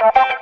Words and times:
Thank 0.00 0.16
you. 0.16 0.39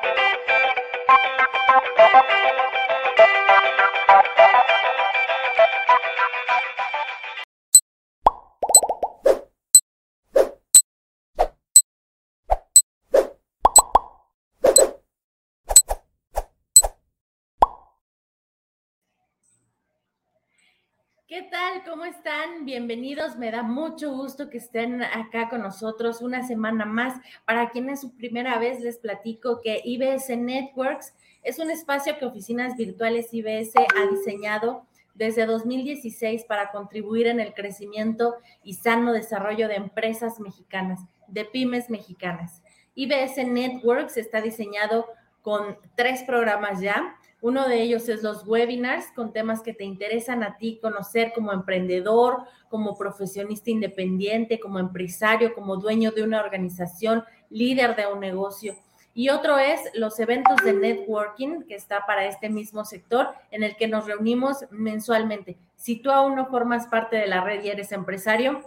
¿Cómo 21.86 22.06
están? 22.06 22.64
Bienvenidos. 22.64 23.36
Me 23.36 23.50
da 23.50 23.62
mucho 23.62 24.10
gusto 24.12 24.48
que 24.48 24.58
estén 24.58 25.02
acá 25.02 25.48
con 25.48 25.62
nosotros 25.62 26.22
una 26.22 26.46
semana 26.46 26.84
más. 26.84 27.20
Para 27.44 27.70
quien 27.70 27.88
es 27.90 28.00
su 28.00 28.16
primera 28.16 28.58
vez, 28.58 28.80
les 28.80 28.98
platico 28.98 29.60
que 29.60 29.82
IBS 29.84 30.36
Networks 30.36 31.14
es 31.42 31.58
un 31.58 31.70
espacio 31.70 32.18
que 32.18 32.24
Oficinas 32.24 32.76
Virtuales 32.76 33.32
IBS 33.32 33.74
ha 33.76 34.10
diseñado 34.10 34.86
desde 35.14 35.46
2016 35.46 36.44
para 36.44 36.70
contribuir 36.70 37.26
en 37.26 37.38
el 37.38 37.54
crecimiento 37.54 38.36
y 38.62 38.74
sano 38.74 39.12
desarrollo 39.12 39.68
de 39.68 39.76
empresas 39.76 40.40
mexicanas, 40.40 41.00
de 41.26 41.44
pymes 41.44 41.90
mexicanas. 41.90 42.62
IBS 42.94 43.46
Networks 43.46 44.16
está 44.16 44.40
diseñado 44.40 45.06
con 45.42 45.78
tres 45.94 46.22
programas 46.24 46.80
ya 46.80 47.17
uno 47.40 47.68
de 47.68 47.82
ellos 47.82 48.08
es 48.08 48.22
los 48.22 48.46
webinars 48.46 49.12
con 49.14 49.32
temas 49.32 49.62
que 49.62 49.72
te 49.72 49.84
interesan 49.84 50.42
a 50.42 50.56
ti 50.58 50.78
conocer 50.82 51.32
como 51.34 51.52
emprendedor, 51.52 52.42
como 52.68 52.96
profesionista 52.96 53.70
independiente, 53.70 54.58
como 54.58 54.78
empresario, 54.78 55.54
como 55.54 55.76
dueño 55.76 56.10
de 56.10 56.24
una 56.24 56.40
organización, 56.40 57.24
líder 57.48 57.94
de 57.94 58.06
un 58.06 58.20
negocio. 58.20 58.74
Y 59.14 59.30
otro 59.30 59.58
es 59.58 59.80
los 59.94 60.18
eventos 60.20 60.56
de 60.64 60.72
networking 60.72 61.62
que 61.62 61.74
está 61.74 62.06
para 62.06 62.26
este 62.26 62.48
mismo 62.48 62.84
sector 62.84 63.28
en 63.50 63.62
el 63.62 63.76
que 63.76 63.88
nos 63.88 64.06
reunimos 64.06 64.64
mensualmente. 64.70 65.56
Si 65.76 65.96
tú 65.96 66.10
aún 66.10 66.36
no 66.36 66.46
formas 66.46 66.86
parte 66.86 67.16
de 67.16 67.26
la 67.26 67.42
red 67.42 67.64
y 67.64 67.68
eres 67.68 67.92
empresario, 67.92 68.62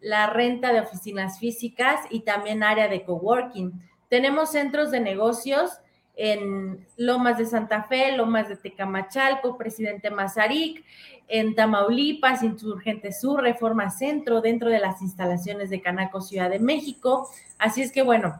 la 0.01 0.27
renta 0.27 0.71
de 0.71 0.81
oficinas 0.81 1.39
físicas 1.39 1.99
y 2.09 2.21
también 2.21 2.63
área 2.63 2.87
de 2.87 3.03
coworking. 3.03 3.73
Tenemos 4.09 4.51
centros 4.51 4.91
de 4.91 4.99
negocios 4.99 5.71
en 6.15 6.85
Lomas 6.97 7.37
de 7.37 7.45
Santa 7.45 7.83
Fe, 7.83 8.15
Lomas 8.15 8.47
de 8.47 8.55
Tecamachalco, 8.55 9.57
Presidente 9.57 10.09
Mazarik, 10.09 10.83
en 11.27 11.55
Tamaulipas, 11.55 12.43
Insurgente 12.43 13.11
Sur, 13.11 13.41
Reforma 13.41 13.89
Centro, 13.89 14.41
dentro 14.41 14.69
de 14.69 14.79
las 14.79 15.01
instalaciones 15.01 15.69
de 15.69 15.81
Canaco, 15.81 16.21
Ciudad 16.21 16.49
de 16.49 16.59
México. 16.59 17.29
Así 17.57 17.81
es 17.81 17.91
que 17.91 18.03
bueno, 18.03 18.39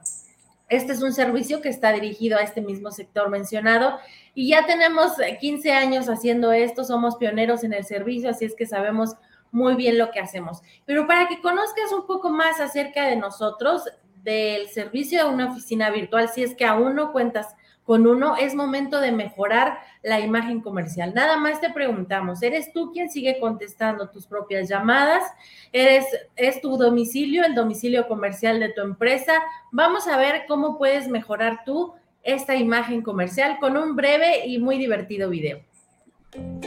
este 0.70 0.94
es 0.94 1.02
un 1.02 1.14
servicio 1.14 1.62
que 1.62 1.70
está 1.70 1.92
dirigido 1.92 2.38
a 2.38 2.42
este 2.42 2.62
mismo 2.62 2.92
sector 2.92 3.30
mencionado 3.30 3.98
y 4.34 4.50
ya 4.50 4.66
tenemos 4.66 5.14
15 5.40 5.72
años 5.72 6.10
haciendo 6.10 6.52
esto, 6.52 6.84
somos 6.84 7.18
pioneros 7.18 7.64
en 7.64 7.74
el 7.74 7.86
servicio, 7.86 8.30
así 8.30 8.46
es 8.46 8.56
que 8.56 8.66
sabemos 8.66 9.16
muy 9.52 9.76
bien 9.76 9.98
lo 9.98 10.12
que 10.12 10.20
hacemos. 10.20 10.62
Pero 10.86 11.08
para 11.08 11.28
que 11.28 11.42
conozcas 11.42 11.92
un 11.92 12.06
poco 12.06 12.30
más 12.30 12.60
acerca 12.60 13.06
de 13.06 13.16
nosotros, 13.16 13.84
del 14.24 14.68
servicio 14.70 15.24
de 15.24 15.34
una 15.34 15.52
oficina 15.52 15.90
virtual, 15.92 16.30
si 16.30 16.44
es 16.44 16.56
que 16.56 16.66
aún 16.66 16.96
no 16.96 17.12
cuentas 17.12 17.56
con 17.84 18.08
uno, 18.08 18.36
es 18.36 18.56
momento 18.56 19.00
de 19.00 19.12
mejorar 19.12 19.78
la 20.02 20.20
imagen 20.20 20.60
comercial. 20.60 21.14
Nada 21.14 21.38
más 21.38 21.62
te 21.62 21.70
preguntamos, 21.70 22.42
¿eres 22.42 22.74
tú 22.74 22.92
quien 22.92 23.12
sigue 23.12 23.40
contestando 23.40 24.10
tus 24.10 24.26
propias 24.26 24.68
llamadas? 24.68 25.24
¿Eres, 25.72 26.06
¿Es 26.36 26.60
tu 26.62 26.78
domicilio, 26.78 27.46
el 27.46 27.54
domicilio 27.54 28.08
comercial 28.08 28.60
de 28.60 28.70
tu 28.70 28.82
empresa? 28.82 29.44
Vamos 29.72 30.08
a 30.08 30.18
ver 30.18 30.46
cómo 30.48 30.80
puedes 30.80 31.08
mejorar 31.08 31.64
tú 31.64 31.94
esta 32.24 32.56
imagen 32.56 33.04
comercial 33.04 33.58
con 33.60 33.78
un 33.78 33.96
breve 33.96 34.48
y 34.48 34.58
muy 34.58 34.80
divertido 34.80 35.30
video. 35.30 35.62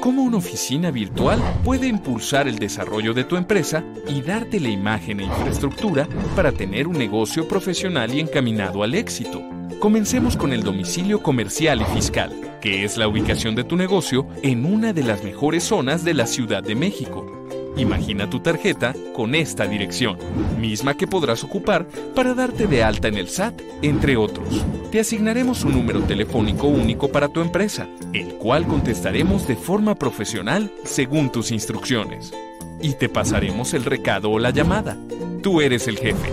¿Cómo 0.01 0.23
una 0.23 0.37
oficina 0.37 0.91
virtual 0.91 1.41
puede 1.65 1.89
impulsar 1.89 2.49
el 2.49 2.59
desarrollo 2.59 3.15
de 3.15 3.25
tu 3.25 3.37
empresa 3.37 3.85
y 4.09 4.23
darte 4.23 4.61
la 4.61 4.69
imagen 4.69 5.21
e 5.21 5.25
infraestructura 5.25 6.09
para 6.37 6.53
tener 6.53 6.87
un 6.87 6.97
negocio 6.97 7.49
profesional 7.49 8.15
y 8.15 8.21
encaminado 8.21 8.83
al 8.83 8.95
éxito? 8.95 9.43
Comencemos 9.81 10.37
con 10.37 10.53
el 10.53 10.63
domicilio 10.63 11.23
comercial 11.23 11.83
y 11.83 11.85
fiscal, 11.85 12.33
que 12.61 12.85
es 12.85 12.97
la 12.97 13.09
ubicación 13.09 13.55
de 13.55 13.65
tu 13.65 13.77
negocio 13.77 14.27
en 14.43 14.65
una 14.65 14.93
de 14.93 15.05
las 15.05 15.23
mejores 15.23 15.65
zonas 15.65 16.05
de 16.05 16.15
la 16.15 16.27
Ciudad 16.27 16.63
de 16.63 16.75
México 16.75 17.38
Imagina 17.77 18.29
tu 18.29 18.41
tarjeta 18.41 18.95
con 19.15 19.35
esta 19.35 19.67
dirección, 19.67 20.19
misma 20.59 20.95
que 20.95 21.07
podrás 21.07 21.45
ocupar 21.45 21.87
para 22.15 22.35
darte 22.35 22.67
de 22.67 22.83
alta 22.83 23.09
en 23.09 23.17
el 23.17 23.29
SAT, 23.29 23.61
entre 23.83 24.17
otros. 24.17 24.65
Te 24.91 25.01
asignaremos 25.01 25.65
un 25.65 25.73
número 25.73 26.01
telefónico 26.03 26.67
único 26.67 27.09
para 27.09 27.29
tu 27.29 27.41
empresa, 27.41 27.87
el 28.13 28.35
cual 28.35 28.67
contestaremos 28.67 29.47
de 29.47 29.57
forma 29.57 29.95
profesional 29.95 30.73
según 30.85 31.31
tus 31.31 31.53
instrucciones. 31.53 32.33
Y 32.81 32.95
te 32.95 33.09
pasaremos 33.09 33.75
el 33.75 33.85
recado 33.85 34.31
o 34.31 34.39
la 34.39 34.51
llamada. 34.51 34.97
Tú 35.43 35.61
eres 35.61 35.89
el 35.89 35.99
jefe. 35.99 36.33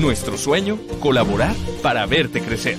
Nuestro 0.00 0.38
sueño, 0.38 0.78
colaborar 1.00 1.56
para 1.82 2.06
verte 2.06 2.40
crecer. 2.40 2.76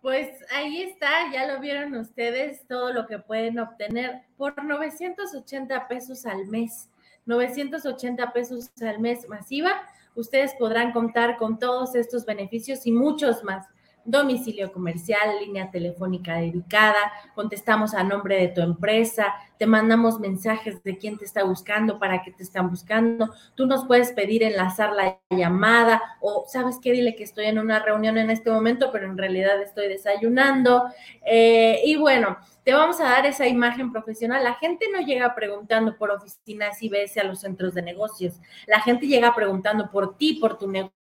Pues 0.00 0.30
ahí 0.50 0.80
está, 0.80 1.30
ya 1.30 1.46
lo 1.46 1.60
vieron 1.60 1.94
ustedes, 1.96 2.66
todo 2.66 2.90
lo 2.94 3.06
que 3.06 3.18
pueden 3.18 3.58
obtener 3.58 4.22
por 4.38 4.64
980 4.64 5.88
pesos 5.88 6.24
al 6.24 6.46
mes. 6.46 6.88
980 7.26 8.32
pesos 8.32 8.70
al 8.80 8.98
mes 8.98 9.28
masiva, 9.28 9.72
ustedes 10.14 10.54
podrán 10.58 10.92
contar 10.92 11.36
con 11.36 11.58
todos 11.58 11.94
estos 11.94 12.24
beneficios 12.24 12.86
y 12.86 12.92
muchos 12.92 13.44
más 13.44 13.66
domicilio 14.04 14.72
comercial, 14.72 15.38
línea 15.40 15.70
telefónica 15.70 16.36
dedicada, 16.36 17.12
contestamos 17.34 17.94
a 17.94 18.02
nombre 18.02 18.36
de 18.36 18.48
tu 18.48 18.60
empresa, 18.60 19.34
te 19.58 19.66
mandamos 19.66 20.18
mensajes 20.18 20.82
de 20.82 20.98
quién 20.98 21.18
te 21.18 21.24
está 21.24 21.44
buscando, 21.44 21.98
para 21.98 22.22
qué 22.22 22.32
te 22.32 22.42
están 22.42 22.68
buscando, 22.68 23.32
tú 23.54 23.66
nos 23.66 23.86
puedes 23.86 24.12
pedir 24.12 24.42
enlazar 24.42 24.92
la 24.92 25.20
llamada 25.30 26.02
o 26.20 26.44
sabes 26.48 26.78
qué, 26.82 26.92
dile 26.92 27.14
que 27.14 27.24
estoy 27.24 27.46
en 27.46 27.58
una 27.58 27.78
reunión 27.78 28.18
en 28.18 28.30
este 28.30 28.50
momento, 28.50 28.90
pero 28.92 29.06
en 29.06 29.16
realidad 29.16 29.60
estoy 29.62 29.88
desayunando. 29.88 30.84
Eh, 31.24 31.80
y 31.84 31.96
bueno, 31.96 32.38
te 32.64 32.72
vamos 32.72 33.00
a 33.00 33.04
dar 33.04 33.26
esa 33.26 33.46
imagen 33.46 33.92
profesional. 33.92 34.42
La 34.42 34.54
gente 34.54 34.86
no 34.92 35.00
llega 35.00 35.34
preguntando 35.34 35.96
por 35.96 36.10
oficinas 36.10 36.82
IBS 36.82 37.18
a 37.18 37.24
los 37.24 37.40
centros 37.40 37.74
de 37.74 37.82
negocios, 37.82 38.40
la 38.66 38.80
gente 38.80 39.06
llega 39.06 39.34
preguntando 39.34 39.90
por 39.90 40.16
ti, 40.16 40.34
por 40.34 40.58
tu 40.58 40.68
negocio 40.68 41.01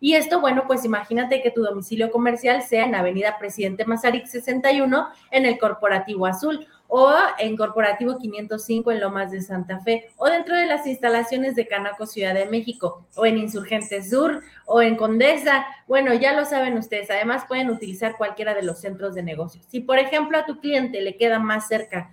y 0.00 0.14
esto, 0.14 0.40
bueno, 0.40 0.64
pues 0.66 0.84
imagínate 0.84 1.42
que 1.42 1.50
tu 1.50 1.62
domicilio 1.62 2.10
comercial 2.10 2.62
sea 2.62 2.84
en 2.84 2.94
Avenida 2.94 3.36
Presidente 3.38 3.84
Mazarik 3.84 4.26
61 4.26 5.08
en 5.30 5.46
el 5.46 5.58
Corporativo 5.58 6.26
Azul 6.26 6.66
o 6.86 7.12
en 7.38 7.56
Corporativo 7.56 8.18
505 8.18 8.92
en 8.92 9.00
Lomas 9.00 9.30
de 9.30 9.42
Santa 9.42 9.80
Fe 9.80 10.10
o 10.16 10.26
dentro 10.26 10.56
de 10.56 10.66
las 10.66 10.86
instalaciones 10.86 11.54
de 11.56 11.66
Canaco 11.66 12.06
Ciudad 12.06 12.34
de 12.34 12.46
México 12.46 13.06
o 13.16 13.26
en 13.26 13.38
Insurgentes 13.38 14.10
Sur 14.10 14.42
o 14.66 14.82
en 14.82 14.96
Condesa. 14.96 15.66
Bueno, 15.86 16.14
ya 16.14 16.32
lo 16.32 16.44
saben 16.44 16.78
ustedes. 16.78 17.10
Además 17.10 17.44
pueden 17.46 17.68
utilizar 17.68 18.16
cualquiera 18.16 18.54
de 18.54 18.62
los 18.62 18.80
centros 18.80 19.14
de 19.14 19.22
negocios. 19.22 19.64
Si 19.68 19.80
por 19.80 19.98
ejemplo 19.98 20.38
a 20.38 20.46
tu 20.46 20.60
cliente 20.60 21.00
le 21.00 21.16
queda 21.16 21.38
más 21.38 21.68
cerca 21.68 22.10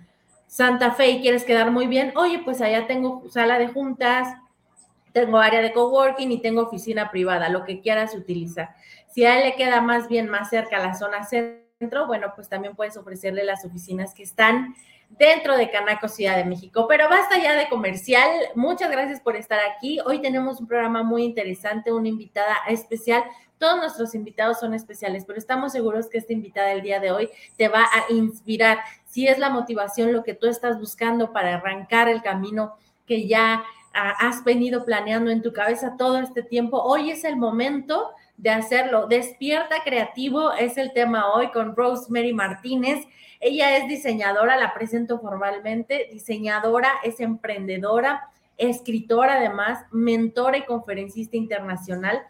Santa 0.48 0.92
Fe 0.92 1.10
y 1.10 1.20
quieres 1.20 1.44
quedar 1.44 1.70
muy 1.70 1.86
bien, 1.86 2.12
oye, 2.16 2.40
pues 2.44 2.60
allá 2.60 2.86
tengo 2.86 3.24
sala 3.30 3.58
de 3.58 3.68
juntas, 3.68 4.28
tengo 5.16 5.38
área 5.38 5.62
de 5.62 5.72
coworking 5.72 6.30
y 6.30 6.42
tengo 6.42 6.60
oficina 6.60 7.10
privada, 7.10 7.48
lo 7.48 7.64
que 7.64 7.80
quieras 7.80 8.14
utilizar. 8.14 8.74
Si 9.08 9.24
a 9.24 9.38
él 9.38 9.44
le 9.44 9.56
queda 9.56 9.80
más 9.80 10.08
bien 10.08 10.28
más 10.28 10.50
cerca 10.50 10.78
la 10.78 10.92
zona 10.92 11.24
centro, 11.24 12.06
bueno, 12.06 12.34
pues 12.34 12.50
también 12.50 12.76
puedes 12.76 12.98
ofrecerle 12.98 13.42
las 13.42 13.64
oficinas 13.64 14.12
que 14.12 14.22
están 14.22 14.74
dentro 15.08 15.56
de 15.56 15.70
Canaco, 15.70 16.08
Ciudad 16.08 16.36
de 16.36 16.44
México. 16.44 16.86
Pero 16.86 17.08
basta 17.08 17.42
ya 17.42 17.56
de 17.56 17.66
comercial. 17.70 18.28
Muchas 18.56 18.90
gracias 18.90 19.22
por 19.22 19.36
estar 19.36 19.58
aquí. 19.60 20.00
Hoy 20.04 20.20
tenemos 20.20 20.60
un 20.60 20.66
programa 20.66 21.02
muy 21.02 21.24
interesante, 21.24 21.94
una 21.94 22.08
invitada 22.08 22.54
especial. 22.68 23.24
Todos 23.56 23.78
nuestros 23.78 24.14
invitados 24.14 24.60
son 24.60 24.74
especiales, 24.74 25.24
pero 25.26 25.38
estamos 25.38 25.72
seguros 25.72 26.10
que 26.10 26.18
esta 26.18 26.34
invitada 26.34 26.68
del 26.68 26.82
día 26.82 27.00
de 27.00 27.10
hoy 27.10 27.30
te 27.56 27.68
va 27.68 27.84
a 27.84 28.12
inspirar. 28.12 28.80
Si 29.06 29.26
es 29.26 29.38
la 29.38 29.48
motivación 29.48 30.12
lo 30.12 30.22
que 30.22 30.34
tú 30.34 30.46
estás 30.46 30.78
buscando 30.78 31.32
para 31.32 31.54
arrancar 31.54 32.10
el 32.10 32.20
camino 32.20 32.76
que 33.06 33.26
ya 33.26 33.64
has 33.96 34.44
venido 34.44 34.84
planeando 34.84 35.30
en 35.30 35.42
tu 35.42 35.52
cabeza 35.52 35.96
todo 35.96 36.18
este 36.18 36.42
tiempo, 36.42 36.82
hoy 36.82 37.10
es 37.10 37.24
el 37.24 37.36
momento 37.36 38.10
de 38.36 38.50
hacerlo. 38.50 39.06
Despierta 39.06 39.76
creativo 39.84 40.52
es 40.52 40.76
el 40.76 40.92
tema 40.92 41.32
hoy 41.32 41.50
con 41.50 41.74
Rosemary 41.74 42.34
Martínez. 42.34 43.06
Ella 43.40 43.78
es 43.78 43.88
diseñadora, 43.88 44.56
la 44.56 44.74
presento 44.74 45.18
formalmente, 45.18 46.08
diseñadora, 46.12 46.90
es 47.04 47.20
emprendedora, 47.20 48.28
escritora 48.58 49.36
además, 49.36 49.84
mentora 49.90 50.58
y 50.58 50.64
conferencista 50.64 51.36
internacional. 51.36 52.22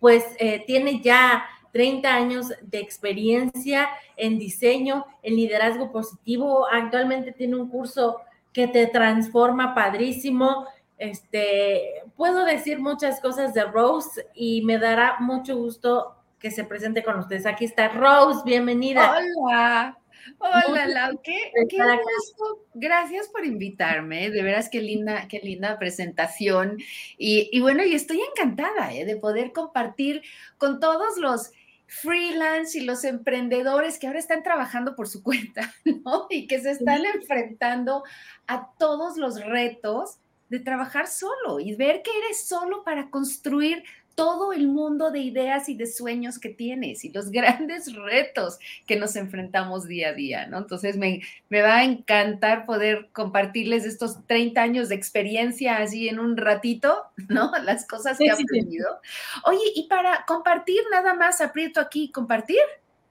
Pues 0.00 0.24
eh, 0.38 0.64
tiene 0.66 1.00
ya 1.00 1.44
30 1.72 2.14
años 2.14 2.52
de 2.62 2.78
experiencia 2.78 3.88
en 4.16 4.38
diseño, 4.38 5.06
en 5.22 5.36
liderazgo 5.36 5.90
positivo. 5.90 6.66
Actualmente 6.70 7.32
tiene 7.32 7.56
un 7.56 7.68
curso 7.68 8.20
que 8.54 8.68
te 8.68 8.86
transforma 8.86 9.74
padrísimo. 9.74 10.66
Este, 10.96 12.02
puedo 12.16 12.46
decir 12.46 12.78
muchas 12.78 13.20
cosas 13.20 13.52
de 13.52 13.64
Rose 13.64 14.28
y 14.32 14.62
me 14.62 14.78
dará 14.78 15.16
mucho 15.20 15.56
gusto 15.56 16.14
que 16.38 16.50
se 16.50 16.64
presente 16.64 17.02
con 17.02 17.18
ustedes. 17.18 17.44
Aquí 17.44 17.66
está 17.66 17.88
Rose, 17.88 18.40
bienvenida. 18.46 19.18
Hola. 19.18 19.98
Hola, 20.38 20.86
Lau, 20.86 21.20
qué, 21.22 21.52
gusto. 21.68 22.64
Gracias 22.74 23.28
por 23.28 23.44
invitarme. 23.44 24.30
De 24.30 24.42
veras, 24.42 24.70
qué 24.70 24.80
linda, 24.80 25.26
qué 25.28 25.40
linda 25.40 25.78
presentación. 25.78 26.78
Y, 27.18 27.60
bueno, 27.60 27.84
y 27.84 27.94
estoy 27.94 28.20
encantada 28.22 28.94
¿eh? 28.94 29.04
de 29.04 29.16
poder 29.16 29.52
compartir 29.52 30.22
con 30.56 30.80
todos 30.80 31.18
los 31.18 31.50
freelance 32.00 32.78
y 32.78 32.82
los 32.82 33.04
emprendedores 33.04 33.98
que 33.98 34.06
ahora 34.06 34.18
están 34.18 34.42
trabajando 34.42 34.96
por 34.96 35.08
su 35.08 35.22
cuenta, 35.22 35.72
¿no? 35.84 36.26
Y 36.30 36.46
que 36.46 36.60
se 36.60 36.72
están 36.72 37.04
enfrentando 37.04 38.04
a 38.46 38.70
todos 38.78 39.16
los 39.16 39.40
retos 39.40 40.18
de 40.48 40.60
trabajar 40.60 41.06
solo 41.06 41.60
y 41.60 41.74
ver 41.74 42.02
que 42.02 42.10
eres 42.24 42.46
solo 42.46 42.84
para 42.84 43.10
construir 43.10 43.84
todo 44.14 44.52
el 44.52 44.68
mundo 44.68 45.10
de 45.10 45.20
ideas 45.20 45.68
y 45.68 45.74
de 45.74 45.86
sueños 45.86 46.38
que 46.38 46.48
tienes 46.48 47.04
y 47.04 47.10
los 47.10 47.30
grandes 47.30 47.94
retos 47.94 48.58
que 48.86 48.96
nos 48.96 49.16
enfrentamos 49.16 49.86
día 49.86 50.10
a 50.10 50.12
día, 50.12 50.46
¿no? 50.46 50.58
Entonces 50.58 50.96
me, 50.96 51.22
me 51.48 51.62
va 51.62 51.76
a 51.76 51.84
encantar 51.84 52.66
poder 52.66 53.08
compartirles 53.12 53.84
estos 53.84 54.24
30 54.26 54.62
años 54.62 54.88
de 54.88 54.94
experiencia 54.94 55.78
así 55.78 56.08
en 56.08 56.18
un 56.18 56.36
ratito, 56.36 57.04
¿no? 57.28 57.52
Las 57.64 57.86
cosas 57.86 58.18
que 58.18 58.26
he 58.26 58.30
aprendido. 58.30 59.00
Oye, 59.44 59.64
y 59.74 59.88
para 59.88 60.24
compartir 60.26 60.80
nada 60.90 61.14
más, 61.14 61.40
aprieto 61.40 61.80
aquí, 61.80 62.10
compartir. 62.10 62.60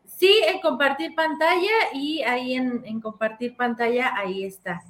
Sí, 0.06 0.32
en 0.48 0.62
compartir 0.62 1.16
pantalla 1.16 1.92
y 1.94 2.22
ahí 2.22 2.54
en, 2.54 2.84
en 2.86 3.02
compartir 3.02 3.58
pantalla, 3.58 4.14
ahí 4.16 4.46
está. 4.46 4.82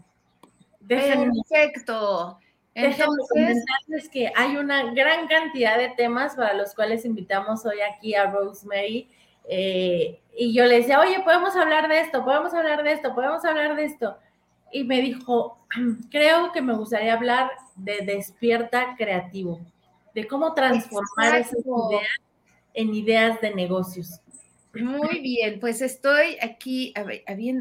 Perfecto. 0.88 2.40
Entonces, 2.76 3.28
comentarles 3.30 4.10
que 4.10 4.32
hay 4.36 4.58
una 4.58 4.92
gran 4.94 5.28
cantidad 5.28 5.78
de 5.78 5.90
temas 5.90 6.36
para 6.36 6.54
los 6.54 6.74
cuales 6.74 7.06
invitamos 7.06 7.66
hoy 7.66 7.82
aquí 7.82 8.16
a 8.16 8.32
Rosemary. 8.32 9.10
Eh, 9.48 10.20
y 10.36 10.54
yo 10.54 10.66
le 10.66 10.78
decía, 10.78 11.00
oye, 11.00 11.20
podemos 11.24 11.56
hablar 11.56 11.88
de 11.88 12.00
esto, 12.00 12.24
podemos 12.24 12.54
hablar 12.54 12.84
de 12.84 12.94
esto, 12.94 13.14
podemos 13.14 13.46
hablar 13.46 13.76
de 13.76 13.86
esto. 13.86 14.18
Y 14.72 14.84
me 14.86 15.02
dijo, 15.02 15.60
creo 16.10 16.52
que 16.52 16.62
me 16.62 16.74
gustaría 16.74 17.14
hablar 17.14 17.52
de 17.76 18.00
despierta 18.02 18.96
creativo, 18.98 19.60
de 20.16 20.28
cómo 20.28 20.54
transformar 20.54 21.36
esas 21.36 21.60
ideas 21.60 22.08
en 22.74 22.94
ideas 22.94 23.40
de 23.40 23.54
negocios. 23.54 24.20
Muy 24.74 25.20
bien, 25.20 25.60
pues 25.60 25.82
estoy 25.82 26.38
aquí 26.42 26.94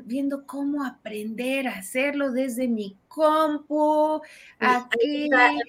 viendo 0.07 0.47
cómo 0.47 0.83
aprender 0.83 1.69
a 1.69 1.77
hacerlo 1.77 2.33
desde 2.33 2.69
mi 2.69 2.97
compu. 3.09 4.23
Aquí. 4.59 5.29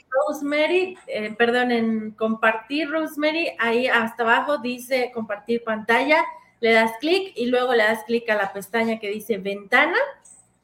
Rosemary, 0.09 0.97
eh, 1.07 1.35
perdón, 1.37 1.71
en 1.71 2.11
compartir, 2.11 2.89
Rosemary, 2.89 3.51
ahí 3.59 3.87
hasta 3.87 4.23
abajo 4.23 4.59
dice 4.59 5.11
compartir 5.13 5.65
pantalla, 5.65 6.23
le 6.61 6.71
das 6.71 6.91
clic 7.01 7.33
y 7.35 7.47
luego 7.47 7.73
le 7.73 7.83
das 7.83 8.05
clic 8.05 8.29
a 8.29 8.35
la 8.35 8.53
pestaña 8.53 8.99
que 8.99 9.09
dice 9.09 9.37
ventana. 9.37 9.97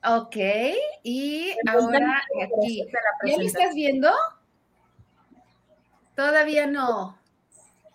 Ok, 0.06 0.38
y 1.04 1.52
ahora 1.68 2.22
aquí. 2.42 2.86
¿Ya 3.26 3.36
lo 3.36 3.44
estás 3.44 3.76
viendo? 3.76 4.10
Todavía 6.16 6.68
no. 6.68 7.18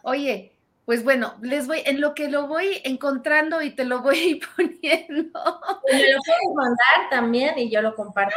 Oye, 0.02 0.53
pues 0.84 1.02
bueno, 1.02 1.34
les 1.40 1.66
voy, 1.66 1.82
en 1.86 2.00
lo 2.00 2.14
que 2.14 2.28
lo 2.28 2.46
voy 2.46 2.80
encontrando 2.84 3.62
y 3.62 3.70
te 3.70 3.84
lo 3.84 4.02
voy 4.02 4.40
poniendo. 4.56 5.60
Me 5.90 6.12
lo 6.12 6.18
puedes 6.26 6.54
mandar 6.54 7.10
también 7.10 7.58
y 7.58 7.70
yo 7.70 7.80
lo 7.80 7.94
comparto. 7.94 8.36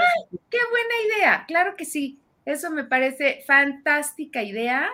¡Qué 0.50 0.60
buena 0.70 1.18
idea! 1.18 1.46
Claro 1.48 1.76
que 1.76 1.86
sí. 1.86 2.20
Eso 2.46 2.72
me 2.72 2.86
parece 2.86 3.44
fantástica 3.46 4.42
idea 4.42 4.90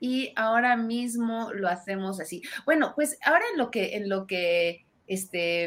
y 0.00 0.32
ahora 0.34 0.76
mismo 0.76 1.52
lo 1.52 1.68
hacemos 1.68 2.18
así. 2.18 2.42
Bueno, 2.64 2.92
pues 2.96 3.18
ahora 3.24 3.44
en 3.52 3.58
lo 3.58 3.70
que, 3.70 3.96
en 3.96 4.08
lo 4.08 4.26
que, 4.26 4.84
este, 5.06 5.64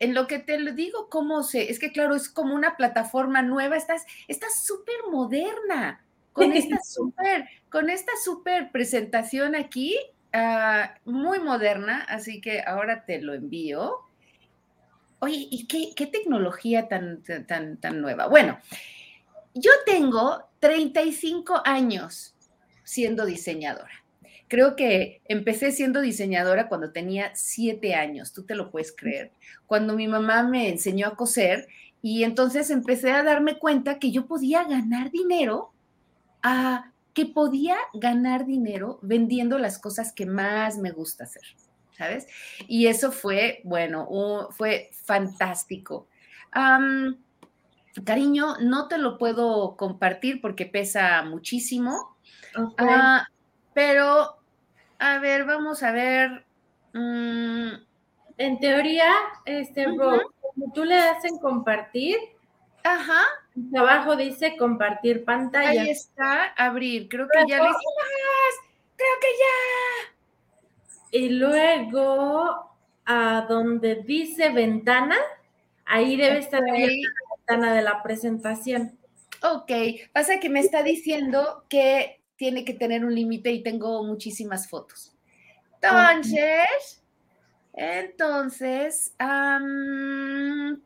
en 0.00 0.14
lo 0.14 0.26
que 0.26 0.40
te 0.40 0.58
lo 0.58 0.72
digo, 0.72 1.08
cómo 1.08 1.44
se, 1.44 1.70
es 1.70 1.78
que 1.78 1.92
claro, 1.92 2.16
es 2.16 2.28
como 2.28 2.56
una 2.56 2.76
plataforma 2.76 3.42
nueva, 3.42 3.76
estás, 3.76 4.04
estás 4.26 4.64
súper 4.64 4.96
moderna 5.12 6.04
con 6.32 6.52
esta 6.52 6.78
súper, 6.82 7.48
con 7.70 7.88
esta 7.90 8.12
súper 8.24 8.72
presentación 8.72 9.54
aquí 9.54 9.96
Ah, 10.32 10.94
muy 11.04 11.38
moderna, 11.40 12.04
así 12.08 12.40
que 12.40 12.60
ahora 12.60 13.04
te 13.04 13.20
lo 13.20 13.34
envío. 13.34 13.96
Oye, 15.20 15.48
¿y 15.50 15.66
qué, 15.66 16.06
tecnología 16.06 16.88
tan, 16.88 17.22
tan, 17.46 17.78
tan 17.78 18.00
nueva? 18.00 18.28
Bueno, 18.28 18.58
yo 19.54 19.72
tengo 19.86 20.44
35 20.60 21.62
años 21.64 22.34
siendo 22.84 23.24
diseñadora. 23.24 24.04
Creo 24.48 24.76
que 24.76 25.20
empecé 25.26 25.72
siendo 25.72 26.00
diseñadora 26.00 26.68
cuando 26.68 26.92
tenía 26.92 27.32
7 27.34 27.94
años, 27.94 28.32
tú 28.32 28.44
te 28.44 28.54
lo 28.54 28.70
puedes 28.70 28.94
creer, 28.96 29.32
cuando 29.66 29.94
mi 29.94 30.08
mamá 30.08 30.42
me 30.42 30.68
enseñó 30.68 31.08
a 31.08 31.16
coser 31.16 31.68
y 32.00 32.24
entonces 32.24 32.70
empecé 32.70 33.10
a 33.10 33.22
darme 33.22 33.58
cuenta 33.58 33.98
que 33.98 34.10
yo 34.10 34.26
podía 34.26 34.64
ganar 34.64 35.10
dinero 35.10 35.72
a 36.42 36.92
que 37.18 37.26
podía 37.26 37.76
ganar 37.94 38.46
dinero 38.46 39.00
vendiendo 39.02 39.58
las 39.58 39.80
cosas 39.80 40.12
que 40.12 40.24
más 40.24 40.78
me 40.78 40.92
gusta 40.92 41.24
hacer, 41.24 41.42
¿sabes? 41.90 42.28
Y 42.68 42.86
eso 42.86 43.10
fue, 43.10 43.60
bueno, 43.64 44.06
fue 44.52 44.90
fantástico. 45.04 46.06
cariño, 48.04 48.54
no 48.60 48.86
te 48.86 48.98
lo 48.98 49.18
puedo 49.18 49.74
compartir 49.76 50.40
porque 50.40 50.64
pesa 50.64 51.22
muchísimo, 51.22 52.16
ah, 52.78 53.26
pero, 53.74 54.36
a 55.00 55.18
ver, 55.18 55.44
vamos 55.44 55.82
a 55.82 55.90
ver. 55.90 56.46
Mm, 56.92 57.70
en 58.36 58.60
teoría, 58.60 59.12
este, 59.44 59.86
tú 60.72 60.84
le 60.84 60.94
das 60.94 61.24
en 61.24 61.36
compartir, 61.38 62.16
Ajá. 62.84 63.22
Abajo 63.76 64.16
dice 64.16 64.56
compartir 64.56 65.24
pantalla. 65.24 65.82
Ahí 65.82 65.90
está, 65.90 66.44
abrir. 66.56 67.08
Creo 67.08 67.26
que 67.28 67.38
ya 67.48 67.62
le 67.62 67.68
Creo 68.96 69.16
que 69.20 69.28
ya. 69.38 71.18
Y 71.18 71.28
luego 71.30 72.68
a 73.04 73.46
donde 73.48 74.02
dice 74.02 74.50
ventana, 74.50 75.16
ahí 75.86 76.16
debe 76.16 76.38
estar 76.38 76.60
la 76.60 76.72
ventana 76.72 77.74
de 77.74 77.82
la 77.82 78.02
presentación. 78.02 78.98
Ok, 79.42 79.72
pasa 80.12 80.40
que 80.40 80.50
me 80.50 80.60
está 80.60 80.82
diciendo 80.82 81.64
que 81.68 82.20
tiene 82.36 82.64
que 82.64 82.74
tener 82.74 83.04
un 83.04 83.14
límite 83.14 83.50
y 83.50 83.62
tengo 83.62 84.02
muchísimas 84.04 84.68
fotos. 84.68 85.14
Entonces, 85.80 87.02
entonces, 87.78 89.14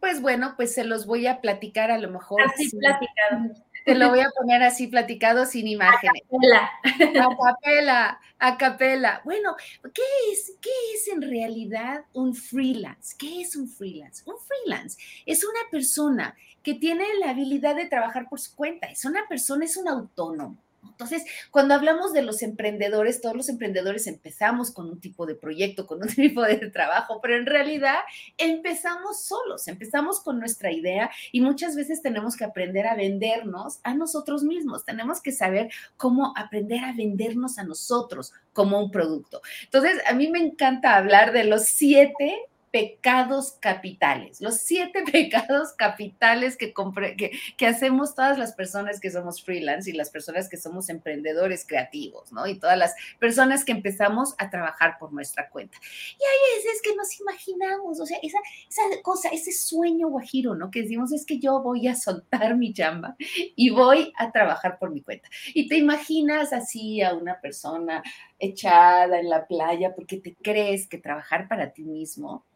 pues 0.00 0.20
bueno, 0.20 0.54
pues 0.56 0.74
se 0.74 0.84
los 0.84 1.06
voy 1.06 1.26
a 1.26 1.40
platicar 1.40 1.90
a 1.90 1.98
lo 1.98 2.10
mejor. 2.10 2.42
Así 2.42 2.70
platicado. 2.76 3.54
Te 3.84 3.96
lo 3.96 4.10
voy 4.10 4.20
a 4.20 4.30
poner 4.30 4.62
así 4.62 4.86
platicado 4.86 5.44
sin 5.44 5.66
imágenes. 5.66 6.22
A 6.22 7.36
capela. 7.36 8.20
A 8.38 8.56
capela, 8.56 9.22
Bueno, 9.24 9.56
¿qué 9.82 10.02
es, 10.30 10.52
¿qué 10.60 10.70
es 10.94 11.08
en 11.08 11.22
realidad 11.22 12.04
un 12.12 12.34
freelance? 12.34 13.16
¿Qué 13.18 13.40
es 13.40 13.56
un 13.56 13.68
freelance? 13.68 14.22
Un 14.26 14.36
freelance 14.38 14.96
es 15.26 15.44
una 15.44 15.68
persona 15.70 16.36
que 16.62 16.74
tiene 16.74 17.04
la 17.18 17.30
habilidad 17.30 17.74
de 17.74 17.86
trabajar 17.86 18.28
por 18.28 18.38
su 18.38 18.54
cuenta. 18.54 18.86
Es 18.86 19.04
una 19.04 19.26
persona, 19.28 19.64
es 19.64 19.76
un 19.76 19.88
autónomo. 19.88 20.58
Entonces, 20.84 21.24
cuando 21.50 21.74
hablamos 21.74 22.12
de 22.12 22.22
los 22.22 22.42
emprendedores, 22.42 23.20
todos 23.20 23.36
los 23.36 23.48
emprendedores 23.48 24.06
empezamos 24.06 24.70
con 24.70 24.90
un 24.90 25.00
tipo 25.00 25.26
de 25.26 25.34
proyecto, 25.34 25.86
con 25.86 26.02
un 26.02 26.08
tipo 26.14 26.42
de 26.42 26.56
trabajo, 26.70 27.20
pero 27.22 27.36
en 27.36 27.46
realidad 27.46 28.00
empezamos 28.36 29.24
solos, 29.24 29.68
empezamos 29.68 30.20
con 30.20 30.38
nuestra 30.38 30.72
idea 30.72 31.10
y 31.30 31.40
muchas 31.40 31.76
veces 31.76 32.02
tenemos 32.02 32.36
que 32.36 32.44
aprender 32.44 32.86
a 32.86 32.96
vendernos 32.96 33.80
a 33.82 33.94
nosotros 33.94 34.42
mismos, 34.42 34.84
tenemos 34.84 35.20
que 35.20 35.32
saber 35.32 35.70
cómo 35.96 36.32
aprender 36.36 36.84
a 36.84 36.92
vendernos 36.92 37.58
a 37.58 37.64
nosotros 37.64 38.32
como 38.52 38.78
un 38.78 38.90
producto. 38.90 39.40
Entonces, 39.64 40.00
a 40.06 40.14
mí 40.14 40.30
me 40.30 40.40
encanta 40.40 40.96
hablar 40.96 41.32
de 41.32 41.44
los 41.44 41.64
siete 41.64 42.38
pecados 42.72 43.52
capitales, 43.60 44.40
los 44.40 44.56
siete 44.56 45.04
pecados 45.12 45.74
capitales 45.74 46.56
que, 46.56 46.72
que, 47.18 47.30
que, 47.56 47.66
hacemos 47.66 48.14
todas 48.14 48.38
las 48.38 48.54
personas 48.54 48.98
que 48.98 49.10
somos 49.10 49.42
freelance 49.42 49.90
y 49.90 49.92
las 49.92 50.10
personas 50.10 50.48
que 50.48 50.56
somos 50.56 50.88
emprendedores 50.88 51.66
creativos, 51.66 52.32
¿no? 52.32 52.46
Y 52.46 52.58
todas 52.58 52.78
las 52.78 52.94
personas 53.20 53.64
que 53.64 53.72
empezamos 53.72 54.34
a 54.38 54.48
trabajar 54.48 54.96
por 54.98 55.12
nuestra 55.12 55.50
cuenta. 55.50 55.78
Y 56.18 56.22
hay 56.24 56.56
veces 56.56 56.80
que 56.82 56.96
nos 56.96 57.20
imaginamos, 57.20 58.00
o 58.00 58.06
sea, 58.06 58.18
esa, 58.22 58.38
esa 58.68 59.02
cosa, 59.02 59.28
ese 59.28 59.52
sueño 59.52 60.08
guajiro, 60.08 60.54
¿no? 60.54 60.70
Que 60.70 60.82
decimos 60.82 61.12
es 61.12 61.26
que 61.26 61.38
yo 61.38 61.60
voy 61.60 61.88
a 61.88 61.94
soltar 61.94 62.56
mi 62.56 62.72
chamba 62.72 63.16
y 63.54 63.68
voy 63.68 64.14
a 64.16 64.32
trabajar 64.32 64.78
por 64.78 64.90
mi 64.90 65.02
cuenta. 65.02 65.28
Y 65.52 65.68
te 65.68 65.76
imaginas 65.76 66.54
así 66.54 67.02
a 67.02 67.12
una 67.12 67.38
persona 67.38 68.02
echada 68.38 69.20
en 69.20 69.28
la 69.28 69.46
playa 69.46 69.94
porque 69.94 70.16
te 70.16 70.34
crees 70.36 70.88
que 70.88 70.96
trabajar 70.96 71.48
para 71.48 71.72
ti 71.74 71.84
mismo 71.84 72.46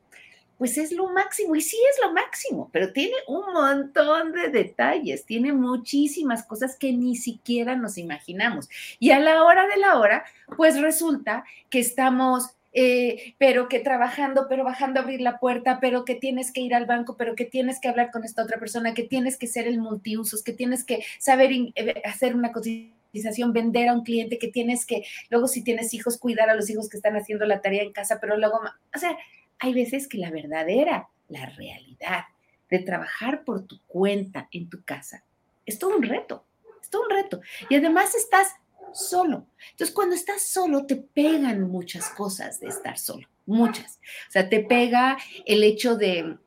pues 0.59 0.79
es 0.79 0.93
lo 0.93 1.09
máximo, 1.11 1.55
y 1.55 1.61
sí 1.61 1.77
es 1.91 2.01
lo 2.05 2.13
máximo, 2.13 2.71
pero 2.73 2.93
tiene 2.93 3.15
un 3.29 3.53
montón 3.53 4.33
de 4.33 4.49
detalles, 4.49 5.25
tiene 5.25 5.53
muchísimas 5.53 6.45
cosas 6.45 6.77
que 6.77 6.93
ni 6.93 7.17
siquiera 7.17 7.77
nos 7.77 7.99
imaginamos. 7.99 8.69
Y 8.99 9.11
a 9.11 9.21
la 9.21 9.45
hora 9.45 9.67
de 9.67 9.77
la 9.77 9.99
hora, 9.99 10.25
pues 10.57 10.81
resulta 10.81 11.45
que 11.69 11.81
estamos 11.81 12.57
eh, 12.79 13.35
pero 13.39 13.71
que 13.71 13.81
trabajando, 13.81 14.49
pero 14.51 14.63
bajando 14.63 15.01
a 15.01 15.03
abrir 15.03 15.23
la 15.23 15.39
puerta, 15.39 15.79
pero 15.81 16.05
que 16.05 16.15
tienes 16.15 16.53
que 16.53 16.61
ir 16.61 16.75
al 16.75 16.85
banco, 16.85 17.17
pero 17.17 17.35
que 17.35 17.47
tienes 17.47 17.81
que 17.81 17.89
hablar 17.89 18.11
con 18.11 18.23
esta 18.23 18.43
otra 18.43 18.59
persona, 18.59 18.93
que 18.93 19.03
tienes 19.03 19.39
que 19.39 19.47
ser 19.47 19.67
el 19.67 19.79
multiusos, 19.79 20.43
que 20.43 20.53
tienes 20.53 20.85
que 20.85 21.03
saber 21.19 21.53
eh, 21.53 22.03
hacer 22.05 22.37
una 22.37 22.53
cotización, 22.53 23.55
vender 23.55 23.89
a 23.89 23.95
un 23.95 24.05
cliente, 24.05 24.37
que 24.39 24.49
tienes 24.49 24.85
que, 24.85 25.07
luego 25.31 25.49
si 25.49 25.65
tienes 25.65 25.95
hijos, 25.95 26.19
cuidar 26.19 26.51
a 26.51 26.55
los 26.55 26.69
hijos 26.69 26.91
que 26.91 26.99
están 26.99 27.17
haciendo 27.17 27.47
la 27.47 27.63
tarea 27.63 27.83
en 27.83 27.95
casa, 27.95 28.19
pero 28.21 28.37
luego, 28.37 28.61
o 28.95 28.99
sea, 28.99 29.17
hay 29.59 29.75
veces 29.75 30.09
que 30.09 30.19
la 30.19 30.31
verdadera, 30.31 31.09
la 31.29 31.47
realidad 31.47 32.25
de 32.71 32.79
trabajar 32.81 33.45
por 33.45 33.67
tu 33.67 33.81
cuenta 33.87 34.49
en 34.51 34.69
tu 34.69 34.83
casa 34.85 35.25
es 35.67 35.79
todo 35.79 35.97
un 35.97 36.03
reto, 36.03 36.47
es 36.81 36.89
todo 36.89 37.03
un 37.03 37.11
reto. 37.11 37.41
Y 37.69 37.75
además 37.75 38.15
estás 38.15 38.55
solo. 38.93 39.47
Entonces, 39.73 39.95
cuando 39.95 40.15
estás 40.15 40.43
solo, 40.43 40.87
te 40.87 40.97
pegan 40.97 41.63
muchas 41.63 42.09
cosas 42.11 42.61
de 42.61 42.69
estar 42.69 42.99
solo, 42.99 43.29
muchas. 43.45 44.01
O 44.29 44.31
sea, 44.31 44.49
te 44.49 44.61
pega 44.61 45.19
el 45.45 45.65
hecho 45.65 45.97
de 45.97 46.39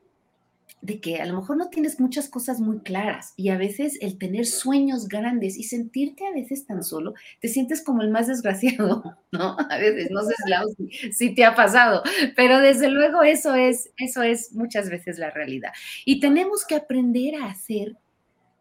de 0.82 1.00
que 1.00 1.20
a 1.20 1.26
lo 1.26 1.36
mejor 1.36 1.56
no 1.56 1.68
tienes 1.68 2.00
muchas 2.00 2.28
cosas 2.28 2.60
muy 2.60 2.80
claras 2.80 3.34
y 3.36 3.50
a 3.50 3.58
veces 3.58 3.98
el 4.00 4.18
tener 4.18 4.46
sueños 4.46 5.08
grandes 5.08 5.58
y 5.58 5.64
sentirte 5.64 6.26
a 6.26 6.32
veces 6.32 6.66
tan 6.66 6.82
solo, 6.82 7.14
te 7.40 7.48
sientes 7.48 7.82
como 7.82 8.02
el 8.02 8.10
más 8.10 8.28
desgraciado, 8.28 9.16
¿no? 9.32 9.56
A 9.58 9.78
veces, 9.78 10.10
no 10.10 10.22
sé 10.22 10.34
si, 10.76 11.12
si 11.12 11.34
te 11.34 11.44
ha 11.44 11.54
pasado, 11.54 12.02
pero 12.36 12.60
desde 12.60 12.88
luego 12.88 13.22
eso 13.22 13.54
es, 13.54 13.90
eso 13.98 14.22
es 14.22 14.52
muchas 14.52 14.88
veces 14.88 15.18
la 15.18 15.30
realidad. 15.30 15.72
Y 16.04 16.20
tenemos 16.20 16.64
que 16.64 16.76
aprender 16.76 17.36
a 17.36 17.46
hacer 17.46 17.96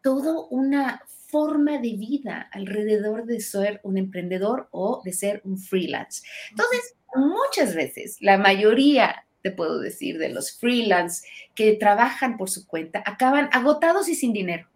todo 0.01 0.47
una 0.47 1.01
forma 1.27 1.77
de 1.77 1.93
vida 1.93 2.49
alrededor 2.51 3.25
de 3.25 3.39
ser 3.39 3.79
un 3.83 3.97
emprendedor 3.97 4.67
o 4.71 5.01
de 5.05 5.13
ser 5.13 5.41
un 5.45 5.57
freelance. 5.57 6.23
Entonces, 6.49 6.95
muchas 7.15 7.75
veces, 7.75 8.17
la 8.19 8.37
mayoría 8.37 9.25
te 9.41 9.51
puedo 9.51 9.79
decir, 9.79 10.17
de 10.17 10.29
los 10.29 10.57
freelance 10.57 11.27
que 11.55 11.73
trabajan 11.73 12.37
por 12.37 12.49
su 12.49 12.67
cuenta, 12.67 13.03
acaban 13.05 13.49
agotados 13.51 14.09
y 14.09 14.15
sin 14.15 14.33
dinero. 14.33 14.67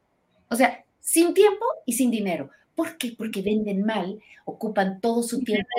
O 0.50 0.56
sea, 0.56 0.84
sin 1.00 1.34
tiempo 1.34 1.66
y 1.86 1.94
sin 1.94 2.12
dinero. 2.12 2.50
¿Por 2.76 2.98
qué? 2.98 3.14
Porque 3.16 3.44
venden 3.44 3.86
mal, 3.86 4.20
ocupan 4.46 5.00
todo 5.00 5.22
su 5.22 5.42
tiempo. 5.44 5.70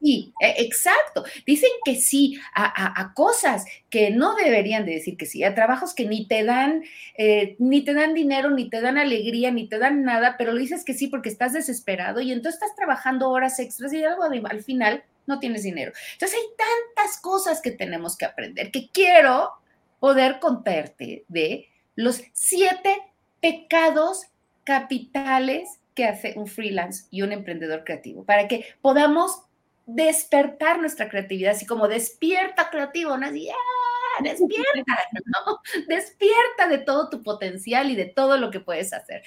Sí, 0.00 0.32
e, 0.40 0.62
exacto. 0.62 1.24
Dicen 1.44 1.70
que 1.84 1.96
sí 1.96 2.38
a, 2.54 3.12
cosas 3.14 3.64
que 3.90 4.10
no 4.10 4.36
deberían 4.36 4.86
de 4.86 4.92
decir 4.92 5.16
que 5.16 5.26
sí, 5.26 5.42
a 5.42 5.56
trabajos 5.56 5.94
que 5.94 6.06
ni 6.06 6.28
te 6.28 6.44
dan, 6.44 6.84
eh, 7.18 7.56
ni 7.58 7.82
te 7.82 7.92
dan 7.92 8.14
dinero, 8.14 8.50
ni 8.50 8.70
te 8.70 8.80
dan 8.80 8.98
alegría, 8.98 9.50
ni 9.50 9.68
te 9.68 9.78
dan 9.78 10.04
nada, 10.04 10.36
pero 10.38 10.52
lo 10.52 10.60
dices 10.60 10.84
que 10.84 10.94
sí 10.94 11.08
porque 11.08 11.28
estás 11.28 11.54
desesperado 11.54 12.20
y 12.20 12.30
entonces 12.30 12.62
estás 12.62 12.76
trabajando 12.76 13.30
horas 13.30 13.58
extras 13.58 13.92
y 13.92 14.04
algo 14.04 14.22
al 14.22 14.62
final 14.62 15.02
no 15.26 15.38
tienes 15.40 15.62
dinero. 15.62 15.92
Entonces 16.12 16.38
hay 16.38 16.46
tantas 16.56 17.20
cosas 17.20 17.60
que 17.60 17.70
tenemos 17.70 18.16
que 18.16 18.24
aprender 18.24 18.70
que 18.70 18.90
quiero 18.90 19.52
poder 20.00 20.38
contarte 20.38 21.24
de 21.28 21.68
los 21.94 22.22
siete 22.32 23.02
pecados 23.40 24.26
capitales 24.64 25.80
que 25.94 26.04
hace 26.04 26.34
un 26.36 26.46
freelance 26.46 27.06
y 27.10 27.22
un 27.22 27.32
emprendedor 27.32 27.84
creativo, 27.84 28.24
para 28.24 28.48
que 28.48 28.66
podamos 28.82 29.42
despertar 29.86 30.80
nuestra 30.80 31.08
creatividad, 31.08 31.52
así 31.52 31.64
como 31.64 31.88
despierta 31.88 32.70
creativo, 32.70 33.16
¿no? 33.16 33.26
Así, 33.26 33.48
¡ah! 33.48 34.22
despierta, 34.22 34.98
¿no? 35.46 35.60
Despierta 35.86 36.68
de 36.68 36.78
todo 36.78 37.08
tu 37.08 37.22
potencial 37.22 37.90
y 37.90 37.96
de 37.96 38.06
todo 38.06 38.36
lo 38.36 38.50
que 38.50 38.60
puedes 38.60 38.92
hacer. 38.92 39.22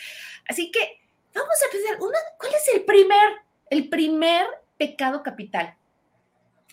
Así 0.47 0.71
que 0.71 0.99
vamos 1.33 1.55
a 1.67 1.71
pensar, 1.71 1.97
¿cuál 1.97 2.53
es 2.53 2.75
el 2.75 2.85
primer, 2.85 3.29
el 3.69 3.89
primer 3.89 4.45
pecado 4.77 5.23
capital? 5.23 5.75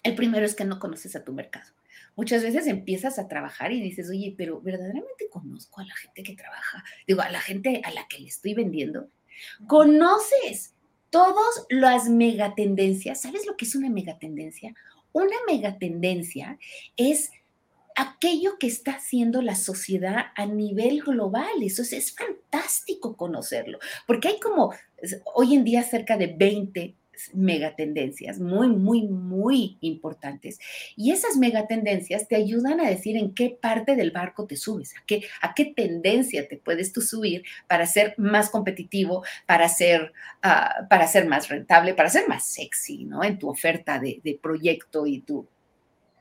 El 0.06 0.14
primero 0.14 0.46
es 0.46 0.54
que 0.54 0.64
no 0.64 0.78
conoces 0.78 1.16
a 1.16 1.24
tu 1.24 1.32
mercado. 1.32 1.66
Muchas 2.14 2.44
veces 2.44 2.68
empiezas 2.68 3.18
a 3.18 3.26
trabajar 3.26 3.72
y 3.72 3.82
dices, 3.82 4.08
oye, 4.08 4.34
pero 4.38 4.60
verdaderamente 4.60 5.28
conozco 5.28 5.80
a 5.80 5.84
la 5.84 5.94
gente 5.96 6.22
que 6.22 6.34
trabaja, 6.34 6.84
digo, 7.08 7.22
a 7.22 7.28
la 7.28 7.40
gente 7.40 7.82
a 7.84 7.90
la 7.90 8.06
que 8.08 8.20
le 8.20 8.28
estoy 8.28 8.54
vendiendo. 8.54 9.08
Conoces 9.66 10.74
todas 11.10 11.66
las 11.70 12.08
megatendencias. 12.08 13.20
¿Sabes 13.20 13.46
lo 13.46 13.56
que 13.56 13.64
es 13.64 13.74
una 13.74 13.90
megatendencia? 13.90 14.74
Una 15.12 15.36
megatendencia 15.48 16.56
es 16.96 17.32
aquello 17.96 18.58
que 18.58 18.68
está 18.68 18.92
haciendo 18.92 19.42
la 19.42 19.56
sociedad 19.56 20.26
a 20.36 20.46
nivel 20.46 21.02
global. 21.02 21.62
Eso 21.62 21.82
es, 21.82 21.92
es 21.92 22.14
fantástico 22.14 23.16
conocerlo, 23.16 23.80
porque 24.06 24.28
hay 24.28 24.38
como 24.38 24.72
hoy 25.34 25.54
en 25.54 25.64
día 25.64 25.82
cerca 25.82 26.16
de 26.16 26.28
20 26.28 26.94
megatendencias 27.34 28.38
muy, 28.38 28.68
muy, 28.68 29.06
muy 29.06 29.78
importantes. 29.80 30.58
Y 30.96 31.12
esas 31.12 31.36
megatendencias 31.36 32.28
te 32.28 32.36
ayudan 32.36 32.80
a 32.80 32.88
decir 32.88 33.16
en 33.16 33.34
qué 33.34 33.50
parte 33.50 33.96
del 33.96 34.10
barco 34.10 34.46
te 34.46 34.56
subes, 34.56 34.94
a 34.96 35.02
qué, 35.06 35.22
a 35.40 35.54
qué 35.54 35.66
tendencia 35.66 36.48
te 36.48 36.56
puedes 36.56 36.92
tú 36.92 37.00
subir 37.00 37.44
para 37.66 37.86
ser 37.86 38.14
más 38.16 38.50
competitivo, 38.50 39.24
para 39.46 39.68
ser, 39.68 40.12
ah, 40.42 40.86
para 40.88 41.06
ser 41.06 41.26
más 41.26 41.48
rentable, 41.48 41.94
para 41.94 42.08
ser 42.08 42.28
más 42.28 42.46
sexy, 42.46 43.04
¿no? 43.04 43.24
En 43.24 43.38
tu 43.38 43.48
oferta 43.48 43.98
de, 43.98 44.20
de 44.22 44.38
proyecto 44.40 45.06
y 45.06 45.20
tu, 45.20 45.48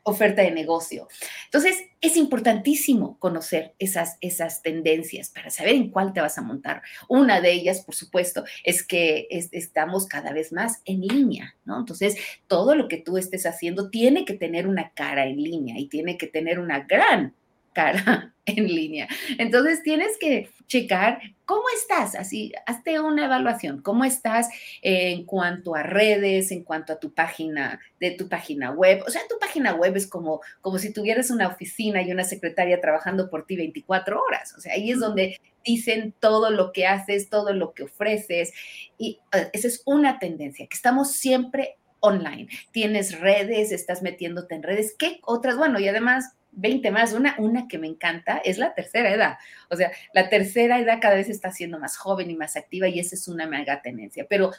oferta 0.06 0.44
de 0.44 0.52
negocio. 0.52 1.08
Entonces, 1.46 1.78
es 2.00 2.16
importantísimo 2.16 3.18
conocer 3.18 3.74
esas, 3.80 4.18
esas 4.22 4.62
tendencias 4.62 5.30
para 5.30 5.50
saber 5.50 5.74
en 5.74 5.90
cuál 5.90 6.14
te 6.14 6.22
vas 6.22 6.38
a 6.38 6.44
montar. 6.44 6.84
Una 7.10 7.42
de 7.42 7.52
ellas, 7.52 7.82
por 7.82 7.96
supuesto, 7.96 8.46
es 8.64 8.86
que 8.86 9.28
estamos 9.30 10.06
cada 10.06 10.32
vez 10.32 10.54
más 10.54 10.82
en 10.86 11.02
línea, 11.02 11.56
¿no? 11.66 11.80
Entonces, 11.80 12.16
todo 12.48 12.76
lo 12.76 12.88
que 12.88 12.98
tú 12.98 13.18
estés 13.18 13.48
haciendo 13.48 13.90
tiene 13.90 14.26
que 14.26 14.36
tener 14.36 14.68
una 14.68 14.92
cara 14.92 15.26
en 15.26 15.38
línea 15.38 15.80
y 15.80 15.88
tiene 15.88 16.18
que 16.18 16.28
tener 16.28 16.60
una 16.60 16.82
gran 16.82 17.34
cara 17.76 18.34
en 18.46 18.68
línea. 18.68 19.08
Entonces 19.38 19.84
tienes 19.84 20.18
que 20.20 20.50
checar 20.68 21.20
cómo 21.46 21.64
estás, 21.76 22.16
así, 22.16 22.54
hazte 22.66 23.00
una 23.00 23.26
evaluación, 23.26 23.82
cómo 23.84 24.04
estás 24.04 24.50
en 24.82 25.26
cuanto 25.26 25.76
a 25.76 25.84
redes, 25.84 26.50
en 26.52 26.64
cuanto 26.64 26.94
a 26.94 27.00
tu 27.00 27.14
página, 27.14 27.80
de 28.00 28.12
tu 28.12 28.28
página 28.28 28.72
web. 28.72 29.04
O 29.06 29.12
sea, 29.12 29.22
tu 29.30 29.38
página 29.38 29.76
web 29.76 29.96
es 29.96 30.08
como, 30.08 30.42
como 30.62 30.80
si 30.80 30.92
tuvieras 30.92 31.30
una 31.30 31.48
oficina 31.48 32.02
y 32.02 32.12
una 32.12 32.24
secretaria 32.24 32.82
trabajando 32.82 33.30
por 33.30 33.46
ti 33.46 33.58
24 33.58 34.20
horas. 34.20 34.56
O 34.58 34.62
sea, 34.62 34.74
ahí 34.74 34.90
es 34.90 35.00
donde 35.00 35.40
dicen 35.64 36.16
todo 36.20 36.50
lo 36.50 36.72
que 36.72 36.88
haces, 36.88 37.30
todo 37.30 37.54
lo 37.54 37.74
que 37.74 37.84
ofreces. 37.84 38.54
Y 38.98 39.20
eh, 39.34 39.50
esa 39.54 39.68
es 39.68 39.84
una 39.86 40.18
tendencia, 40.18 40.66
que 40.66 40.76
estamos 40.76 41.12
siempre 41.12 41.78
online. 42.00 42.48
Tienes 42.72 43.20
redes, 43.20 43.72
estás 43.72 44.02
metiéndote 44.02 44.56
en 44.56 44.64
redes. 44.64 44.96
¿Qué 44.98 45.20
otras? 45.24 45.58
Bueno, 45.58 45.80
y 45.80 45.88
además 45.88 46.36
20 46.56 46.92
más, 46.92 47.14
una, 47.14 47.36
una 47.38 47.68
que 47.68 47.78
me 47.78 47.88
encanta 47.88 48.38
es 48.44 48.58
la 48.58 48.74
tercera 48.74 49.14
edad. 49.14 49.38
O 49.70 49.76
sea, 49.76 49.92
la 50.14 50.30
tercera 50.30 50.80
edad 50.80 51.00
cada 51.02 51.16
vez 51.16 51.30
está 51.30 51.52
siendo 51.52 51.80
más 51.80 51.98
joven 51.98 52.32
y 52.32 52.36
más 52.36 52.56
activa 52.56 52.88
y 52.88 53.00
esa 53.00 53.16
es 53.16 53.28
una 53.28 53.48
mega 53.48 53.82
tendencia. 53.82 54.26
Pero 54.30 54.52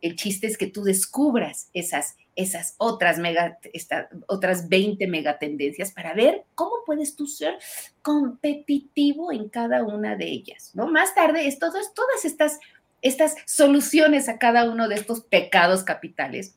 el 0.00 0.16
chiste 0.16 0.46
es 0.46 0.58
que 0.58 0.66
tú 0.66 0.82
descubras 0.82 1.70
esas, 1.72 2.16
esas 2.34 2.74
otras, 2.78 3.18
mega, 3.18 3.58
otras 4.26 4.68
20 4.68 5.06
megatendencias 5.06 5.92
para 5.92 6.12
ver 6.12 6.44
cómo 6.54 6.72
puedes 6.84 7.14
tú 7.14 7.26
ser 7.26 7.58
competitivo 8.02 9.32
en 9.32 9.48
cada 9.48 9.84
una 9.84 10.16
de 10.16 10.26
ellas, 10.26 10.72
¿no? 10.74 10.88
Más 10.88 11.14
tarde, 11.14 11.46
es 11.46 11.58
todas 11.58 11.86
estas 12.24 12.58
estas 13.02 13.34
soluciones 13.46 14.28
a 14.28 14.38
cada 14.38 14.70
uno 14.70 14.88
de 14.88 14.94
estos 14.94 15.22
pecados 15.22 15.82
capitales 15.82 16.54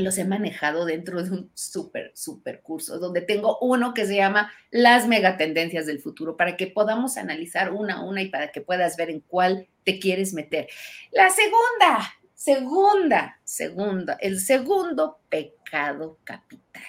los 0.00 0.18
he 0.18 0.24
manejado 0.24 0.84
dentro 0.84 1.22
de 1.22 1.30
un 1.30 1.50
súper, 1.54 2.12
súper 2.14 2.60
curso, 2.62 2.98
donde 2.98 3.20
tengo 3.20 3.58
uno 3.60 3.94
que 3.94 4.06
se 4.06 4.16
llama 4.16 4.52
Las 4.70 5.06
megatendencias 5.06 5.86
del 5.86 6.00
futuro, 6.00 6.36
para 6.36 6.56
que 6.56 6.66
podamos 6.66 7.16
analizar 7.16 7.72
una 7.72 7.96
a 7.96 8.04
una 8.04 8.22
y 8.22 8.28
para 8.28 8.52
que 8.52 8.60
puedas 8.60 8.96
ver 8.96 9.10
en 9.10 9.20
cuál 9.20 9.68
te 9.84 9.98
quieres 9.98 10.32
meter. 10.32 10.68
La 11.12 11.28
segunda, 11.30 12.14
segunda, 12.34 13.40
segunda, 13.44 14.18
el 14.20 14.40
segundo 14.40 15.20
pecado 15.28 16.18
capital 16.24 16.82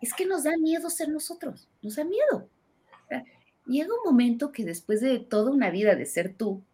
es 0.00 0.14
que 0.14 0.26
nos 0.26 0.44
da 0.44 0.56
miedo 0.56 0.88
ser 0.90 1.08
nosotros, 1.08 1.68
nos 1.82 1.96
da 1.96 2.04
miedo. 2.04 2.48
Llega 3.66 3.88
un 3.92 4.10
momento 4.10 4.50
que 4.52 4.64
después 4.64 5.00
de 5.00 5.18
toda 5.18 5.50
una 5.50 5.70
vida 5.70 5.94
de 5.94 6.06
ser 6.06 6.34
tú, 6.34 6.64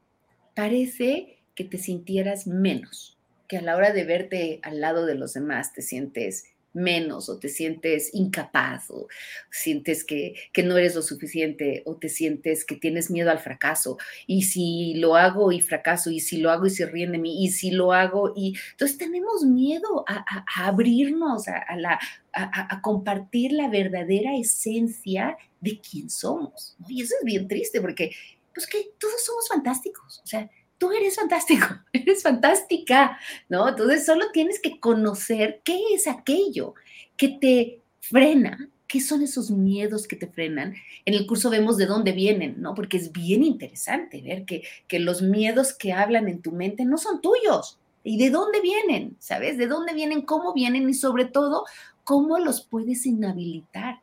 parece 0.54 1.38
que 1.54 1.64
te 1.64 1.78
sintieras 1.78 2.46
menos, 2.46 3.15
que 3.48 3.58
a 3.58 3.62
la 3.62 3.76
hora 3.76 3.92
de 3.92 4.04
verte 4.04 4.60
al 4.62 4.80
lado 4.80 5.06
de 5.06 5.14
los 5.14 5.34
demás 5.34 5.72
te 5.72 5.82
sientes 5.82 6.44
menos 6.76 7.30
o 7.30 7.38
te 7.38 7.48
sientes 7.48 8.10
incapaz 8.12 8.90
o 8.90 9.08
sientes 9.50 10.04
que, 10.04 10.34
que, 10.52 10.62
no 10.62 10.76
eres 10.76 10.94
lo 10.94 11.00
suficiente 11.00 11.82
o 11.86 11.96
te 11.96 12.10
sientes 12.10 12.66
que 12.66 12.76
tienes 12.76 13.10
miedo 13.10 13.30
al 13.30 13.38
fracaso 13.38 13.96
y 14.26 14.42
si 14.42 14.94
lo 14.94 15.16
hago 15.16 15.52
y 15.52 15.62
fracaso 15.62 16.10
y 16.10 16.20
si 16.20 16.36
lo 16.36 16.50
hago 16.50 16.66
y 16.66 16.70
se 16.70 16.84
ríen 16.84 17.12
de 17.12 17.18
mí 17.18 17.42
y 17.42 17.48
si 17.48 17.70
lo 17.70 17.92
hago 17.92 18.34
y 18.36 18.58
entonces 18.72 18.98
tenemos 18.98 19.42
miedo 19.44 20.04
a, 20.06 20.24
a, 20.28 20.66
abrirnos 20.68 21.48
a, 21.48 21.56
a 21.56 21.76
la, 21.76 21.98
a, 22.34 22.80
compartir 22.82 23.52
la 23.52 23.68
verdadera 23.68 24.36
esencia 24.36 25.38
de 25.60 25.80
quién 25.80 26.10
somos. 26.10 26.76
Y 26.88 27.02
eso 27.02 27.14
es 27.18 27.24
bien 27.24 27.48
triste 27.48 27.80
porque 27.80 28.10
pues 28.54 28.66
que 28.66 28.90
todos 28.98 29.24
somos 29.24 29.48
fantásticos, 29.48 30.20
o 30.22 30.26
sea, 30.26 30.50
tú 30.78 30.92
eres 30.92 31.16
fantástico, 31.16 31.66
eres 31.92 32.22
fantástica, 32.22 33.18
¿no? 33.48 33.68
Entonces 33.68 34.04
solo 34.04 34.26
tienes 34.32 34.60
que 34.60 34.78
conocer 34.80 35.60
qué 35.64 35.78
es 35.94 36.06
aquello 36.06 36.74
que 37.16 37.28
te 37.28 37.80
frena, 38.00 38.68
qué 38.86 39.00
son 39.00 39.22
esos 39.22 39.50
miedos 39.50 40.06
que 40.06 40.16
te 40.16 40.26
frenan. 40.26 40.74
En 41.04 41.14
el 41.14 41.26
curso 41.26 41.50
vemos 41.50 41.76
de 41.76 41.86
dónde 41.86 42.12
vienen, 42.12 42.60
¿no? 42.60 42.74
Porque 42.74 42.96
es 42.98 43.12
bien 43.12 43.42
interesante 43.42 44.22
ver 44.22 44.44
que, 44.44 44.62
que 44.86 44.98
los 44.98 45.22
miedos 45.22 45.72
que 45.72 45.92
hablan 45.92 46.28
en 46.28 46.42
tu 46.42 46.52
mente 46.52 46.84
no 46.84 46.98
son 46.98 47.20
tuyos. 47.20 47.78
¿Y 48.04 48.18
de 48.18 48.30
dónde 48.30 48.60
vienen? 48.60 49.16
¿Sabes? 49.18 49.58
¿De 49.58 49.66
dónde 49.66 49.92
vienen? 49.92 50.22
¿Cómo 50.22 50.52
vienen? 50.52 50.88
Y 50.88 50.94
sobre 50.94 51.24
todo, 51.24 51.64
¿cómo 52.04 52.38
los 52.38 52.62
puedes 52.62 53.04
inhabilitar? 53.04 54.00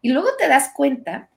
Y 0.00 0.10
luego 0.10 0.28
te 0.38 0.48
das 0.48 0.70
cuenta 0.74 1.28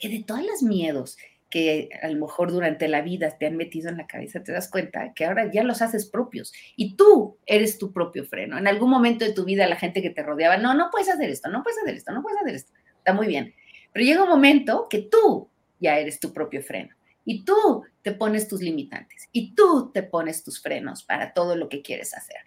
que 0.00 0.08
de 0.08 0.24
todos 0.24 0.44
los 0.44 0.62
miedos 0.64 1.16
que 1.52 1.90
a 2.00 2.08
lo 2.08 2.18
mejor 2.18 2.50
durante 2.50 2.88
la 2.88 3.02
vida 3.02 3.36
te 3.36 3.44
han 3.44 3.58
metido 3.58 3.90
en 3.90 3.98
la 3.98 4.06
cabeza, 4.06 4.42
te 4.42 4.52
das 4.52 4.70
cuenta 4.70 5.12
que 5.12 5.26
ahora 5.26 5.52
ya 5.52 5.62
los 5.62 5.82
haces 5.82 6.06
propios 6.06 6.50
y 6.76 6.96
tú 6.96 7.36
eres 7.44 7.76
tu 7.76 7.92
propio 7.92 8.24
freno. 8.24 8.56
En 8.56 8.66
algún 8.66 8.88
momento 8.88 9.26
de 9.26 9.34
tu 9.34 9.44
vida 9.44 9.66
la 9.66 9.76
gente 9.76 10.00
que 10.00 10.08
te 10.08 10.22
rodeaba, 10.22 10.56
no, 10.56 10.72
no 10.72 10.88
puedes 10.90 11.10
hacer 11.10 11.28
esto, 11.28 11.50
no 11.50 11.62
puedes 11.62 11.78
hacer 11.82 11.94
esto, 11.94 12.10
no 12.10 12.22
puedes 12.22 12.40
hacer 12.40 12.54
esto. 12.54 12.72
Está 12.96 13.12
muy 13.12 13.26
bien. 13.26 13.54
Pero 13.92 14.06
llega 14.06 14.22
un 14.22 14.30
momento 14.30 14.86
que 14.88 15.00
tú 15.00 15.50
ya 15.78 15.98
eres 15.98 16.20
tu 16.20 16.32
propio 16.32 16.62
freno 16.62 16.94
y 17.26 17.44
tú 17.44 17.82
te 18.00 18.12
pones 18.12 18.48
tus 18.48 18.62
limitantes 18.62 19.28
y 19.30 19.54
tú 19.54 19.90
te 19.92 20.02
pones 20.02 20.42
tus 20.42 20.58
frenos 20.58 21.02
para 21.02 21.34
todo 21.34 21.54
lo 21.54 21.68
que 21.68 21.82
quieres 21.82 22.14
hacer. 22.14 22.38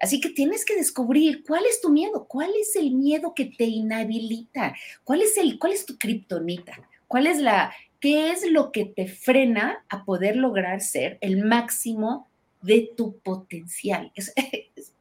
Así 0.00 0.20
que 0.20 0.30
tienes 0.30 0.64
que 0.64 0.76
descubrir 0.76 1.42
cuál 1.44 1.64
es 1.66 1.80
tu 1.80 1.90
miedo, 1.90 2.28
cuál 2.28 2.52
es 2.54 2.76
el 2.76 2.92
miedo 2.92 3.34
que 3.34 3.46
te 3.46 3.64
inhabilita, 3.64 4.76
cuál 5.02 5.22
es 5.22 5.36
el 5.38 5.58
cuál 5.58 5.72
es 5.72 5.84
tu 5.86 5.98
kriptonita, 5.98 6.88
cuál 7.08 7.26
es 7.26 7.38
la 7.38 7.72
¿Qué 8.04 8.32
es 8.32 8.44
lo 8.50 8.70
que 8.70 8.84
te 8.84 9.08
frena 9.08 9.82
a 9.88 10.04
poder 10.04 10.36
lograr 10.36 10.82
ser 10.82 11.16
el 11.22 11.42
máximo 11.42 12.28
de 12.60 12.90
tu 12.94 13.18
potencial? 13.20 14.12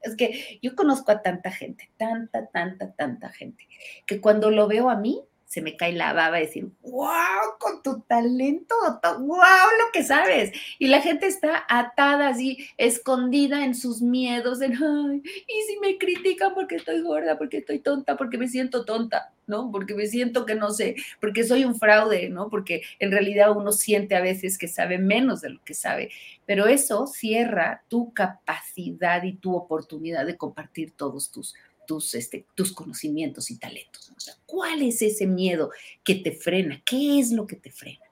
Es, 0.02 0.16
que 0.18 0.60
yo 0.62 0.74
conozco 0.76 1.12
a 1.12 1.22
tanta 1.22 1.52
gente, 1.52 1.90
tanta, 1.98 2.48
tanta, 2.48 2.94
tanta 2.94 3.30
gente, 3.30 3.68
que 4.06 4.22
cuando 4.22 4.52
lo 4.52 4.68
veo 4.68 4.90
a 4.90 4.96
mí, 4.96 5.22
se 5.54 5.62
me 5.62 5.78
cae 5.78 5.94
la 5.94 6.14
baba 6.14 6.40
decir, 6.40 6.68
wow, 6.82 7.60
con 7.60 7.84
tu 7.84 8.02
talento, 8.08 8.74
wow, 9.04 9.28
lo 9.28 9.92
que 9.94 10.04
sabes. 10.04 10.52
Y 10.80 10.88
la 10.88 11.00
gente 11.00 11.28
está 11.28 11.64
atada 11.70 12.30
así, 12.30 12.58
escondida 12.78 13.64
en 13.64 13.76
sus 13.76 14.02
miedos, 14.02 14.62
ay, 14.62 14.72
y 14.74 15.62
si 15.68 15.80
me 15.80 16.00
critican 16.00 16.56
porque 16.56 16.78
estoy 16.78 17.02
gorda, 17.02 17.38
porque 17.38 17.58
estoy 17.58 17.78
tonta, 17.78 18.18
porque 18.18 18.40
me 18.40 18.48
siento 18.48 18.84
tonta, 18.84 19.32
¿no? 19.46 19.70
Porque 19.72 19.94
me 19.94 20.08
siento 20.08 20.48
que 20.48 20.56
no 20.56 20.72
sé, 20.72 20.96
porque 21.22 21.44
soy 21.44 21.66
un 21.66 21.76
fraude, 21.76 22.30
¿no? 22.30 22.50
Porque 22.50 22.82
en 22.98 23.12
realidad 23.12 23.56
uno 23.56 23.72
siente 23.74 24.16
a 24.16 24.22
veces 24.22 24.58
que 24.58 24.68
sabe 24.68 24.98
menos 24.98 25.42
de 25.42 25.52
lo 25.52 25.64
que 25.64 25.76
sabe. 25.76 26.10
Pero 26.48 26.66
eso 26.66 27.06
cierra 27.06 27.84
tu 27.90 28.12
capacidad 28.12 29.22
y 29.22 29.34
tu 29.34 29.56
oportunidad 29.56 30.26
de 30.26 30.36
compartir 30.36 30.94
todos 30.98 31.30
tus 31.30 31.54
tus, 31.86 32.16
este, 32.16 32.46
tus 32.56 32.74
conocimientos 32.74 33.52
y 33.52 33.58
talentos. 33.58 34.12
O 34.16 34.20
sea, 34.20 34.36
¿cuál 34.46 34.82
es 34.82 35.02
ese 35.02 35.26
miedo 35.28 35.72
que 36.04 36.16
te 36.16 36.32
frena? 36.32 36.82
¿Qué 36.86 37.20
es 37.20 37.32
lo 37.32 37.48
que 37.48 37.56
te 37.56 37.72
frena? 37.72 38.06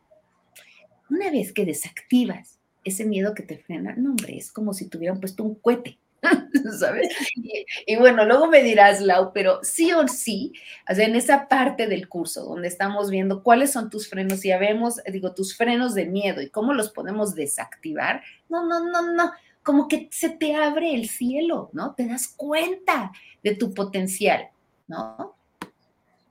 Una 1.09 1.29
vez 1.31 1.51
que 1.51 1.65
desactivas 1.65 2.59
ese 2.83 3.05
miedo 3.05 3.33
que 3.35 3.43
te 3.43 3.57
frena, 3.57 3.95
no, 3.95 4.11
hombre, 4.11 4.37
es 4.37 4.51
como 4.51 4.73
si 4.73 4.87
tuvieran 4.87 5.19
puesto 5.19 5.43
un 5.43 5.55
cohete. 5.55 5.97
¿Sabes? 6.79 7.09
Y, 7.87 7.95
bueno, 7.95 8.25
luego 8.25 8.47
me 8.47 8.61
dirás, 8.61 9.01
Lau, 9.01 9.31
pero 9.33 9.59
sí 9.63 9.91
o 9.91 10.07
sí, 10.07 10.53
o 10.89 10.93
sea, 10.93 11.07
en 11.07 11.15
esa 11.15 11.47
parte 11.47 11.87
del 11.87 12.07
curso 12.07 12.43
donde 12.43 12.67
estamos 12.67 13.09
viendo 13.09 13.41
cuáles 13.41 13.71
son 13.71 13.89
tus 13.89 14.07
frenos, 14.07 14.45
y 14.45 14.49
ya 14.49 14.59
vemos, 14.59 15.01
digo, 15.11 15.33
tus 15.33 15.57
frenos 15.57 15.95
de 15.95 16.05
miedo 16.05 16.41
y 16.41 16.49
cómo 16.49 16.73
los 16.73 16.91
podemos 16.91 17.33
desactivar, 17.33 18.21
no, 18.49 18.67
no, 18.67 18.87
no, 18.87 19.13
no, 19.13 19.31
como 19.63 19.87
que 19.87 20.09
se 20.11 20.29
te 20.29 20.55
abre 20.55 20.93
el 20.93 21.09
cielo, 21.09 21.69
¿no? 21.73 21.93
Te 21.95 22.07
das 22.07 22.27
cuenta 22.27 23.11
de 23.43 23.55
tu 23.55 23.73
potencial, 23.73 24.49
¿no? 24.87 25.35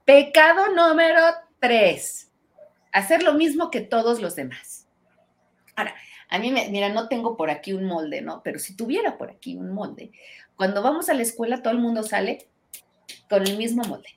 Pecado 0.05 0.73
número 0.75 1.21
tres, 1.59 2.31
hacer 2.91 3.23
lo 3.23 3.33
mismo 3.33 3.71
que 3.71 3.81
todos 3.81 4.21
los 4.21 4.35
demás. 4.35 4.87
Ahora, 5.75 5.95
a 6.29 6.39
mí, 6.39 6.51
me, 6.51 6.69
mira, 6.69 6.89
no 6.89 7.07
tengo 7.07 7.37
por 7.37 7.49
aquí 7.49 7.73
un 7.73 7.85
molde, 7.85 8.21
¿no? 8.21 8.41
Pero 8.43 8.59
si 8.59 8.75
tuviera 8.75 9.17
por 9.17 9.31
aquí 9.31 9.55
un 9.55 9.71
molde, 9.71 10.11
cuando 10.55 10.81
vamos 10.81 11.09
a 11.09 11.13
la 11.13 11.21
escuela 11.21 11.61
todo 11.61 11.73
el 11.73 11.79
mundo 11.79 12.03
sale 12.03 12.49
con 13.29 13.43
el 13.47 13.57
mismo 13.57 13.83
molde. 13.83 14.09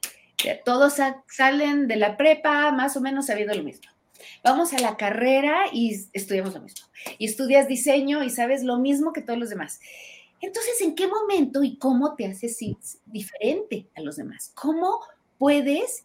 Todos 0.65 0.97
salen 1.29 1.89
de 1.89 1.97
la 1.97 2.19
prepa 2.19 2.71
más 2.71 2.97
o 2.97 3.01
menos 3.01 3.27
sabiendo 3.27 3.55
lo 3.55 3.63
mismo 3.63 3.94
vamos 4.43 4.73
a 4.73 4.79
la 4.79 4.97
carrera 4.97 5.65
y 5.73 6.07
estudiamos 6.13 6.55
lo 6.55 6.61
mismo. 6.61 6.87
Y 7.19 7.27
estudias 7.27 7.69
diseño 7.69 8.23
y 8.23 8.31
sabes 8.31 8.63
lo 8.63 8.79
mismo 8.79 9.13
que 9.13 9.23
todos 9.23 9.39
los 9.39 9.51
demás. 9.51 9.81
Entonces, 10.41 10.81
¿en 10.83 10.95
qué 10.95 11.07
momento 11.07 11.63
y 11.63 11.77
cómo 11.77 12.15
te 12.17 12.27
haces 12.27 12.59
diferente 13.07 13.87
a 13.95 14.01
los 14.03 14.17
demás? 14.17 14.53
¿Cómo 14.55 15.01
puedes 15.39 16.05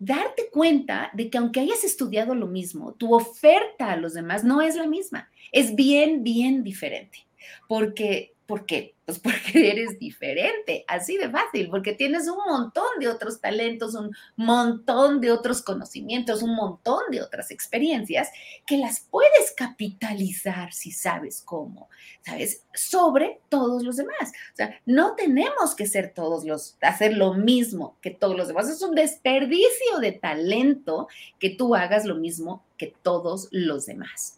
darte 0.00 0.48
cuenta 0.50 1.10
de 1.12 1.30
que 1.30 1.38
aunque 1.38 1.60
hayas 1.60 1.84
estudiado 1.84 2.34
lo 2.34 2.46
mismo, 2.46 2.94
tu 2.94 3.14
oferta 3.14 3.92
a 3.92 3.96
los 3.96 4.14
demás 4.14 4.44
no 4.44 4.62
es 4.62 4.74
la 4.74 4.86
misma? 4.86 5.30
Es 5.52 5.74
bien, 5.74 6.24
bien 6.24 6.64
diferente. 6.64 7.26
Porque 7.68 8.34
¿Por 8.48 8.64
qué? 8.64 8.94
Pues 9.04 9.18
porque 9.22 9.70
eres 9.70 9.98
diferente, 9.98 10.82
así 10.88 11.18
de 11.18 11.28
fácil, 11.28 11.68
porque 11.68 11.92
tienes 11.92 12.26
un 12.28 12.38
montón 12.50 12.86
de 12.98 13.08
otros 13.08 13.42
talentos, 13.42 13.94
un 13.94 14.10
montón 14.36 15.20
de 15.20 15.30
otros 15.30 15.60
conocimientos, 15.60 16.42
un 16.42 16.54
montón 16.54 17.02
de 17.10 17.20
otras 17.20 17.50
experiencias 17.50 18.30
que 18.66 18.78
las 18.78 19.00
puedes 19.00 19.52
capitalizar 19.54 20.72
si 20.72 20.92
sabes 20.92 21.42
cómo, 21.42 21.90
¿sabes? 22.22 22.64
Sobre 22.72 23.42
todos 23.50 23.82
los 23.82 23.96
demás. 23.96 24.32
O 24.54 24.56
sea, 24.56 24.80
no 24.86 25.14
tenemos 25.14 25.74
que 25.74 25.86
ser 25.86 26.14
todos 26.14 26.46
los, 26.46 26.78
hacer 26.80 27.18
lo 27.18 27.34
mismo 27.34 27.98
que 28.00 28.12
todos 28.12 28.34
los 28.34 28.48
demás. 28.48 28.70
Es 28.70 28.80
un 28.80 28.94
desperdicio 28.94 29.98
de 30.00 30.12
talento 30.12 31.06
que 31.38 31.50
tú 31.50 31.74
hagas 31.74 32.06
lo 32.06 32.14
mismo 32.14 32.64
que 32.78 32.94
todos 33.02 33.48
los 33.50 33.84
demás. 33.84 34.37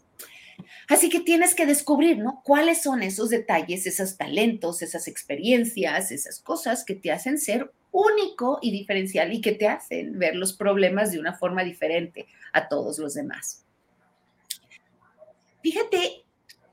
Así 0.87 1.09
que 1.09 1.19
tienes 1.19 1.55
que 1.55 1.65
descubrir, 1.65 2.17
¿no? 2.17 2.41
¿Cuáles 2.43 2.81
son 2.81 3.03
esos 3.03 3.29
detalles, 3.29 3.87
esos 3.87 4.17
talentos, 4.17 4.81
esas 4.81 5.07
experiencias, 5.07 6.11
esas 6.11 6.39
cosas 6.39 6.83
que 6.83 6.95
te 6.95 7.11
hacen 7.11 7.37
ser 7.37 7.71
único 7.91 8.59
y 8.61 8.71
diferencial 8.71 9.33
y 9.33 9.41
que 9.41 9.51
te 9.51 9.67
hacen 9.67 10.17
ver 10.17 10.35
los 10.35 10.53
problemas 10.53 11.11
de 11.11 11.19
una 11.19 11.33
forma 11.33 11.63
diferente 11.63 12.27
a 12.53 12.67
todos 12.67 12.99
los 12.99 13.13
demás? 13.13 13.63
Fíjate 15.61 16.23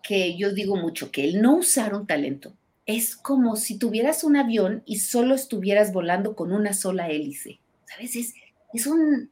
que 0.03 0.37
yo 0.37 0.53
digo 0.53 0.77
mucho 0.77 1.11
que 1.11 1.25
el 1.25 1.43
no 1.43 1.57
usar 1.57 1.95
un 1.95 2.07
talento 2.07 2.55
es 2.87 3.15
como 3.15 3.57
si 3.57 3.79
tuvieras 3.79 4.25
un 4.25 4.37
avión 4.37 4.83
y 4.87 5.01
solo 5.01 5.35
estuvieras 5.35 5.93
volando 5.93 6.35
con 6.35 6.53
una 6.53 6.73
sola 6.73 7.11
hélice. 7.11 7.61
¿Sabes? 7.85 8.17
Es, 8.17 8.35
es 8.73 8.87
un, 8.87 9.31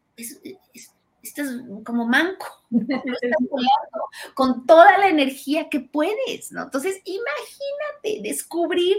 estás 1.29 1.49
como 1.85 2.07
manco, 2.07 2.47
con 4.35 4.67
toda 4.67 4.99
la 4.99 5.09
energía 5.09 5.69
que 5.69 5.81
puedes, 5.81 6.53
¿no? 6.53 6.65
Entonces, 6.65 7.01
imagínate 7.05 8.29
descubrir 8.29 8.97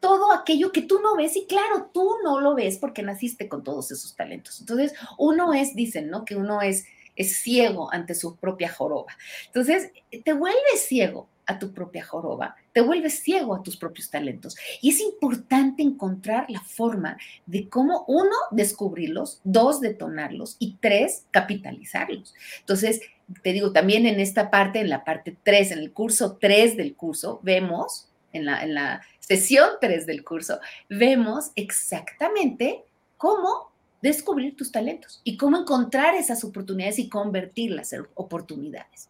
todo 0.00 0.32
aquello 0.32 0.70
que 0.70 0.82
tú 0.82 1.00
no 1.00 1.16
ves 1.16 1.36
y 1.36 1.46
claro, 1.46 1.90
tú 1.92 2.16
no 2.22 2.40
lo 2.40 2.54
ves 2.54 2.78
porque 2.78 3.02
naciste 3.02 3.48
con 3.48 3.64
todos 3.64 3.90
esos 3.90 4.14
talentos. 4.14 4.60
Entonces, 4.60 4.94
uno 5.18 5.52
es, 5.54 5.74
dicen, 5.74 6.08
¿no? 6.10 6.24
Que 6.24 6.36
uno 6.36 6.62
es 6.62 6.86
es 7.18 7.40
ciego 7.40 7.92
ante 7.92 8.14
su 8.14 8.36
propia 8.36 8.72
joroba. 8.72 9.14
Entonces, 9.46 9.90
te 10.24 10.32
vuelves 10.32 10.86
ciego 10.86 11.28
a 11.46 11.58
tu 11.58 11.74
propia 11.74 12.04
joroba, 12.04 12.56
te 12.78 12.82
vuelves 12.82 13.24
ciego 13.24 13.56
a 13.56 13.62
tus 13.64 13.76
propios 13.76 14.08
talentos. 14.08 14.56
Y 14.80 14.90
es 14.90 15.00
importante 15.00 15.82
encontrar 15.82 16.48
la 16.48 16.60
forma 16.60 17.16
de 17.44 17.68
cómo, 17.68 18.04
uno, 18.06 18.30
descubrirlos, 18.52 19.40
dos, 19.42 19.80
detonarlos 19.80 20.54
y 20.60 20.76
tres, 20.80 21.24
capitalizarlos. 21.32 22.36
Entonces, 22.60 23.00
te 23.42 23.52
digo, 23.52 23.72
también 23.72 24.06
en 24.06 24.20
esta 24.20 24.48
parte, 24.48 24.78
en 24.78 24.90
la 24.90 25.02
parte 25.02 25.36
tres, 25.42 25.72
en 25.72 25.80
el 25.80 25.92
curso 25.92 26.38
tres 26.40 26.76
del 26.76 26.94
curso, 26.94 27.40
vemos, 27.42 28.10
en 28.32 28.44
la, 28.44 28.62
en 28.62 28.74
la 28.74 29.02
sesión 29.18 29.70
tres 29.80 30.06
del 30.06 30.22
curso, 30.22 30.60
vemos 30.88 31.50
exactamente 31.56 32.84
cómo 33.16 33.72
descubrir 34.00 34.54
tus 34.54 34.70
talentos 34.70 35.20
y 35.24 35.36
cómo 35.36 35.56
encontrar 35.56 36.14
esas 36.14 36.44
oportunidades 36.44 37.00
y 37.00 37.08
convertirlas 37.08 37.92
en 37.92 38.06
oportunidades. 38.14 39.08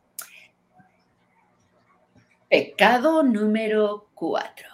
Pecado 2.49 3.23
número 3.23 4.09
cuatro. 4.15 4.69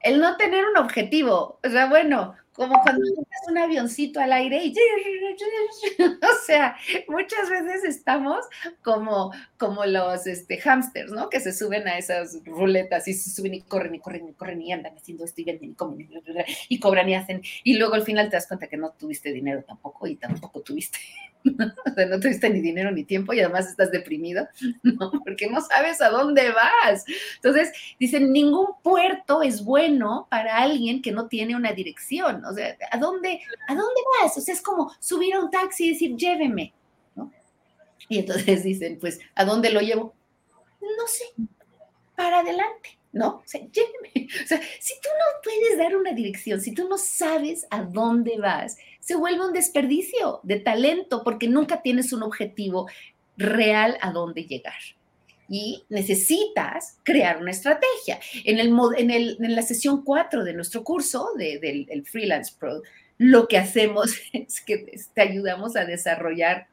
El 0.00 0.20
no 0.20 0.36
tener 0.36 0.64
un 0.66 0.76
objetivo. 0.76 1.60
O 1.64 1.70
sea, 1.70 1.86
bueno, 1.86 2.34
como 2.54 2.80
cuando 2.82 3.02
tienes 3.04 3.48
un 3.48 3.58
avioncito 3.58 4.20
al 4.20 4.32
aire 4.32 4.64
y 4.64 4.74
o 6.02 6.44
sea, 6.46 6.76
muchas 7.08 7.50
veces 7.50 7.84
estamos 7.84 8.46
como, 8.82 9.32
como 9.58 9.84
los 9.86 10.26
este, 10.26 10.58
hamsters, 10.58 11.10
¿no? 11.10 11.28
Que 11.28 11.40
se 11.40 11.52
suben 11.52 11.86
a 11.88 11.98
esas 11.98 12.38
ruletas 12.44 13.08
y 13.08 13.14
se 13.14 13.30
suben 13.30 13.54
y 13.54 13.62
corren 13.62 13.94
y 13.94 14.00
corren 14.00 14.28
y 14.28 14.32
corren 14.32 14.62
y 14.62 14.72
andan 14.72 14.96
haciendo 14.96 15.24
esto 15.24 15.40
y 15.40 15.44
venden 15.44 15.70
y 15.70 15.74
comen 15.74 16.08
y 16.68 16.80
cobran 16.80 17.08
y 17.08 17.14
hacen. 17.14 17.42
Y 17.64 17.76
luego 17.76 17.94
al 17.94 18.02
final 18.02 18.28
te 18.28 18.36
das 18.36 18.46
cuenta 18.46 18.68
que 18.68 18.76
no 18.76 18.90
tuviste 18.90 19.32
dinero 19.32 19.64
tampoco 19.64 20.06
y 20.06 20.16
tampoco 20.16 20.60
tuviste 20.60 20.98
o 21.86 21.94
sea, 21.94 22.06
no 22.06 22.18
tuviste 22.18 22.48
ni 22.48 22.60
dinero 22.60 22.90
ni 22.90 23.04
tiempo 23.04 23.32
y 23.32 23.40
además 23.40 23.68
estás 23.68 23.90
deprimido, 23.90 24.48
¿no? 24.82 25.10
Porque 25.24 25.48
no 25.48 25.60
sabes 25.60 26.00
a 26.00 26.10
dónde 26.10 26.50
vas. 26.50 27.04
Entonces, 27.36 27.72
dicen, 27.98 28.32
ningún 28.32 28.68
puerto 28.82 29.42
es 29.42 29.64
bueno 29.64 30.26
para 30.30 30.56
alguien 30.58 31.02
que 31.02 31.12
no 31.12 31.28
tiene 31.28 31.56
una 31.56 31.72
dirección. 31.72 32.44
O 32.44 32.52
sea, 32.52 32.76
¿a 32.90 32.98
dónde, 32.98 33.40
¿a 33.68 33.74
dónde 33.74 34.00
vas? 34.20 34.36
O 34.36 34.40
sea, 34.40 34.54
es 34.54 34.62
como 34.62 34.92
subir 34.98 35.34
a 35.34 35.40
un 35.40 35.50
taxi 35.50 35.86
y 35.86 35.92
decir, 35.92 36.16
lléveme, 36.16 36.72
¿no? 37.14 37.30
Y 38.08 38.18
entonces 38.18 38.62
dicen, 38.64 38.98
pues, 38.98 39.20
¿a 39.34 39.44
dónde 39.44 39.70
lo 39.70 39.80
llevo? 39.80 40.14
No 40.80 41.06
sé, 41.06 41.24
para 42.16 42.40
adelante. 42.40 42.98
¿No? 43.14 43.36
O 43.36 43.42
sea, 43.46 43.60
lléveme. 43.60 44.28
O 44.42 44.46
sea, 44.46 44.60
si 44.80 44.92
tú 45.00 45.08
no 45.08 45.40
puedes 45.42 45.78
dar 45.78 45.96
una 45.96 46.12
dirección, 46.12 46.60
si 46.60 46.74
tú 46.74 46.88
no 46.88 46.98
sabes 46.98 47.64
a 47.70 47.82
dónde 47.82 48.36
vas, 48.38 48.76
se 48.98 49.14
vuelve 49.14 49.46
un 49.46 49.52
desperdicio 49.52 50.40
de 50.42 50.58
talento 50.58 51.22
porque 51.22 51.48
nunca 51.48 51.80
tienes 51.80 52.12
un 52.12 52.24
objetivo 52.24 52.88
real 53.36 53.96
a 54.00 54.10
dónde 54.10 54.44
llegar. 54.44 54.74
Y 55.48 55.84
necesitas 55.88 56.98
crear 57.04 57.40
una 57.40 57.52
estrategia. 57.52 58.18
En, 58.44 58.58
el, 58.58 58.74
en, 58.96 59.10
el, 59.10 59.36
en 59.40 59.54
la 59.54 59.62
sesión 59.62 60.02
4 60.02 60.42
de 60.42 60.54
nuestro 60.54 60.82
curso 60.82 61.28
del 61.36 62.04
Freelance 62.06 62.52
Pro, 62.58 62.82
lo 63.18 63.46
que 63.46 63.58
hacemos 63.58 64.12
es 64.32 64.60
que 64.60 64.92
te 65.14 65.22
ayudamos 65.22 65.76
a 65.76 65.84
desarrollar 65.84 66.66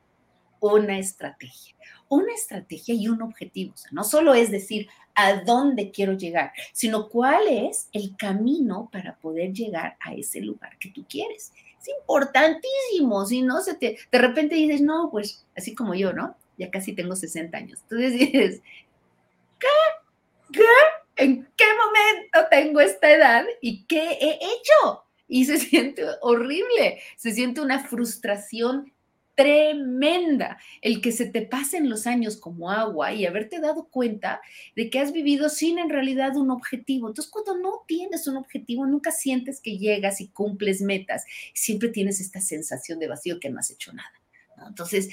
una 0.59 0.97
estrategia. 0.97 1.75
Una 2.09 2.33
estrategia 2.33 2.95
y 2.95 3.07
un 3.07 3.21
objetivo. 3.21 3.73
O 3.73 3.77
sea, 3.77 3.91
no 3.93 4.03
solo 4.03 4.33
es 4.33 4.49
decir 4.49 4.87
a 5.15 5.41
dónde 5.43 5.91
quiero 5.91 6.13
llegar, 6.13 6.51
sino 6.73 7.09
cuál 7.09 7.47
es 7.47 7.89
el 7.93 8.15
camino 8.17 8.89
para 8.91 9.15
poder 9.17 9.53
llegar 9.53 9.97
a 9.99 10.13
ese 10.13 10.41
lugar 10.41 10.77
que 10.77 10.89
tú 10.89 11.05
quieres 11.07 11.51
es 11.81 11.89
importantísimo, 11.99 13.25
si 13.25 13.41
no 13.41 13.61
se 13.61 13.73
te, 13.75 13.97
de 14.11 14.17
repente 14.17 14.55
dices, 14.55 14.81
no, 14.81 15.09
pues 15.11 15.45
así 15.55 15.73
como 15.73 15.95
yo, 15.95 16.13
¿no? 16.13 16.35
Ya 16.57 16.69
casi 16.69 16.93
tengo 16.93 17.15
60 17.15 17.57
años. 17.57 17.79
Entonces 17.83 18.13
dices, 18.19 18.61
¿qué? 19.59 19.67
¿Qué? 20.53 20.61
¿En 21.17 21.47
qué 21.55 21.65
momento 21.65 22.49
tengo 22.49 22.79
esta 22.79 23.11
edad 23.11 23.45
y 23.61 23.83
qué 23.85 24.11
he 24.13 24.35
hecho? 24.35 25.03
Y 25.27 25.45
se 25.45 25.57
siente 25.57 26.05
horrible, 26.21 26.99
se 27.15 27.31
siente 27.31 27.61
una 27.61 27.79
frustración 27.87 28.91
tremenda 29.35 30.57
el 30.81 31.01
que 31.01 31.11
se 31.11 31.25
te 31.25 31.41
pasen 31.41 31.89
los 31.89 32.07
años 32.07 32.37
como 32.37 32.69
agua 32.69 33.13
y 33.13 33.25
haberte 33.25 33.59
dado 33.59 33.87
cuenta 33.89 34.41
de 34.75 34.89
que 34.89 34.99
has 34.99 35.11
vivido 35.11 35.49
sin 35.49 35.79
en 35.79 35.89
realidad 35.89 36.35
un 36.35 36.51
objetivo. 36.51 37.07
Entonces, 37.07 37.31
cuando 37.31 37.57
no 37.57 37.83
tienes 37.87 38.27
un 38.27 38.37
objetivo, 38.37 38.85
nunca 38.85 39.11
sientes 39.11 39.61
que 39.61 39.77
llegas 39.77 40.21
y 40.21 40.27
cumples 40.27 40.81
metas. 40.81 41.25
Siempre 41.53 41.89
tienes 41.89 42.19
esta 42.19 42.41
sensación 42.41 42.99
de 42.99 43.07
vacío 43.07 43.39
que 43.39 43.49
no 43.49 43.59
has 43.59 43.71
hecho 43.71 43.93
nada. 43.93 44.11
Entonces, 44.67 45.09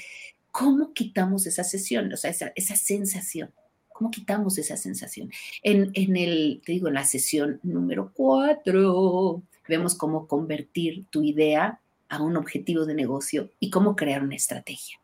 ¿cómo 0.51 0.93
quitamos 0.93 1.47
esa 1.47 1.63
sesión? 1.63 2.11
O 2.13 2.17
sea, 2.17 2.31
esa, 2.31 2.51
esa 2.55 2.75
sensación. 2.75 3.51
¿Cómo 3.89 4.11
quitamos 4.11 4.57
esa 4.57 4.77
sensación? 4.77 5.31
En, 5.61 5.91
en 5.93 6.15
el, 6.15 6.61
te 6.65 6.73
digo, 6.73 6.87
en 6.87 6.93
la 6.93 7.03
sesión 7.03 7.59
número 7.63 8.11
cuatro, 8.13 9.43
vemos 9.67 9.95
cómo 9.95 10.27
convertir 10.27 11.05
tu 11.09 11.23
idea 11.23 11.81
a 12.09 12.21
un 12.21 12.35
objetivo 12.37 12.85
de 12.85 12.95
negocio 12.95 13.51
y 13.59 13.69
cómo 13.69 13.95
crear 13.95 14.23
una 14.23 14.35
estrategia. 14.35 14.99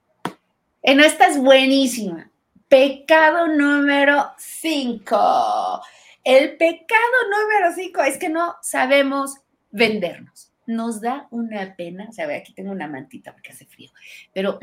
En 0.82 1.00
esta 1.00 1.28
es 1.28 1.40
buenísima. 1.40 2.30
Pecado 2.68 3.48
número 3.48 4.32
5. 4.38 5.82
El 6.24 6.58
pecado 6.58 7.00
número 7.30 7.74
5 7.74 8.02
es 8.02 8.18
que 8.18 8.30
no 8.30 8.56
sabemos 8.62 9.38
vendernos. 9.72 10.52
Nos 10.68 11.00
da 11.00 11.28
una 11.30 11.76
pena, 11.76 12.08
o 12.10 12.12
sea, 12.12 12.28
aquí 12.36 12.54
tengo 12.54 12.72
una 12.72 12.88
mantita 12.88 13.32
porque 13.34 13.52
hace 13.52 13.68
frío, 13.68 13.92
pero 14.34 14.60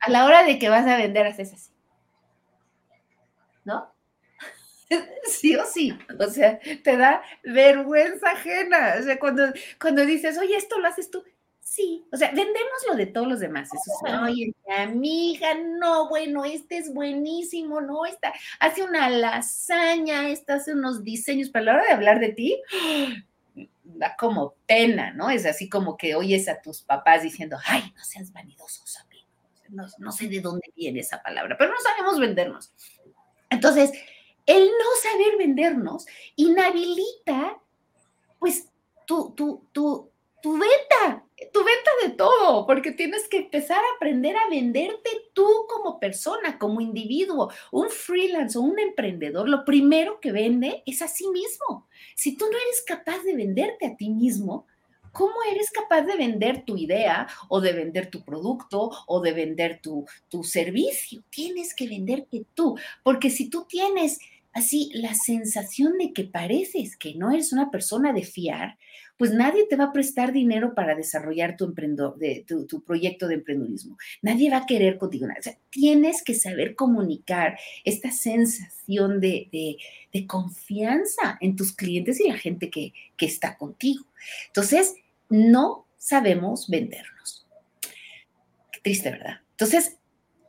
a 0.00 0.10
la 0.10 0.24
hora 0.24 0.44
de 0.44 0.58
que 0.58 0.70
vas 0.70 0.86
a 0.86 0.96
vender 0.96 1.26
haces 1.26 1.52
así. 1.52 1.72
¿No? 3.64 3.92
sí 5.24 5.54
o 5.56 5.64
sí, 5.66 5.96
o 6.18 6.26
sea, 6.28 6.58
te 6.58 6.96
da 6.96 7.22
vergüenza 7.44 8.30
ajena. 8.30 8.94
O 8.98 9.02
sea, 9.02 9.18
cuando, 9.18 9.52
cuando 9.80 10.06
dices, 10.06 10.38
oye, 10.38 10.56
esto 10.56 10.78
lo 10.78 10.88
haces 10.88 11.10
tú, 11.10 11.22
Sí, 11.70 12.04
o 12.10 12.16
sea, 12.16 12.32
vendemos 12.32 12.84
lo 12.88 12.96
de 12.96 13.06
todos 13.06 13.28
los 13.28 13.38
demás. 13.38 13.68
Eso 13.72 13.92
es, 14.04 14.12
oye, 14.22 14.52
amiga, 14.76 15.54
no, 15.54 16.08
bueno, 16.08 16.44
este 16.44 16.78
es 16.78 16.92
buenísimo, 16.92 17.80
no, 17.80 18.06
esta 18.06 18.32
hace 18.58 18.82
una 18.82 19.08
lasaña, 19.08 20.30
esta 20.30 20.54
hace 20.54 20.72
unos 20.72 21.04
diseños, 21.04 21.48
pero 21.50 21.62
a 21.62 21.66
la 21.66 21.72
hora 21.74 21.86
de 21.86 21.92
hablar 21.92 22.18
de 22.18 22.32
ti, 22.32 22.60
da 23.84 24.16
como 24.16 24.56
pena, 24.66 25.12
¿no? 25.12 25.30
Es 25.30 25.46
así 25.46 25.68
como 25.68 25.96
que 25.96 26.16
oyes 26.16 26.48
a 26.48 26.60
tus 26.60 26.82
papás 26.82 27.22
diciendo, 27.22 27.56
ay, 27.64 27.92
no 27.94 28.02
seas 28.02 28.32
vanidosos, 28.32 28.98
amigo. 28.98 29.28
No, 29.68 29.86
no 29.98 30.10
sé 30.10 30.26
de 30.26 30.40
dónde 30.40 30.72
viene 30.74 30.98
esa 30.98 31.22
palabra, 31.22 31.54
pero 31.56 31.70
no 31.70 31.78
sabemos 31.78 32.18
vendernos. 32.18 32.74
Entonces, 33.48 33.92
el 34.44 34.64
no 34.64 34.86
saber 35.00 35.38
vendernos 35.38 36.04
inhabilita, 36.34 37.60
pues, 38.40 38.66
tu, 39.06 39.32
tu, 39.36 39.68
tu, 39.70 40.10
tu 40.42 40.52
venta, 40.54 41.24
tu 41.52 41.64
venta 41.64 41.90
de 42.02 42.10
todo, 42.10 42.66
porque 42.66 42.92
tienes 42.92 43.28
que 43.28 43.38
empezar 43.38 43.78
a 43.78 43.96
aprender 43.96 44.36
a 44.36 44.48
venderte 44.48 45.10
tú 45.32 45.46
como 45.68 45.98
persona, 45.98 46.58
como 46.58 46.80
individuo. 46.80 47.50
Un 47.72 47.88
freelance 47.88 48.58
o 48.58 48.62
un 48.62 48.78
emprendedor, 48.78 49.48
lo 49.48 49.64
primero 49.64 50.20
que 50.20 50.32
vende 50.32 50.82
es 50.86 51.02
a 51.02 51.08
sí 51.08 51.26
mismo. 51.28 51.88
Si 52.14 52.36
tú 52.36 52.44
no 52.46 52.58
eres 52.58 52.82
capaz 52.86 53.22
de 53.22 53.34
venderte 53.34 53.86
a 53.86 53.96
ti 53.96 54.10
mismo, 54.10 54.66
¿cómo 55.12 55.34
eres 55.50 55.70
capaz 55.70 56.02
de 56.02 56.16
vender 56.16 56.64
tu 56.64 56.76
idea 56.76 57.26
o 57.48 57.60
de 57.60 57.72
vender 57.72 58.10
tu 58.10 58.24
producto 58.24 58.90
o 59.06 59.20
de 59.20 59.32
vender 59.32 59.80
tu, 59.82 60.04
tu 60.28 60.44
servicio? 60.44 61.22
Tienes 61.30 61.74
que 61.74 61.88
venderte 61.88 62.44
tú, 62.54 62.76
porque 63.02 63.30
si 63.30 63.48
tú 63.48 63.66
tienes 63.68 64.18
así 64.52 64.90
la 64.94 65.14
sensación 65.14 65.98
de 65.98 66.12
que 66.12 66.24
pareces 66.24 66.96
que 66.96 67.14
no 67.14 67.30
eres 67.30 67.52
una 67.52 67.70
persona 67.70 68.12
de 68.12 68.24
fiar, 68.24 68.78
pues 69.20 69.32
nadie 69.32 69.66
te 69.66 69.76
va 69.76 69.84
a 69.84 69.92
prestar 69.92 70.32
dinero 70.32 70.74
para 70.74 70.94
desarrollar 70.94 71.54
tu, 71.54 71.74
de, 71.74 72.46
proyecto 72.86 73.28
de 73.28 73.34
emprendedurismo. 73.34 73.98
Nadie 74.22 74.50
va 74.50 74.56
a 74.56 74.66
querer 74.66 74.96
contigo. 74.96 75.26
O 75.26 75.42
sea, 75.42 75.58
tienes 75.68 76.22
que 76.24 76.34
saber 76.34 76.74
comunicar 76.74 77.58
esta 77.84 78.10
sensación 78.12 79.20
de, 79.20 79.76
confianza 80.26 81.36
en 81.42 81.54
tus 81.54 81.74
clientes 81.74 82.18
y 82.18 82.28
la 82.28 82.38
gente 82.38 82.70
que, 82.70 82.94
que 83.18 83.26
está 83.26 83.58
contigo. 83.58 84.06
Entonces, 84.46 84.94
no 85.28 85.86
sabemos 85.98 86.68
vendernos. 86.70 87.46
Qué 88.72 88.80
triste, 88.82 89.10
¿verdad? 89.10 89.40
Entonces, 89.50 89.98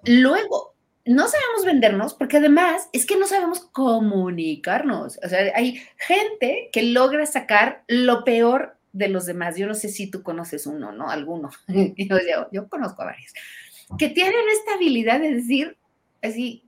luego 0.06 0.71
no 1.06 1.28
sabemos 1.28 1.66
vendernos 1.66 2.14
porque 2.14 2.38
además 2.38 2.90
es 2.94 3.06
que 3.06 3.18
no 3.18 3.28
sabemos 3.28 3.62
comunicarnos. 3.72 5.20
O 5.24 5.30
sea, 5.30 5.52
hay 5.56 5.82
gente 5.98 6.70
que 6.72 6.84
logra 6.84 7.26
sacar 7.26 7.84
lo 7.88 8.24
peor 8.24 8.78
de 8.94 9.08
los 9.08 9.26
demás. 9.26 9.58
Yo 9.58 9.68
no 9.68 9.74
sé 9.74 9.90
si 9.90 10.10
tú 10.10 10.24
conoces 10.24 10.68
uno, 10.68 10.92
¿no? 10.92 11.10
Alguno. 11.10 11.50
yo, 11.68 12.18
yo, 12.52 12.70
conozco 12.70 13.02
a 13.02 13.06
varios. 13.06 13.34
Que 13.98 14.10
tienen 14.10 14.48
esta 14.52 14.76
habilidad 14.76 15.20
de 15.20 15.36
decir 15.36 15.78
así 16.22 16.64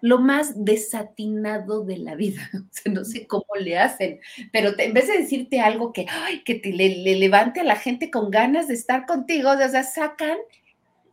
lo 0.00 0.18
más 0.18 0.64
desatinado 0.64 1.84
de 1.84 1.98
la 1.98 2.14
vida. 2.14 2.50
No 2.90 3.04
sé 3.04 3.26
cómo 3.26 3.44
le 3.60 3.78
hacen, 3.78 4.20
pero 4.50 4.72
en 4.78 4.94
vez 4.94 5.08
de 5.08 5.18
decirte 5.18 5.60
algo 5.60 5.92
que, 5.92 6.06
que 6.44 6.54
te 6.54 6.72
le, 6.72 6.88
levante 7.18 7.60
a 7.60 7.64
la 7.64 7.76
gente 7.76 8.10
con 8.10 8.30
ganas 8.30 8.68
de 8.68 8.74
estar 8.74 9.04
contigo, 9.04 9.50
o 9.50 9.68
sea, 9.68 9.82
sacan 9.82 10.38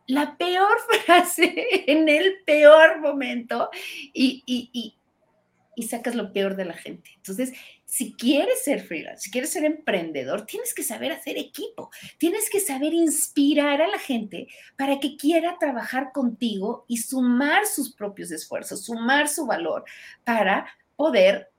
la 0.07 0.37
peor 0.37 0.77
frase 1.05 1.53
en 1.87 2.09
el 2.09 2.43
peor 2.45 2.99
momento 2.99 3.69
y, 4.13 4.43
y, 4.45 4.95
y 5.75 5.83
sacas 5.83 6.15
lo 6.15 6.31
peor 6.31 6.55
de 6.55 6.65
la 6.65 6.73
gente. 6.73 7.11
Entonces, 7.17 7.53
si 7.85 8.13
quieres 8.13 8.63
ser 8.63 8.81
freelance, 8.81 9.23
si 9.23 9.31
quieres 9.31 9.51
ser 9.51 9.65
emprendedor, 9.65 10.45
tienes 10.45 10.73
que 10.73 10.83
saber 10.83 11.11
hacer 11.11 11.37
equipo, 11.37 11.91
tienes 12.17 12.49
que 12.49 12.59
saber 12.59 12.93
inspirar 12.93 13.81
a 13.81 13.87
la 13.87 13.99
gente 13.99 14.47
para 14.77 14.99
que 14.99 15.17
quiera 15.17 15.57
trabajar 15.59 16.11
contigo 16.11 16.85
y 16.87 16.97
sumar 16.97 17.65
sus 17.65 17.93
propios 17.93 18.31
esfuerzos, 18.31 18.85
sumar 18.85 19.27
su 19.27 19.45
valor 19.45 19.85
para 20.23 20.67
poder 20.95 21.51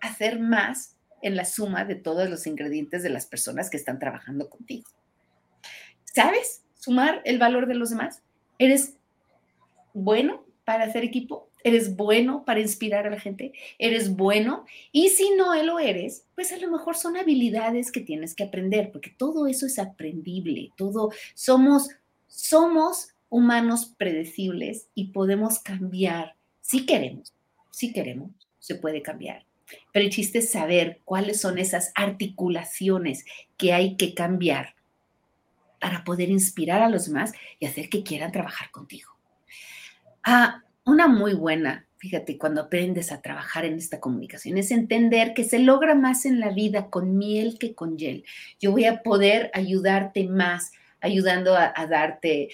hacer 0.00 0.38
más 0.38 0.96
en 1.22 1.36
la 1.36 1.44
suma 1.44 1.84
de 1.84 1.96
todos 1.96 2.30
los 2.30 2.46
ingredientes 2.46 3.02
de 3.02 3.10
las 3.10 3.26
personas 3.26 3.68
que 3.70 3.76
están 3.76 3.98
trabajando 3.98 4.48
contigo. 4.48 4.88
¿Sabes 6.04 6.65
sumar 6.86 7.20
el 7.24 7.38
valor 7.38 7.66
de 7.66 7.74
los 7.74 7.90
demás? 7.90 8.22
¿Eres 8.58 8.94
bueno 9.92 10.44
para 10.64 10.84
hacer 10.84 11.02
equipo? 11.02 11.48
eres 11.64 11.96
bueno 11.96 12.44
para 12.44 12.60
inspirar 12.60 13.08
a 13.08 13.10
la 13.10 13.18
gente, 13.18 13.52
eres 13.80 14.14
bueno 14.14 14.64
y 14.92 15.08
si 15.08 15.30
no 15.30 15.52
lo 15.64 15.80
eres, 15.80 16.24
pues 16.36 16.52
a 16.52 16.58
lo 16.58 16.70
mejor 16.70 16.96
son 16.96 17.16
habilidades 17.16 17.90
que 17.90 18.00
tienes 18.00 18.36
que 18.36 18.44
aprender, 18.44 18.92
porque 18.92 19.10
todo 19.10 19.48
eso 19.48 19.66
es 19.66 19.80
aprendible, 19.80 20.70
todo 20.76 21.10
somos 21.34 21.88
somos 22.28 23.08
humanos 23.30 23.92
predecibles 23.98 24.86
y 24.94 25.06
podemos 25.06 25.58
cambiar 25.58 26.36
si 26.60 26.86
queremos, 26.86 27.34
si 27.72 27.92
queremos, 27.92 28.30
se 28.60 28.76
puede 28.76 29.02
cambiar. 29.02 29.44
Pero 29.92 30.04
el 30.04 30.12
chiste 30.12 30.38
es 30.38 30.52
saber 30.52 31.00
cuáles 31.04 31.40
son 31.40 31.58
esas 31.58 31.90
articulaciones 31.96 33.24
que 33.56 33.72
hay 33.72 33.96
que 33.96 34.14
cambiar 34.14 34.75
para 35.80 36.04
poder 36.04 36.30
inspirar 36.30 36.82
a 36.82 36.88
los 36.88 37.06
demás 37.06 37.32
y 37.58 37.66
hacer 37.66 37.88
que 37.88 38.02
quieran 38.02 38.32
trabajar 38.32 38.70
contigo. 38.70 39.12
Ah, 40.24 40.62
una 40.84 41.08
muy 41.08 41.34
buena, 41.34 41.86
fíjate, 41.98 42.38
cuando 42.38 42.62
aprendes 42.62 43.12
a 43.12 43.22
trabajar 43.22 43.64
en 43.64 43.74
esta 43.74 44.00
comunicación, 44.00 44.56
es 44.58 44.70
entender 44.70 45.34
que 45.34 45.44
se 45.44 45.58
logra 45.58 45.94
más 45.94 46.26
en 46.26 46.40
la 46.40 46.50
vida 46.50 46.90
con 46.90 47.16
miel 47.16 47.58
que 47.58 47.74
con 47.74 47.98
gel. 47.98 48.24
Yo 48.60 48.72
voy 48.72 48.84
a 48.84 49.02
poder 49.02 49.50
ayudarte 49.54 50.28
más 50.28 50.72
ayudando 51.00 51.56
a, 51.56 51.72
darte 51.86 52.48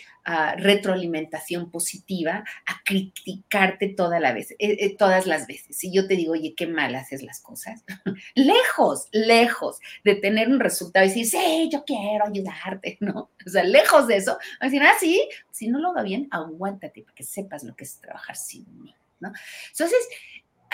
retroalimentación 0.56 1.70
positiva, 1.70 2.44
a 2.66 2.82
criticarte 2.84 3.88
toda 3.88 4.20
la 4.20 4.32
vez, 4.32 4.52
eh, 4.52 4.56
eh, 4.60 4.96
todas 4.96 5.26
las 5.26 5.46
veces. 5.46 5.76
Si 5.76 5.92
yo 5.92 6.06
te 6.06 6.16
digo, 6.16 6.32
oye, 6.32 6.54
qué 6.56 6.66
mal 6.66 6.94
haces 6.94 7.22
las 7.22 7.40
cosas, 7.40 7.84
lejos, 8.34 9.08
lejos 9.12 9.78
de 10.04 10.14
tener 10.16 10.48
un 10.48 10.60
resultado 10.60 11.04
y 11.04 11.08
decir, 11.08 11.26
sí, 11.26 11.70
yo 11.72 11.84
quiero 11.84 12.26
ayudarte, 12.26 12.98
¿no? 13.00 13.30
O 13.44 13.50
sea, 13.50 13.64
lejos 13.64 14.06
de 14.06 14.16
eso, 14.16 14.38
a 14.60 14.66
decir, 14.66 14.82
ah, 14.82 14.94
sí, 14.98 15.28
si 15.50 15.68
no 15.68 15.78
lo 15.78 15.90
hago 15.90 16.02
bien, 16.02 16.28
aguántate 16.30 17.02
para 17.02 17.14
que 17.14 17.24
sepas 17.24 17.64
lo 17.64 17.74
que 17.74 17.84
es 17.84 17.98
trabajar 18.00 18.36
sin 18.36 18.64
mí, 18.82 18.94
¿no? 19.20 19.32
Entonces, 19.70 20.08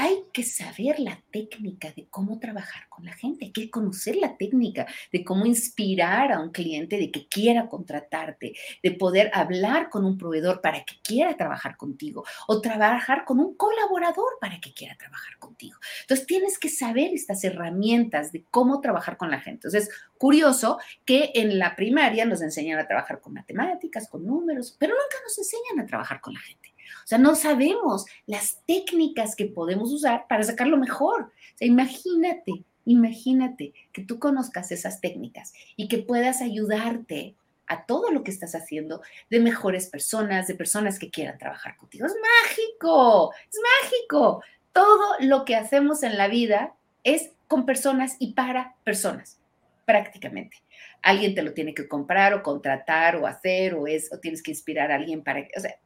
hay 0.01 0.27
que 0.33 0.45
saber 0.45 1.01
la 1.01 1.21
técnica 1.33 1.91
de 1.91 2.07
cómo 2.09 2.39
trabajar 2.39 2.89
con 2.89 3.05
la 3.05 3.13
gente, 3.13 3.47
hay 3.47 3.53
que 3.53 3.69
conocer 3.69 4.15
la 4.15 4.37
técnica 4.37 4.87
de 5.11 5.25
cómo 5.25 5.45
inspirar 5.45 6.31
a 6.31 6.39
un 6.39 6.51
cliente 6.53 6.99
de 6.99 7.11
que 7.11 7.27
quiera 7.27 7.69
contratarte, 7.69 8.55
de 8.81 8.91
poder 8.93 9.29
hablar 9.35 9.91
con 9.91 10.05
un 10.05 10.17
proveedor 10.17 10.61
para 10.61 10.85
que 10.85 10.95
quiera 11.03 11.37
trabajar 11.37 11.77
contigo 11.77 12.25
o 12.47 12.61
trabajar 12.61 13.25
con 13.25 13.41
un 13.41 13.57
colaborador 13.57 14.39
para 14.41 14.61
que 14.61 14.73
quiera 14.73 14.97
trabajar 14.97 15.37
contigo. 15.41 15.77
Entonces 16.03 16.27
tienes 16.29 16.61
que 16.61 16.69
saber 16.69 17.11
estas 17.13 17.43
herramientas 17.43 18.31
de 18.31 18.45
cómo 18.53 18.81
trabajar 18.81 19.17
con 19.17 19.33
la 19.33 19.41
gente. 19.41 19.67
Entonces, 19.67 19.91
curioso 20.17 20.79
que 21.05 21.33
en 21.35 21.59
la 21.59 21.75
primaria 21.75 22.25
nos 22.25 22.41
enseñan 22.41 22.79
a 22.79 22.87
trabajar 22.87 23.21
con 23.21 23.33
matemáticas, 23.33 24.09
con 24.09 24.25
números, 24.25 24.77
pero 24.79 24.95
nunca 24.95 25.17
nos 25.25 25.37
enseñan 25.37 25.81
a 25.81 25.87
trabajar 25.87 26.21
con 26.21 26.35
la 26.35 26.41
gente. 26.41 26.73
O 27.05 27.07
sea, 27.07 27.19
no 27.19 27.35
sabemos 27.35 28.07
las 28.27 28.61
técnicas 28.67 29.37
que 29.37 29.47
podemos 29.47 29.93
usar 29.93 30.27
para 30.29 30.43
sacarlo 30.43 30.77
mejor. 30.77 31.23
O 31.23 31.59
sea, 31.59 31.69
imagínate, 31.69 32.65
imagínate 32.85 33.73
que 33.93 34.03
tú 34.03 34.19
conozcas 34.19 34.73
esas 34.73 35.01
técnicas 35.01 35.53
y 35.77 35.89
que 35.89 35.99
puedas 35.99 36.41
ayudarte 36.41 37.35
a 37.69 37.85
todo 37.85 38.11
lo 38.11 38.25
que 38.25 38.31
estás 38.31 38.55
haciendo 38.55 39.03
de 39.31 39.41
mejores 39.41 39.89
personas, 39.89 40.49
de 40.49 40.55
personas 40.55 40.99
que 40.99 41.11
quieran 41.11 41.39
trabajar 41.39 41.77
contigo. 41.77 42.07
Es 42.07 42.15
mágico, 42.45 43.33
es 43.51 43.61
mágico. 43.83 44.43
Todo 44.73 45.17
lo 45.21 45.45
que 45.45 45.55
hacemos 45.55 46.03
en 46.03 46.17
la 46.17 46.29
vida 46.29 46.75
es 47.05 47.31
con 47.47 47.67
personas 47.67 48.17
y 48.19 48.33
para 48.33 48.75
personas, 48.85 49.39
prácticamente. 49.85 50.57
Alguien 51.03 51.35
te 51.35 51.43
lo 51.43 51.53
tiene 51.53 51.75
que 51.75 51.89
comprar 51.89 52.35
o 52.35 52.43
contratar 52.43 53.17
o 53.17 53.27
hacer 53.27 53.75
o 53.75 53.87
es 53.87 54.13
o 54.13 54.19
tienes 54.19 54.43
que 54.43 54.51
inspirar 54.51 54.91
a 54.91 54.97
alguien 54.97 55.23
para, 55.23 55.47
o 55.57 55.61
sea, 55.61 55.77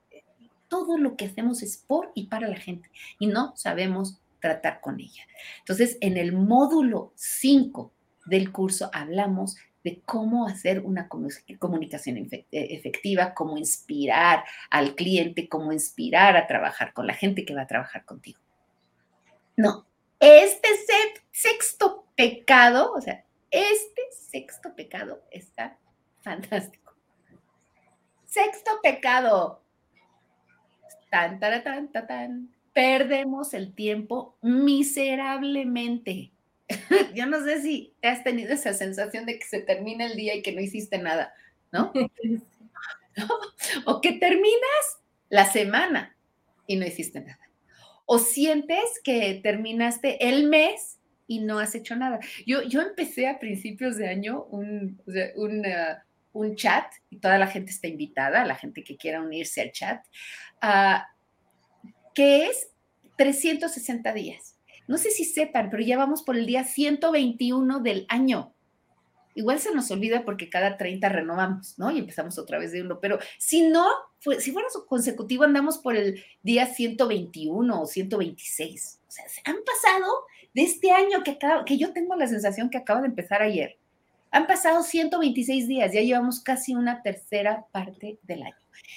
todo 0.72 0.96
lo 0.96 1.16
que 1.16 1.26
hacemos 1.26 1.62
es 1.62 1.76
por 1.76 2.12
y 2.14 2.28
para 2.28 2.48
la 2.48 2.56
gente 2.56 2.88
y 3.18 3.26
no 3.26 3.54
sabemos 3.56 4.18
tratar 4.40 4.80
con 4.80 4.98
ella. 5.00 5.22
Entonces, 5.58 5.98
en 6.00 6.16
el 6.16 6.32
módulo 6.32 7.12
5 7.14 7.92
del 8.24 8.50
curso 8.52 8.88
hablamos 8.94 9.58
de 9.84 10.00
cómo 10.06 10.46
hacer 10.46 10.80
una 10.80 11.10
comunicación 11.10 12.16
eh, 12.16 12.46
efectiva, 12.50 13.34
cómo 13.34 13.58
inspirar 13.58 14.44
al 14.70 14.94
cliente, 14.94 15.46
cómo 15.46 15.74
inspirar 15.74 16.38
a 16.38 16.46
trabajar 16.46 16.94
con 16.94 17.06
la 17.06 17.12
gente 17.12 17.44
que 17.44 17.54
va 17.54 17.62
a 17.62 17.66
trabajar 17.66 18.06
contigo. 18.06 18.40
No, 19.54 19.86
este 20.20 20.68
sexto 21.32 22.06
pecado, 22.16 22.94
o 22.94 23.00
sea, 23.02 23.26
este 23.50 24.00
sexto 24.10 24.74
pecado 24.74 25.22
está 25.30 25.76
fantástico. 26.22 26.94
Sexto 28.24 28.70
pecado, 28.82 29.61
tan, 31.12 31.38
tan, 31.38 31.62
tan, 31.62 31.92
tan, 31.92 32.06
tan, 32.06 32.48
perdemos 32.72 33.52
el 33.52 33.74
tiempo 33.74 34.38
miserablemente. 34.40 36.32
Yo 37.14 37.26
no 37.26 37.44
sé 37.44 37.60
si 37.60 37.92
has 38.02 38.24
tenido 38.24 38.54
esa 38.54 38.72
sensación 38.72 39.26
de 39.26 39.38
que 39.38 39.44
se 39.44 39.60
termina 39.60 40.06
el 40.06 40.16
día 40.16 40.34
y 40.34 40.40
que 40.40 40.52
no 40.52 40.62
hiciste 40.62 40.96
nada, 40.96 41.34
¿no? 41.70 41.92
O 43.84 44.00
que 44.00 44.12
terminas 44.12 45.00
la 45.28 45.44
semana 45.44 46.16
y 46.66 46.76
no 46.76 46.86
hiciste 46.86 47.20
nada. 47.20 47.38
O 48.06 48.18
sientes 48.18 48.98
que 49.04 49.38
terminaste 49.42 50.30
el 50.30 50.48
mes 50.48 50.98
y 51.26 51.40
no 51.40 51.58
has 51.58 51.74
hecho 51.74 51.94
nada. 51.94 52.20
Yo, 52.46 52.62
yo 52.62 52.80
empecé 52.80 53.28
a 53.28 53.38
principios 53.38 53.98
de 53.98 54.08
año 54.08 54.44
un, 54.44 54.98
un, 55.36 55.62
un 56.32 56.56
chat 56.56 56.92
y 57.10 57.18
toda 57.18 57.38
la 57.38 57.46
gente 57.46 57.70
está 57.70 57.88
invitada, 57.88 58.44
la 58.44 58.54
gente 58.54 58.84
que 58.84 58.96
quiera 58.96 59.20
unirse 59.20 59.60
al 59.60 59.72
chat, 59.72 60.04
que 62.14 62.46
es 62.46 62.68
360 63.16 64.12
días. 64.12 64.58
No 64.88 64.98
sé 64.98 65.10
si 65.10 65.24
sepan, 65.24 65.70
pero 65.70 65.82
ya 65.82 65.96
vamos 65.96 66.22
por 66.22 66.36
el 66.36 66.46
día 66.46 66.64
121 66.64 67.80
del 67.80 68.06
año. 68.08 68.52
Igual 69.34 69.60
se 69.60 69.74
nos 69.74 69.90
olvida 69.90 70.24
porque 70.24 70.50
cada 70.50 70.76
30 70.76 71.08
renovamos, 71.08 71.78
¿no? 71.78 71.90
Y 71.90 71.98
empezamos 71.98 72.38
otra 72.38 72.58
vez 72.58 72.72
de 72.72 72.82
uno. 72.82 73.00
Pero 73.00 73.18
si 73.38 73.62
no, 73.62 73.86
si 74.38 74.52
fuera 74.52 74.68
consecutivo, 74.86 75.44
andamos 75.44 75.78
por 75.78 75.96
el 75.96 76.22
día 76.42 76.66
121 76.66 77.80
o 77.80 77.86
126. 77.86 79.00
O 79.08 79.10
sea, 79.10 79.28
se 79.28 79.40
han 79.44 79.56
pasado 79.64 80.26
de 80.52 80.62
este 80.62 80.90
año 80.90 81.22
que, 81.22 81.38
que 81.64 81.78
yo 81.78 81.92
tengo 81.92 82.14
la 82.16 82.26
sensación 82.26 82.68
que 82.68 82.78
acaba 82.78 83.00
de 83.00 83.06
empezar 83.06 83.40
ayer. 83.40 83.78
Han 84.32 84.46
pasado 84.46 84.82
126 84.82 85.68
días, 85.68 85.92
ya 85.92 86.00
llevamos 86.00 86.40
casi 86.40 86.74
una 86.74 87.02
tercera 87.02 87.66
parte 87.70 88.18
del 88.22 88.42
año. 88.42 88.56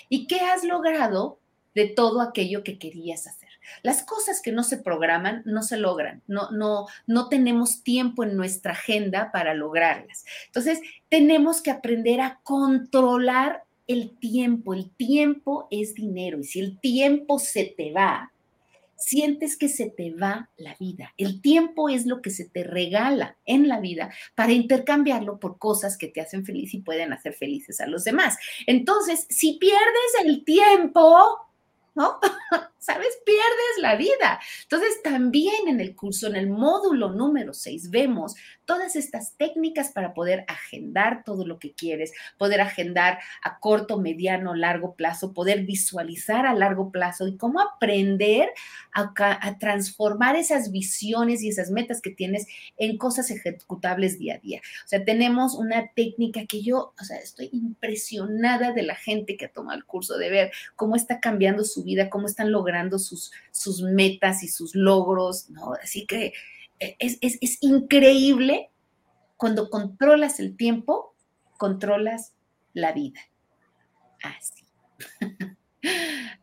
¿Y 0.10 0.28
qué 0.28 0.40
has 0.40 0.64
logrado 0.64 1.40
de 1.76 1.88
todo 1.88 2.22
aquello 2.22 2.64
que 2.64 2.80
querías 2.80 3.28
hacer? 3.28 3.50
Las 3.84 4.04
cosas 4.04 4.42
que 4.42 4.52
no 4.52 4.64
se 4.64 4.78
programan 4.78 5.42
no 5.46 5.62
se 5.62 5.78
logran, 5.78 6.22
no, 6.28 6.52
no, 6.52 6.88
no 7.06 7.30
tenemos 7.30 7.84
tiempo 7.84 8.24
en 8.24 8.38
nuestra 8.38 8.72
agenda 8.72 9.32
para 9.32 9.54
lograrlas. 9.54 10.26
Entonces, 10.46 10.80
tenemos 11.10 11.62
que 11.62 11.72
aprender 11.72 12.22
a 12.22 12.40
controlar 12.44 13.64
el 13.88 14.18
tiempo. 14.18 14.74
El 14.74 14.90
tiempo 14.92 15.68
es 15.70 15.94
dinero 15.96 16.40
y 16.40 16.44
si 16.44 16.60
el 16.60 16.80
tiempo 16.80 17.40
se 17.40 17.66
te 17.66 17.92
va, 17.92 18.32
sientes 19.06 19.56
que 19.56 19.70
se 19.70 19.92
te 19.92 20.12
va 20.12 20.50
la 20.58 20.76
vida. 20.80 21.14
El 21.16 21.40
tiempo 21.40 21.90
es 21.90 22.08
lo 22.08 22.24
que 22.24 22.32
se 22.32 22.50
te 22.50 22.64
regala 22.64 23.38
en 23.46 23.68
la 23.68 23.80
vida 23.80 24.12
para 24.34 24.52
intercambiarlo 24.52 25.40
por 25.40 25.60
cosas 25.60 25.96
que 25.96 26.08
te 26.08 26.22
hacen 26.22 26.44
feliz 26.44 26.74
y 26.74 26.82
pueden 26.82 27.14
hacer 27.14 27.36
felices 27.36 27.80
a 27.82 27.86
los 27.86 28.04
demás. 28.04 28.36
Entonces, 28.66 29.28
si 29.30 29.60
pierdes 29.60 30.12
el 30.24 30.44
tiempo, 30.44 31.38
¿no? 31.94 32.20
¿sabes? 32.86 33.18
Pierdes 33.26 33.78
la 33.80 33.96
vida. 33.96 34.40
Entonces, 34.62 35.02
también 35.02 35.68
en 35.68 35.82
el 35.82 35.96
curso, 35.96 36.28
en 36.28 36.36
el 36.36 36.50
módulo 36.50 37.10
número 37.10 37.52
6, 37.52 37.90
vemos 37.90 38.36
todas 38.66 38.96
estas 38.96 39.36
técnicas 39.38 39.92
para 39.92 40.14
poder 40.14 40.46
agendar 40.48 41.24
todo 41.24 41.46
lo 41.46 41.60
que 41.60 41.74
quieres, 41.74 42.12
poder 42.38 42.62
agendar 42.62 43.20
a 43.44 43.60
corto, 43.60 44.00
mediano, 44.00 44.56
largo 44.56 44.96
plazo, 44.96 45.34
poder 45.34 45.64
visualizar 45.64 46.46
a 46.46 46.54
largo 46.54 46.92
plazo 46.92 47.28
y 47.28 47.38
cómo 47.38 47.62
aprender 47.62 48.50
a, 48.94 49.14
transformar 49.60 50.36
esas 50.36 50.72
visiones 50.72 51.44
y 51.44 51.50
esas 51.50 51.70
metas 51.70 52.02
que 52.02 52.10
tienes 52.10 52.48
en 52.78 52.98
cosas 52.98 53.30
ejecutables 53.32 54.20
día 54.20 54.36
a 54.36 54.40
día. 54.40 54.62
O 54.84 54.88
sea, 54.88 55.04
tenemos 55.04 55.56
una 55.56 55.88
técnica 55.96 56.46
que 56.46 56.62
yo, 56.62 56.94
o 57.00 57.04
sea, 57.04 57.18
estoy 57.18 57.50
impresionada 57.52 58.72
de 58.72 58.84
la 58.84 58.96
gente 58.96 59.38
que 59.38 59.46
ha 59.46 59.52
tomado 59.52 59.78
el 59.78 59.86
curso, 59.86 60.18
de 60.18 60.30
ver 60.30 60.52
cómo 60.76 60.96
está 60.96 61.20
cambiando 61.20 61.64
su 61.64 61.84
vida, 61.84 62.10
cómo 62.10 62.28
están 62.28 62.52
logrando 62.52 63.00
sus, 63.00 63.32
sus 63.52 63.82
metas 63.82 64.44
y 64.44 64.48
sus 64.48 64.76
logros, 64.76 65.50
¿no? 65.50 65.74
Así 65.82 66.06
que 66.06 66.34
es, 66.80 67.58
increíble 67.62 68.72
cuando 69.38 69.70
controlas 69.70 70.40
el 70.40 70.56
tiempo, 70.56 71.16
controlas 71.58 72.34
la 72.74 72.92
vida. 72.94 73.22
Así. 74.24 74.66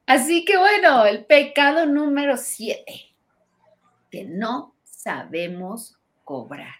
Así 0.06 0.44
que 0.44 0.56
bueno, 0.58 1.06
el 1.06 1.24
pecado 1.24 1.86
número 1.86 2.36
siete, 2.36 3.14
que 4.10 4.24
no 4.24 4.74
sabemos 4.84 5.96
cobrar. 6.24 6.74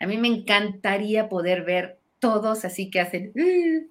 A 0.00 0.06
mí 0.06 0.16
me 0.16 0.28
encantaría 0.28 1.28
poder 1.28 1.64
ver 1.64 1.98
todos 2.20 2.64
así 2.64 2.90
que 2.90 3.00
hacen, 3.00 3.32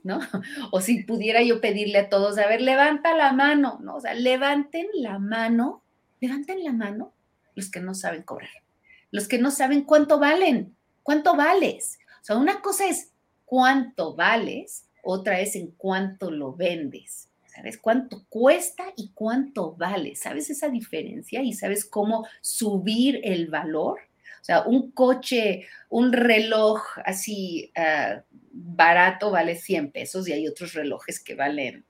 ¿no? 0.04 0.20
O 0.72 0.80
si 0.80 1.04
pudiera 1.04 1.42
yo 1.42 1.60
pedirle 1.60 1.98
a 1.98 2.10
todos, 2.10 2.38
a 2.38 2.48
ver, 2.48 2.62
levanta 2.62 3.16
la 3.16 3.34
mano, 3.34 3.80
¿no? 3.82 3.96
O 3.96 4.02
sea, 4.02 4.14
levanten 4.14 4.88
la 4.94 5.18
mano, 5.18 5.84
levanten 6.20 6.64
la 6.64 6.72
mano 6.72 7.14
los 7.56 7.72
que 7.72 7.80
no 7.80 7.94
saben 7.94 8.24
cobrar 8.24 8.67
los 9.12 9.28
que 9.28 9.38
no 9.38 9.52
saben 9.52 9.84
cuánto 9.84 10.20
valen, 10.20 10.76
cuánto 11.04 11.36
vales. 11.36 12.00
O 12.22 12.24
sea, 12.24 12.38
una 12.38 12.62
cosa 12.62 12.88
es 12.88 13.12
cuánto 13.46 14.16
vales, 14.16 14.86
otra 15.04 15.40
es 15.40 15.56
en 15.56 15.72
cuánto 15.72 16.32
lo 16.32 16.54
vendes. 16.54 17.30
¿Sabes 17.46 17.80
cuánto 17.80 18.24
cuesta 18.30 18.84
y 18.96 19.10
cuánto 19.16 19.74
vale? 19.76 20.16
¿Sabes 20.16 20.50
esa 20.52 20.70
diferencia? 20.70 21.42
¿Y 21.42 21.54
sabes 21.54 21.86
cómo 21.86 22.28
subir 22.40 23.20
el 23.24 23.48
valor? 23.48 24.00
O 24.42 24.44
sea, 24.44 24.62
un 24.62 24.92
coche, 24.92 25.66
un 25.90 26.14
reloj 26.14 26.84
así 27.04 27.72
ah, 27.76 28.22
barato 28.52 29.32
vale 29.32 29.56
100 29.56 29.92
pesos 29.92 30.28
y 30.28 30.34
hay 30.34 30.48
otros 30.48 30.74
relojes 30.74 31.20
que 31.20 31.34
valen 31.34 31.84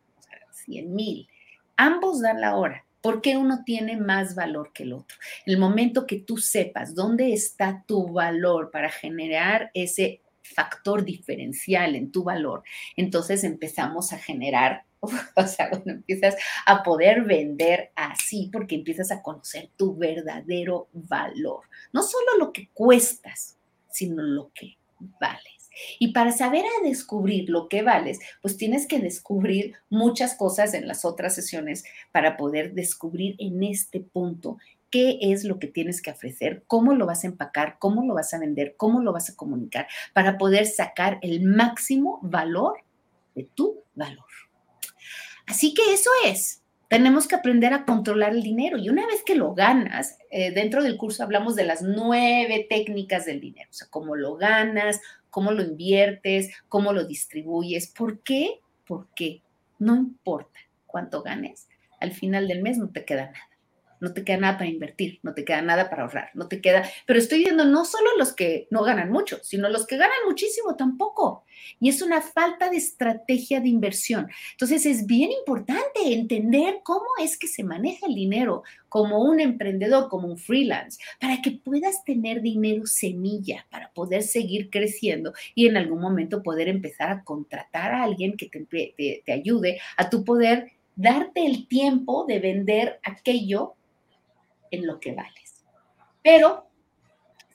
100 0.52 0.94
mil. 0.94 1.28
Ambos 1.76 2.22
dan 2.22 2.40
la 2.40 2.56
hora. 2.56 2.87
¿Por 3.08 3.22
qué 3.22 3.38
uno 3.38 3.64
tiene 3.64 3.96
más 3.96 4.36
valor 4.36 4.74
que 4.74 4.84
el 4.84 4.92
otro? 4.92 5.16
El 5.46 5.58
momento 5.58 6.06
que 6.06 6.18
tú 6.18 6.36
sepas 6.36 6.94
dónde 6.94 7.32
está 7.32 7.86
tu 7.88 8.06
valor 8.12 8.70
para 8.70 8.90
generar 8.90 9.72
ese 9.74 10.24
factor 10.42 11.06
diferencial 11.06 11.96
en 11.96 12.12
tu 12.12 12.26
valor, 12.26 12.64
entonces 12.98 13.46
empezamos 13.46 14.12
a 14.12 14.18
generar, 14.18 14.84
o 15.02 15.48
sea, 15.48 15.70
cuando 15.70 15.92
empiezas 15.92 16.36
a 16.66 16.84
poder 16.84 17.22
vender 17.24 17.94
así, 17.96 18.50
porque 18.52 18.76
empiezas 18.76 19.10
a 19.10 19.22
conocer 19.22 19.70
tu 19.78 19.96
verdadero 19.96 20.90
valor. 20.92 21.62
No 21.94 22.04
solo 22.04 22.38
lo 22.38 22.52
que 22.52 22.72
cuestas, 22.74 23.58
sino 23.90 24.22
lo 24.22 24.52
que 24.54 24.76
vale. 25.22 25.57
Y 26.00 26.10
para 26.14 26.32
saber 26.32 26.64
a 26.66 26.88
descubrir 26.88 27.50
lo 27.50 27.70
que 27.70 27.82
vales, 27.82 28.20
pues 28.42 28.58
tienes 28.58 28.88
que 28.88 29.00
descubrir 29.00 29.76
muchas 29.90 30.36
cosas 30.36 30.74
en 30.74 30.88
las 30.88 31.06
otras 31.06 31.36
sesiones 31.36 31.84
para 32.12 32.38
poder 32.38 32.74
descubrir 32.74 33.36
en 33.40 33.64
este 33.64 34.00
punto 34.00 34.58
qué 34.90 35.20
es 35.22 35.44
lo 35.44 35.60
que 35.60 35.68
tienes 35.68 36.02
que 36.02 36.12
ofrecer, 36.12 36.64
cómo 36.68 36.94
lo 36.94 37.06
vas 37.06 37.24
a 37.24 37.28
empacar, 37.28 37.78
cómo 37.80 38.06
lo 38.06 38.14
vas 38.14 38.34
a 38.34 38.40
vender, 38.40 38.76
cómo 38.78 39.02
lo 39.02 39.12
vas 39.12 39.30
a 39.30 39.36
comunicar, 39.36 39.88
para 40.14 40.38
poder 40.38 40.66
sacar 40.66 41.20
el 41.22 41.42
máximo 41.42 42.20
valor 42.22 42.80
de 43.36 43.44
tu 43.44 43.84
valor. 43.96 44.26
Así 45.46 45.74
que 45.74 45.94
eso 45.94 46.10
es. 46.26 46.64
Tenemos 46.90 47.28
que 47.28 47.36
aprender 47.36 47.74
a 47.74 47.84
controlar 47.84 48.32
el 48.32 48.44
dinero 48.44 48.78
y 48.78 48.88
una 48.90 49.06
vez 49.06 49.22
que 49.26 49.36
lo 49.36 49.54
ganas, 49.54 50.18
eh, 50.32 50.52
dentro 50.52 50.82
del 50.82 50.96
curso 50.96 51.22
hablamos 51.22 51.58
de 51.58 51.66
las 51.66 51.82
nueve 51.82 52.66
técnicas 52.70 53.26
del 53.26 53.42
dinero, 53.42 53.70
o 53.70 53.74
sea, 53.74 53.90
cómo 53.90 54.16
lo 54.16 54.38
ganas, 54.38 55.02
cómo 55.38 55.52
lo 55.52 55.62
inviertes, 55.62 56.50
cómo 56.68 56.94
lo 56.94 57.06
distribuyes. 57.06 57.92
¿Por 57.92 58.24
qué? 58.24 58.60
Porque 58.88 59.44
no 59.78 59.96
importa 59.96 60.60
cuánto 60.88 61.22
ganes, 61.22 61.68
al 62.00 62.12
final 62.12 62.48
del 62.48 62.64
mes 62.64 62.80
no 62.80 62.90
te 62.90 63.06
queda 63.06 63.26
nada 63.28 63.47
no 64.00 64.14
te 64.14 64.24
queda 64.24 64.38
nada 64.38 64.58
para 64.58 64.70
invertir, 64.70 65.20
no 65.24 65.34
te 65.34 65.46
queda 65.46 65.62
nada 65.62 65.90
para 65.90 66.04
ahorrar, 66.04 66.32
no 66.34 66.48
te 66.48 66.62
queda, 66.62 66.90
pero 67.06 67.20
estoy 67.20 67.40
viendo 67.40 67.66
no 67.66 67.86
solo 67.86 68.10
los 68.18 68.34
que 68.34 68.68
no 68.72 68.84
ganan 68.84 69.12
mucho, 69.12 69.40
sino 69.44 69.70
los 69.70 69.88
que 69.88 69.98
ganan 69.98 70.18
muchísimo 70.26 70.76
tampoco. 70.76 71.46
Y 71.80 71.90
es 71.90 72.02
una 72.02 72.22
falta 72.22 72.70
de 72.70 72.78
estrategia 72.78 73.60
de 73.60 73.70
inversión. 73.70 74.30
Entonces 74.52 74.86
es 74.86 75.06
bien 75.06 75.32
importante 75.32 76.14
entender 76.14 76.80
cómo 76.84 77.06
es 77.22 77.38
que 77.38 77.48
se 77.48 77.64
maneja 77.64 78.08
el 78.08 78.16
dinero 78.16 78.64
como 78.90 79.22
un 79.22 79.40
emprendedor, 79.40 80.08
como 80.10 80.28
un 80.28 80.38
freelance, 80.38 81.00
para 81.20 81.42
que 81.42 81.52
puedas 81.52 82.04
tener 82.04 82.42
dinero 82.42 82.86
semilla, 82.86 83.66
para 83.70 83.92
poder 83.94 84.24
seguir 84.24 84.70
creciendo 84.70 85.34
y 85.56 85.68
en 85.68 85.78
algún 85.78 86.00
momento 86.00 86.44
poder 86.44 86.68
empezar 86.68 87.10
a 87.10 87.24
contratar 87.24 87.94
a 87.94 88.04
alguien 88.04 88.38
que 88.38 88.48
te, 88.48 89.24
te 89.26 89.32
ayude 89.32 89.80
a 89.98 90.10
tu 90.10 90.24
poder 90.24 90.72
darte 90.98 91.46
el 91.46 91.68
tiempo 91.68 92.26
de 92.28 92.40
vender 92.40 93.00
aquello 93.04 93.76
en 94.72 94.88
lo 94.88 95.00
que 95.00 95.14
vales. 95.14 95.64
Pero 96.24 96.70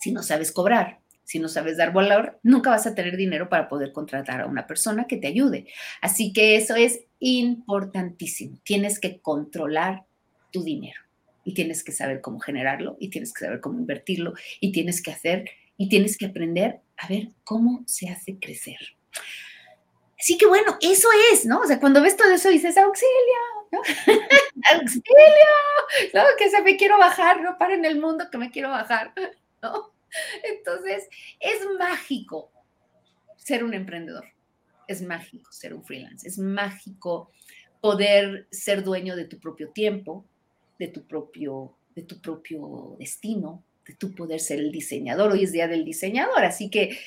si 0.01 0.12
no 0.12 0.22
sabes 0.22 0.53
cobrar, 0.53 1.01
si 1.25 1.38
no 1.38 1.48
sabes 1.48 1.77
dar 1.77 1.92
valor, 1.92 2.38
nunca 2.42 2.70
vas 2.70 2.87
a 2.87 2.94
tener 2.94 3.16
dinero 3.16 3.48
para 3.48 3.68
poder 3.68 3.92
contratar 3.92 4.40
a 4.40 4.46
una 4.46 4.66
persona 4.66 5.07
que 5.07 5.16
te 5.16 5.29
ayude. 5.29 5.66
Así 6.01 6.33
que 6.33 6.57
eso 6.57 6.75
es 6.75 7.05
importantísimo. 7.20 8.59
Tienes 8.64 8.98
que 8.98 9.20
controlar 9.20 10.05
tu 10.51 10.62
dinero 10.62 11.01
y 11.44 11.55
tienes 11.55 11.85
que 11.85 11.92
saber 11.92 12.20
cómo 12.20 12.40
generarlo 12.40 12.96
y 13.01 13.09
tienes 13.09 13.33
que 13.33 13.44
saber 13.44 13.61
cómo 13.61 13.79
invertirlo 13.79 14.35
y 14.61 14.72
tienes 14.72 15.03
que 15.03 15.12
hacer 15.12 15.48
y 15.77 15.88
tienes 15.88 16.18
que 16.18 16.27
aprender 16.27 16.81
a 16.96 17.09
ver 17.09 17.29
cómo 17.44 17.83
se 17.87 18.09
hace 18.09 18.38
crecer. 18.38 18.79
Así 20.18 20.38
que 20.38 20.46
bueno, 20.46 20.77
eso 20.81 21.09
es, 21.33 21.46
¿no? 21.46 21.61
O 21.61 21.66
sea, 21.66 21.81
cuando 21.81 22.01
ves 22.01 22.16
todo 22.16 22.33
eso 22.33 22.48
dices, 22.48 22.77
auxilio, 22.77 23.62
¿no? 23.72 23.80
auxilio, 24.72 25.02
¿no? 26.14 26.22
Que 26.38 26.50
se 26.50 26.62
me 26.62 26.76
quiero 26.76 26.98
bajar, 26.98 27.42
no 27.42 27.58
para 27.58 27.74
en 27.74 27.85
el 27.85 28.00
mundo 28.00 28.28
que 28.30 28.38
me 28.38 28.50
quiero 28.50 28.70
bajar, 28.70 29.12
¿no? 29.62 29.92
Entonces, 30.44 31.08
es 31.40 31.66
mágico 31.78 32.52
ser 33.37 33.64
un 33.64 33.74
emprendedor, 33.74 34.26
es 34.87 35.02
mágico 35.02 35.50
ser 35.50 35.74
un 35.74 35.85
freelance, 35.85 36.28
es 36.28 36.38
mágico 36.38 37.32
poder 37.80 38.46
ser 38.50 38.85
dueño 38.85 39.16
de 39.16 39.24
tu 39.24 39.40
propio 39.40 39.70
tiempo, 39.70 40.24
de 40.78 40.88
tu 40.88 41.06
propio, 41.06 41.76
de 41.94 42.02
tu 42.02 42.20
propio 42.20 42.96
destino, 42.98 43.64
de 43.87 43.94
tu 43.94 44.14
poder 44.14 44.38
ser 44.38 44.61
el 44.61 44.70
diseñador. 44.70 45.32
Hoy 45.32 45.44
es 45.44 45.52
día 45.52 45.66
del 45.66 45.85
diseñador, 45.85 46.44
así 46.44 46.70
que 46.70 46.98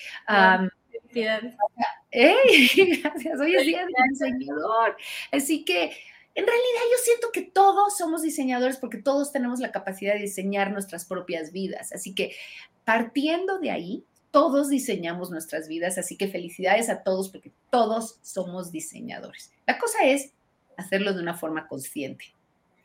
Gracias, 2.11 3.39
hoy 3.39 3.55
es 3.55 3.65
día 3.65 3.85
del 3.85 3.93
diseñador. 4.09 4.97
Así 5.31 5.63
que 5.63 5.91
en 6.35 6.45
realidad 6.45 6.81
yo 6.91 6.97
siento 7.03 7.31
que 7.31 7.41
todos 7.41 7.97
somos 7.97 8.21
diseñadores 8.21 8.77
porque 8.77 8.97
todos 8.97 9.31
tenemos 9.31 9.59
la 9.59 9.71
capacidad 9.71 10.13
de 10.13 10.21
diseñar 10.21 10.71
nuestras 10.71 11.05
propias 11.05 11.53
vidas. 11.53 11.93
Así 11.93 12.13
que 12.13 12.35
partiendo 12.83 13.57
de 13.59 13.71
ahí, 13.71 14.03
todos 14.31 14.67
diseñamos 14.67 15.31
nuestras 15.31 15.69
vidas. 15.69 15.97
Así 15.97 16.17
que 16.17 16.27
felicidades 16.27 16.89
a 16.89 17.03
todos 17.03 17.29
porque 17.29 17.53
todos 17.69 18.19
somos 18.21 18.73
diseñadores. 18.73 19.53
La 19.65 19.79
cosa 19.79 20.03
es 20.03 20.33
hacerlo 20.75 21.13
de 21.13 21.21
una 21.21 21.35
forma 21.35 21.69
consciente. 21.69 22.25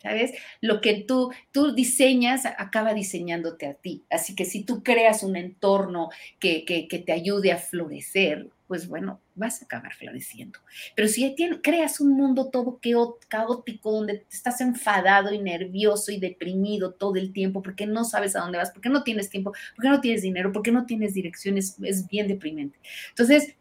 ¿Sabes? 0.01 0.33
Lo 0.63 0.81
que 0.81 1.03
tú, 1.03 1.31
tú 1.51 1.75
diseñas 1.75 2.47
acaba 2.47 2.95
diseñándote 2.95 3.67
a 3.67 3.75
ti. 3.75 4.05
Así 4.09 4.35
que 4.35 4.47
si 4.47 4.65
tú 4.65 4.83
creas 4.83 5.23
un 5.23 5.37
entorno 5.37 6.09
que, 6.39 6.65
que, 6.65 6.89
que 6.89 7.01
te 7.01 7.13
ayude 7.13 7.53
a 7.53 7.59
florecer, 7.59 8.49
pues 8.71 8.87
bueno, 8.87 9.21
vas 9.35 9.61
a 9.61 9.65
acabar 9.65 9.93
floreciendo. 9.95 10.61
Pero 10.95 11.09
si 11.09 11.35
creas 11.61 11.99
un 11.99 12.13
mundo 12.13 12.51
todo 12.51 12.79
caótico, 13.27 13.91
donde 13.91 14.25
estás 14.31 14.61
enfadado 14.61 15.35
y 15.35 15.41
nervioso 15.41 16.13
y 16.13 16.21
deprimido 16.21 16.93
todo 16.93 17.17
el 17.17 17.33
tiempo, 17.33 17.63
porque 17.63 17.85
no 17.85 18.05
sabes 18.05 18.37
a 18.37 18.43
dónde 18.43 18.59
vas, 18.59 18.71
porque 18.71 18.89
no 18.89 19.03
tienes 19.03 19.29
tiempo, 19.29 19.53
porque 19.75 19.89
no 19.89 20.01
tienes 20.01 20.23
dinero, 20.23 20.53
porque 20.53 20.71
no 20.71 20.87
tienes 20.87 21.15
direcciones, 21.15 21.75
es 21.83 22.07
bien 22.07 22.29
deprimente. 22.29 22.79
Entonces, 23.09 23.57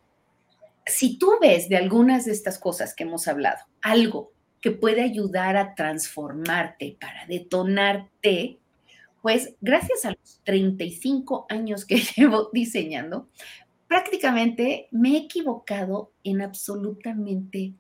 si 0.86 1.18
tú 1.18 1.40
ves 1.42 1.70
de 1.70 1.78
algunas 1.78 2.26
de 2.26 2.32
estas 2.32 2.60
cosas 2.60 2.94
que 2.94 3.02
hemos 3.02 3.28
hablado, 3.28 3.66
algo 3.82 4.32
que 4.62 4.70
puede 4.70 5.02
ayudar 5.02 5.58
a 5.58 5.74
transformarte, 5.74 6.98
para 7.02 7.26
detonarte, 7.26 8.60
pues 9.24 9.56
gracias 9.60 10.06
a 10.06 10.12
los 10.12 10.40
35 10.44 11.48
años 11.50 11.84
que 11.84 11.96
llevo 12.16 12.52
diseñando, 12.54 13.28
prácticamente 13.90 14.88
me 14.92 15.16
he 15.16 15.18
equivocado 15.18 16.14
en 16.24 16.42
absolutamente 16.42 17.74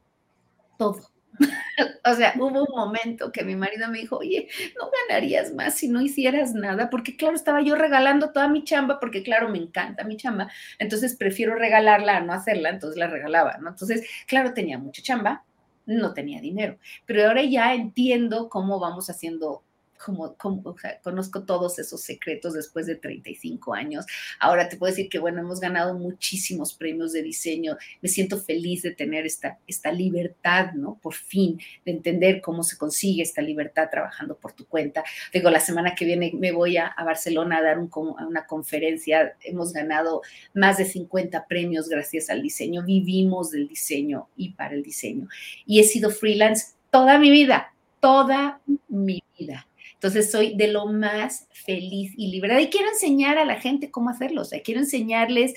todo. 0.78 0.99
O 2.05 2.14
sea, 2.16 2.34
hubo 2.38 2.64
un 2.64 2.76
momento 2.76 3.32
que 3.32 3.45
mi 3.45 3.55
marido 3.55 3.88
me 3.89 3.99
dijo, 3.99 4.18
oye, 4.18 4.49
no 4.78 4.89
ganarías 5.07 5.53
más 5.53 5.76
si 5.76 5.88
no 5.88 6.01
hicieras 6.01 6.53
nada, 6.53 6.89
porque 6.89 7.16
claro, 7.16 7.36
estaba 7.36 7.62
yo 7.62 7.76
regalando 7.76 8.32
toda 8.34 8.49
mi 8.49 8.64
chamba, 8.66 8.99
porque 8.99 9.24
claro, 9.24 9.47
me 9.47 9.60
encanta 9.60 10.03
mi 10.03 10.18
chamba, 10.18 10.51
entonces 10.80 11.16
prefiero 11.16 11.55
regalarla 11.55 12.18
a 12.18 12.22
no 12.22 12.34
hacerla, 12.34 12.70
entonces 12.70 12.97
la 12.97 13.07
regalaba, 13.07 13.57
¿no? 13.62 13.70
Entonces, 13.70 14.05
claro, 14.28 14.53
tenía 14.53 14.78
mucha 14.80 15.01
chamba, 15.01 15.45
no 15.86 16.14
tenía 16.14 16.41
dinero, 16.41 16.78
pero 17.05 17.26
ahora 17.28 17.43
ya 17.43 17.74
entiendo 17.74 18.49
cómo 18.49 18.80
vamos 18.80 19.10
haciendo 19.10 19.64
como, 20.03 20.35
como 20.35 20.75
conozco 21.03 21.43
todos 21.43 21.77
esos 21.79 22.01
secretos 22.01 22.53
después 22.53 22.85
de 22.85 22.95
35 22.95 23.73
años. 23.73 24.05
Ahora 24.39 24.69
te 24.69 24.77
puedo 24.77 24.91
decir 24.91 25.09
que, 25.09 25.19
bueno, 25.19 25.41
hemos 25.41 25.59
ganado 25.59 25.93
muchísimos 25.93 26.73
premios 26.73 27.11
de 27.11 27.21
diseño. 27.21 27.77
Me 28.01 28.09
siento 28.09 28.37
feliz 28.37 28.81
de 28.81 28.91
tener 28.91 29.25
esta, 29.25 29.59
esta 29.67 29.91
libertad, 29.91 30.73
¿no? 30.73 30.97
Por 31.01 31.13
fin, 31.13 31.59
de 31.85 31.91
entender 31.91 32.41
cómo 32.41 32.63
se 32.63 32.77
consigue 32.77 33.21
esta 33.21 33.41
libertad 33.41 33.89
trabajando 33.91 34.37
por 34.37 34.53
tu 34.53 34.65
cuenta. 34.65 35.03
Digo, 35.33 35.49
la 35.49 35.59
semana 35.59 35.95
que 35.95 36.05
viene 36.05 36.31
me 36.33 36.51
voy 36.51 36.77
a, 36.77 36.95
Barcelona 37.03 37.57
a 37.57 37.63
dar 37.63 37.79
una 37.79 38.45
conferencia. 38.45 39.35
Hemos 39.43 39.73
ganado 39.73 40.21
más 40.53 40.77
de 40.77 40.85
50 40.85 41.47
premios 41.47 41.89
gracias 41.89 42.29
al 42.29 42.41
diseño. 42.41 42.83
Vivimos 42.83 43.51
del 43.51 43.67
diseño 43.67 44.29
y 44.37 44.53
para 44.53 44.75
el 44.75 44.83
diseño. 44.83 45.27
Y 45.65 45.79
he 45.79 45.83
sido 45.83 46.09
freelance 46.11 46.73
toda 46.89 47.17
mi 47.17 47.31
vida, 47.31 47.73
toda 47.99 48.61
mi 48.87 49.23
vida. 49.37 49.68
Entonces 49.99 50.31
soy 50.31 50.55
de 50.55 50.69
lo 50.69 50.85
más 50.85 51.47
feliz 51.51 52.13
y 52.15 52.31
liberada 52.31 52.61
y 52.61 52.69
quiero 52.69 52.87
enseñar 52.87 53.37
a 53.37 53.43
la 53.43 53.59
gente 53.59 53.91
cómo 53.91 54.09
hacerlo, 54.09 54.43
o 54.43 54.45
sea, 54.45 54.61
quiero 54.61 54.79
enseñarles 54.79 55.55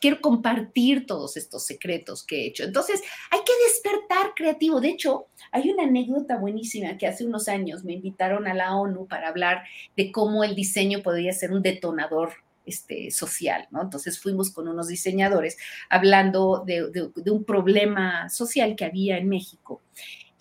quiero 0.00 0.20
compartir 0.20 1.06
todos 1.06 1.36
estos 1.36 1.64
secretos 1.64 2.24
que 2.24 2.36
he 2.36 2.46
hecho. 2.46 2.64
Entonces, 2.64 3.02
hay 3.30 3.40
que 3.40 3.52
despertar 3.68 4.32
creativo. 4.34 4.80
De 4.80 4.88
hecho, 4.88 5.26
hay 5.52 5.70
una 5.70 5.84
anécdota 5.84 6.38
buenísima 6.38 6.96
que 6.96 7.06
hace 7.06 7.24
unos 7.24 7.48
años 7.48 7.84
me 7.84 7.92
invitaron 7.92 8.46
a 8.48 8.54
la 8.54 8.74
ONU 8.74 9.06
para 9.06 9.28
hablar 9.28 9.64
de 9.96 10.10
cómo 10.10 10.42
el 10.42 10.54
diseño 10.54 11.02
podría 11.02 11.32
ser 11.32 11.52
un 11.52 11.62
detonador 11.62 12.32
este, 12.64 13.10
social, 13.10 13.68
¿no? 13.70 13.82
Entonces 13.82 14.18
fuimos 14.20 14.50
con 14.50 14.68
unos 14.68 14.88
diseñadores 14.88 15.58
hablando 15.88 16.62
de, 16.64 16.90
de 16.90 17.30
un 17.30 17.44
problema 17.44 18.28
social 18.28 18.76
que 18.76 18.84
había 18.84 19.18
en 19.18 19.28
México 19.28 19.82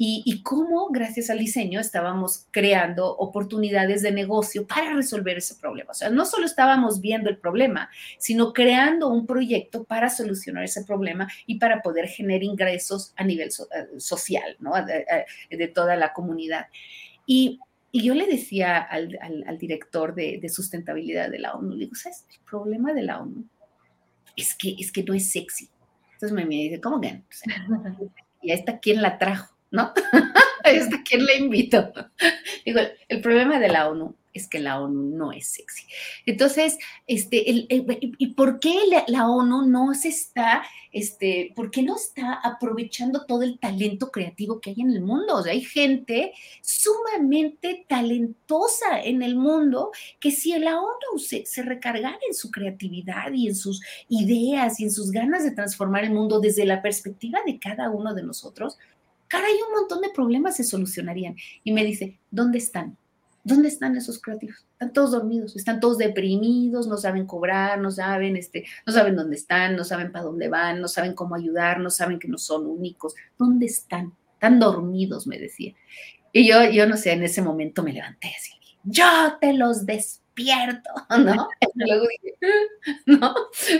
y, 0.02 0.44
cómo 0.44 0.88
gracias 0.92 1.30
al 1.30 1.40
diseño 1.40 1.82
estábamos 1.82 2.48
creando 2.52 3.18
oportunidades 3.18 4.02
de 4.02 4.14
negocio 4.14 4.66
para 4.66 4.94
resolver 4.94 5.38
ese 5.38 5.56
problema. 5.56 5.92
O 5.92 5.94
sea, 5.94 6.10
no 6.10 6.26
solo 6.26 6.46
estábamos 6.46 7.02
viendo 7.02 7.30
el 7.30 7.38
problema, 7.38 7.90
sino 8.18 8.54
creando 8.54 9.10
un 9.10 9.28
proyecto 9.28 9.84
para 9.84 10.10
solucionar 10.10 10.64
ese 10.64 10.86
problema 10.86 11.28
y 11.46 11.60
para 11.60 11.82
poder 11.82 12.08
generar 12.08 12.44
ingresos 12.44 13.12
a 13.18 13.26
nivel 13.26 13.50
eh, 13.50 14.00
social, 14.00 14.56
¿no? 14.60 14.72
De, 14.86 15.68
toda 15.68 15.98
la 15.98 16.14
comunidad. 16.14 16.68
Y, 17.26 17.60
yo 17.92 18.14
le 18.14 18.26
decía 18.26 18.78
al, 18.78 19.20
director 19.60 20.16
de, 20.16 20.48
sustentabilidad 20.48 21.30
de 21.30 21.40
la 21.40 21.56
ONU, 21.56 21.74
le 21.74 21.80
digo, 21.80 21.96
¿sabes? 21.96 22.26
El 22.32 22.40
problema 22.50 22.94
de 22.94 23.04
la 23.04 23.20
ONU 23.20 23.44
es 24.38 24.56
que, 24.56 24.76
es 24.80 24.94
que 24.94 25.04
no 25.04 25.14
es 25.14 25.30
sexy. 25.30 25.68
Entonces 26.14 26.32
me, 26.32 26.46
dice, 26.46 26.80
¿cómo 26.80 27.02
que? 27.02 27.22
y 28.42 28.52
a 28.52 28.54
esta, 28.54 28.80
¿quién 28.80 29.02
la 29.02 29.18
trajo? 29.18 29.59
¿No? 29.72 29.94
¿Hasta 30.64 31.04
quién 31.04 31.26
le 31.26 31.38
invito? 31.38 31.92
Digo, 32.66 32.82
el 33.08 33.22
problema 33.22 33.60
de 33.60 33.70
la 33.70 33.90
ONU 33.90 34.16
es 34.34 34.48
que 34.48 34.60
la 34.60 34.80
ONU 34.80 35.18
no 35.18 35.32
es 35.32 35.48
sexy. 35.48 35.86
Entonces, 36.26 36.78
este, 37.08 37.44
¿y 37.46 38.28
por 38.34 38.60
qué 38.60 38.76
la, 39.08 39.28
ONU 39.28 39.66
no 39.66 39.94
se 39.94 40.10
está, 40.10 40.64
este, 40.92 41.52
por 41.56 41.72
qué 41.72 41.82
no 41.82 41.96
está 41.96 42.40
aprovechando 42.44 43.26
todo 43.26 43.42
el 43.44 43.60
talento 43.60 44.12
creativo 44.12 44.62
que 44.62 44.72
hay 44.72 44.82
en 44.82 44.92
el 44.92 45.02
mundo? 45.02 45.38
O 45.38 45.44
sea, 45.44 45.54
hay 45.54 45.62
gente 45.62 46.34
sumamente 46.62 47.86
talentosa 47.88 49.02
en 49.04 49.24
el 49.24 49.36
mundo 49.36 49.92
que 50.20 50.32
si 50.32 50.58
la 50.60 50.80
ONU 50.80 51.20
se 51.20 51.64
recargara 51.64 52.20
en 52.28 52.36
su 52.36 52.52
creatividad 52.52 53.32
y 53.34 53.48
en 53.48 53.56
sus 53.56 53.82
ideas 54.08 54.80
y 54.80 54.84
en 54.84 54.92
sus 54.92 55.12
ganas 55.12 55.44
de 55.44 55.52
transformar 55.52 56.04
el 56.04 56.12
mundo 56.12 56.40
desde 56.40 56.66
la 56.66 56.82
perspectiva 56.82 57.40
de 57.46 57.60
cada 57.60 57.90
uno 57.90 58.14
de 58.14 58.24
nosotros, 58.24 58.78
caray, 59.30 59.54
un 59.66 59.74
montón 59.74 60.02
de 60.02 60.10
problemas 60.10 60.58
se 60.58 60.64
solucionarían. 60.66 61.36
Y 61.64 61.72
me 61.72 61.86
dice, 61.86 62.20
¿dónde 62.32 62.58
están? 62.58 62.98
¿Dónde 63.44 63.70
están 63.70 63.96
esos 63.96 64.22
creativos? 64.22 64.66
Están 64.74 64.92
todos 64.92 65.12
dormidos, 65.12 65.56
están 65.56 65.80
todos 65.80 65.98
deprimidos, 65.98 66.88
no 66.88 66.98
saben 66.98 67.26
cobrar, 67.26 67.80
no 67.80 67.90
saben, 67.90 68.36
este, 68.36 68.66
no 68.86 68.92
saben 68.92 69.16
dónde 69.16 69.38
están, 69.38 69.76
no 69.78 69.86
saben 69.86 70.12
para 70.12 70.26
dónde 70.26 70.50
van, 70.50 70.82
no 70.82 70.88
saben 70.90 71.14
cómo 71.14 71.36
ayudar, 71.36 71.80
no 71.80 71.90
saben 71.90 72.20
que 72.20 72.28
no 72.28 72.38
son 72.38 72.66
únicos. 72.66 73.16
¿Dónde 73.38 73.68
están? 73.68 74.14
Están 74.34 74.60
dormidos, 74.60 75.26
me 75.26 75.40
decía. 75.40 75.74
Y 76.34 76.48
yo, 76.48 76.70
yo 76.70 76.86
no 76.86 76.98
sé, 76.98 77.12
en 77.14 77.24
ese 77.24 77.42
momento 77.42 77.82
me 77.82 77.94
levanté 77.94 78.28
así, 78.38 78.52
yo 78.84 79.06
te 79.40 79.54
los 79.54 79.86
despierto, 79.86 80.90
¿no? 81.10 81.48
Luego 81.76 82.08
dije, 82.08 82.36
no, 83.06 83.36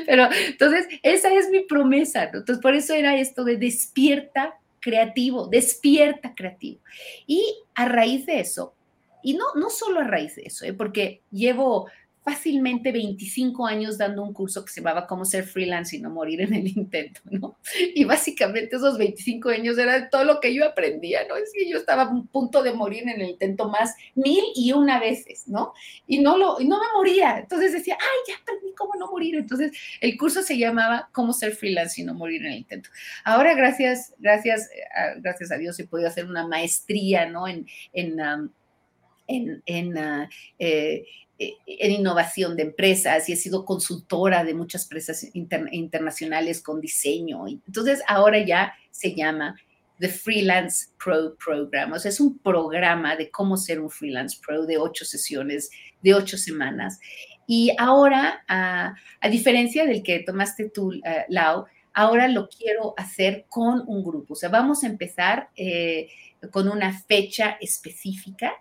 pero 0.06 0.30
entonces 0.48 0.88
esa 1.04 1.34
es 1.34 1.50
mi 1.50 1.62
promesa. 1.62 2.24
Entonces 2.24 2.60
por 2.60 2.76
eso 2.76 2.94
era 2.94 3.18
esto 3.18 3.44
de 3.44 3.58
despierta 3.58 4.56
creativo, 4.80 5.48
despierta 5.48 6.34
creativo. 6.36 6.82
Y 7.28 7.56
a 7.76 7.86
raíz 7.86 8.26
de 8.26 8.40
eso, 8.40 8.74
y 9.22 9.34
no, 9.34 9.46
no 9.56 9.70
solo 9.70 10.00
a 10.00 10.06
raíz 10.06 10.36
de 10.36 10.44
eso, 10.44 10.66
¿eh? 10.66 10.74
porque 10.74 11.22
llevo 11.32 11.90
fácilmente 12.24 12.92
25 12.92 13.66
años 13.66 13.98
dando 13.98 14.24
un 14.24 14.34
curso 14.34 14.64
que 14.64 14.72
se 14.72 14.82
llamaba 14.82 15.08
Cómo 15.08 15.26
ser 15.26 15.46
freelance 15.46 15.96
y 15.96 16.00
no 16.00 16.10
morir 16.10 16.42
en 16.42 16.54
el 16.54 16.68
intento, 16.68 17.22
¿no? 17.26 17.58
Y 17.96 18.04
básicamente 18.04 18.76
esos 18.76 18.98
25 18.98 19.50
años 19.50 19.78
era 19.78 20.10
todo 20.10 20.24
lo 20.24 20.40
que 20.40 20.54
yo 20.54 20.66
aprendía, 20.66 21.28
¿no? 21.28 21.36
Es 21.36 21.52
que 21.54 21.70
yo 21.70 21.78
estaba 21.78 22.04
a 22.04 22.24
punto 22.32 22.62
de 22.62 22.74
morir 22.74 23.04
en 23.04 23.22
el 23.22 23.30
intento 23.30 23.70
más 23.70 23.96
mil 24.16 24.44
y 24.56 24.74
una 24.74 25.00
veces, 25.00 25.48
¿no? 25.48 25.74
Y 26.08 26.20
no, 26.20 26.38
lo, 26.38 26.60
no 26.60 26.80
me 26.80 26.88
moría. 26.96 27.40
Entonces 27.40 27.74
decía, 27.74 27.98
ay, 28.00 28.18
ya 28.28 28.36
aprendí 28.42 28.74
cómo 28.76 28.96
no 28.96 29.10
morir. 29.12 29.36
Entonces 29.36 29.72
el 30.02 30.18
curso 30.18 30.42
se 30.42 30.58
llamaba 30.58 31.10
Cómo 31.12 31.34
ser 31.34 31.54
freelance 31.54 32.02
y 32.02 32.04
no 32.04 32.14
morir 32.14 32.42
en 32.42 32.52
el 32.52 32.58
intento. 32.60 32.90
Ahora, 33.24 33.54
gracias, 33.56 34.14
gracias, 34.20 34.70
eh, 34.72 35.20
gracias 35.20 35.52
a 35.52 35.58
Dios 35.58 35.80
he 35.80 35.88
podido 35.88 36.10
hacer 36.10 36.26
una 36.26 36.48
maestría, 36.48 37.28
¿no? 37.28 37.48
En, 37.48 37.68
en, 37.94 38.20
um, 38.20 38.50
en, 39.28 39.98
uh, 39.98 40.28
eh, 40.58 41.06
en 41.40 41.92
innovación 41.92 42.58
de 42.58 42.64
empresas 42.64 43.30
y 43.30 43.34
he 43.34 43.38
sido 43.38 43.64
consultora 43.64 44.44
de 44.44 44.54
muchas 44.54 44.84
empresas 44.84 45.26
internacionales 45.34 46.62
con 46.62 46.82
diseño. 46.82 47.48
Entonces 47.48 48.02
ahora 48.08 48.44
ya 48.46 48.74
se 48.92 49.16
llama 49.16 49.56
The 50.00 50.10
Freelance 50.10 50.88
Pro 51.04 51.36
Program. 51.36 51.94
O 51.94 52.00
sea, 52.00 52.10
es 52.10 52.20
un 52.20 52.40
programa 52.40 53.16
de 53.16 53.30
cómo 53.32 53.58
ser 53.58 53.80
un 53.80 53.90
freelance 53.90 54.38
pro 54.46 54.66
de 54.66 54.78
ocho 54.78 55.06
sesiones, 55.06 55.70
de 56.02 56.14
ocho 56.14 56.38
semanas. 56.38 57.00
Y 57.48 57.74
ahora, 57.78 58.44
a, 58.48 58.94
diferencia 59.30 59.86
del 59.86 60.04
que 60.04 60.20
tomaste 60.20 60.70
tú, 60.70 60.90
uh, 60.90 61.02
Lau, 61.30 61.66
ahora 61.94 62.28
lo 62.28 62.48
quiero 62.48 62.94
hacer 62.98 63.46
con 63.50 63.84
un 63.88 64.04
grupo. 64.04 64.34
O 64.34 64.36
sea, 64.36 64.50
vamos 64.50 64.84
a 64.84 64.88
empezar 64.88 65.50
eh, 65.56 66.10
con 66.52 66.70
una 66.70 66.98
fecha 67.02 67.58
específica 67.60 68.54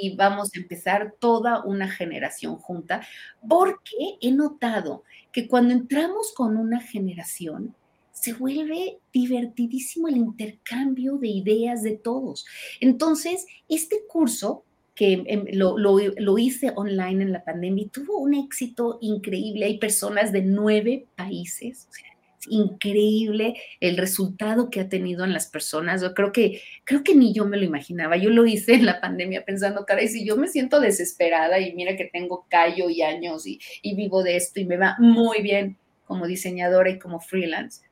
y 0.00 0.16
vamos 0.16 0.50
a 0.54 0.58
empezar 0.58 1.14
toda 1.18 1.64
una 1.64 1.88
generación 1.88 2.56
junta, 2.56 3.06
porque 3.48 4.18
he 4.20 4.32
notado 4.32 5.04
que 5.32 5.48
cuando 5.48 5.74
entramos 5.74 6.32
con 6.34 6.56
una 6.56 6.80
generación, 6.80 7.74
se 8.12 8.32
vuelve 8.32 8.98
divertidísimo 9.12 10.08
el 10.08 10.16
intercambio 10.16 11.18
de 11.18 11.28
ideas 11.28 11.82
de 11.82 11.96
todos. 11.96 12.46
Entonces, 12.80 13.46
este 13.68 13.98
curso 14.08 14.64
que 14.94 15.22
em, 15.26 15.44
lo, 15.52 15.78
lo, 15.78 16.38
hice 16.38 16.72
online 16.74 17.22
en 17.22 17.32
la 17.32 17.44
pandemia 17.44 17.86
tuvo 17.92 18.18
un 18.18 18.34
éxito 18.34 18.98
increíble. 19.00 19.66
Hay 19.66 19.78
personas 19.78 20.32
de 20.32 20.42
nueve 20.42 21.06
países, 21.14 21.86
o 21.88 21.92
sea, 21.92 22.17
increíble 22.46 23.54
el 23.80 23.96
resultado 23.96 24.70
que 24.70 24.80
ha 24.80 24.88
tenido 24.88 25.24
en 25.24 25.32
las 25.32 25.46
personas. 25.46 26.02
Yo 26.02 26.14
creo 26.14 26.32
que, 26.32 26.62
creo 26.84 27.02
que 27.02 27.14
ni 27.14 27.32
yo 27.32 27.44
me 27.44 27.56
lo 27.56 27.64
imaginaba. 27.64 28.16
Yo 28.16 28.30
lo 28.30 28.46
hice 28.46 28.74
en 28.74 28.86
la 28.86 29.00
pandemia 29.00 29.44
pensando, 29.44 29.84
caray, 29.84 30.08
si 30.08 30.24
yo 30.24 30.36
me 30.36 30.48
siento 30.48 30.80
desesperada 30.80 31.58
y 31.58 31.74
mira 31.74 31.96
que 31.96 32.04
tengo 32.04 32.46
callo 32.48 32.90
y 32.90 33.02
años 33.02 33.46
y, 33.46 33.58
vivo 33.98 34.22
de 34.22 34.36
esto 34.36 34.60
y 34.60 34.64
me 34.64 34.76
va 34.76 34.96
muy 35.00 35.42
bien 35.42 35.76
como 36.04 36.26
diseñadora 36.26 36.90
y 36.90 36.98
como 36.98 37.20
freelance. 37.20 37.82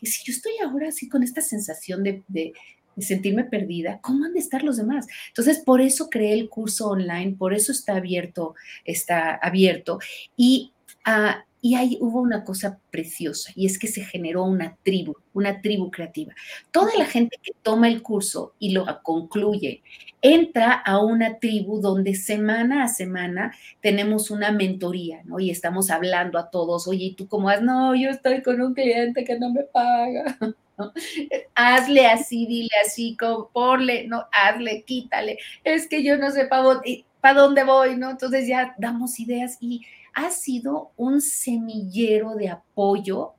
Y 0.00 0.06
si 0.06 0.24
yo 0.24 0.32
estoy 0.32 0.52
ahora 0.64 0.88
así 0.88 1.08
con 1.08 1.22
esta 1.22 1.40
sensación 1.40 2.02
de, 2.02 2.24
de, 2.26 2.52
sentirme 2.98 3.44
perdida, 3.44 4.00
¿cómo 4.02 4.24
han 4.24 4.34
de 4.34 4.40
estar 4.40 4.64
los 4.64 4.76
demás? 4.76 5.06
Entonces, 5.28 5.60
por 5.60 5.80
eso 5.80 6.10
creé 6.10 6.34
el 6.34 6.48
curso 6.48 6.88
online, 6.88 7.36
por 7.38 7.54
eso 7.54 7.70
está 7.70 7.96
abierto, 7.96 8.54
está 8.84 9.36
abierto. 9.36 10.00
Y 10.36 10.72
uh, 11.06 11.40
Y 11.64 11.76
ahí 11.76 11.96
hubo 12.00 12.20
una 12.20 12.42
cosa 12.42 12.80
preciosa 12.90 13.52
y 13.54 13.66
es 13.66 13.78
que 13.78 13.86
se 13.86 14.04
generó 14.04 14.42
una 14.42 14.76
tribu, 14.82 15.14
una 15.32 15.60
tribu 15.60 15.92
creativa. 15.92 16.34
Toda 16.72 16.90
la 16.98 17.06
gente 17.06 17.38
que 17.40 17.52
toma 17.62 17.86
el 17.86 18.02
curso 18.02 18.54
y 18.58 18.72
lo 18.72 18.84
concluye, 19.04 19.80
entra 20.20 20.72
a 20.72 20.98
una 20.98 21.38
tribu 21.38 21.80
donde 21.80 22.16
semana 22.16 22.82
a 22.82 22.88
semana 22.88 23.54
tenemos 23.80 24.30
una 24.32 24.50
mentoría, 24.50 25.22
¿no? 25.24 25.38
Y 25.38 25.50
estamos 25.50 25.90
hablando 25.90 26.36
a 26.36 26.50
todos, 26.50 26.88
oye, 26.88 27.04
¿y 27.06 27.14
tú 27.14 27.28
cómo 27.28 27.46
vas? 27.46 27.62
No, 27.62 27.94
yo 27.94 28.10
estoy 28.10 28.42
con 28.42 28.60
un 28.60 28.74
cliente 28.74 29.22
que 29.24 29.38
no 29.38 29.52
me 29.52 29.62
paga. 29.62 30.36
Hazle 31.54 32.06
así, 32.06 32.46
dile 32.46 32.70
así, 32.84 33.16
ponle, 33.52 34.08
no, 34.08 34.24
hazle, 34.32 34.82
quítale. 34.82 35.38
Es 35.62 35.86
que 35.86 36.02
yo 36.02 36.16
no 36.16 36.32
sé 36.32 36.46
para 36.46 37.34
dónde 37.34 37.62
voy, 37.62 37.96
¿no? 37.96 38.10
Entonces 38.10 38.48
ya 38.48 38.74
damos 38.78 39.20
ideas 39.20 39.58
y 39.60 39.82
ha 40.14 40.30
sido 40.30 40.92
un 40.96 41.20
semillero 41.20 42.34
de 42.34 42.48
apoyo 42.48 43.34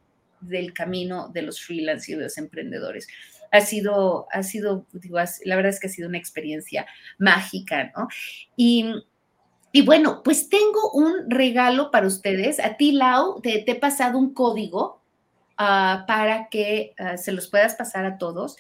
del 0.48 0.74
camino 0.74 1.30
de 1.30 1.42
los 1.42 1.62
freelance 1.62 2.12
y 2.12 2.16
de 2.16 2.24
los 2.24 2.38
emprendedores. 2.38 3.08
Ha 3.52 3.62
sido, 3.62 4.28
ha 4.32 4.44
sido, 4.44 4.86
digo, 4.92 5.18
la 5.46 5.56
verdad 5.56 5.70
es 5.72 5.80
que 5.80 5.88
ha 5.88 5.92
sido 5.92 6.10
una 6.10 6.18
experiencia 6.18 6.86
mágica, 7.18 7.92
¿no? 7.96 8.08
Y, 8.56 8.92
bueno, 9.86 10.22
pues 10.24 10.50
tengo 10.50 10.92
un 10.92 11.30
regalo 11.30 11.92
para 11.92 12.08
ustedes. 12.08 12.60
A 12.60 12.78
ti, 12.78 12.92
Lau, 12.92 13.42
te, 13.42 13.70
he 13.70 13.76
pasado 13.76 14.18
un 14.18 14.34
código 14.34 15.02
ah, 15.58 16.04
para 16.08 16.50
que 16.50 16.94
ah, 16.98 17.18
se 17.18 17.32
los 17.32 17.48
puedas 17.48 17.76
pasar 17.76 18.06
a 18.06 18.18
todos. 18.18 18.58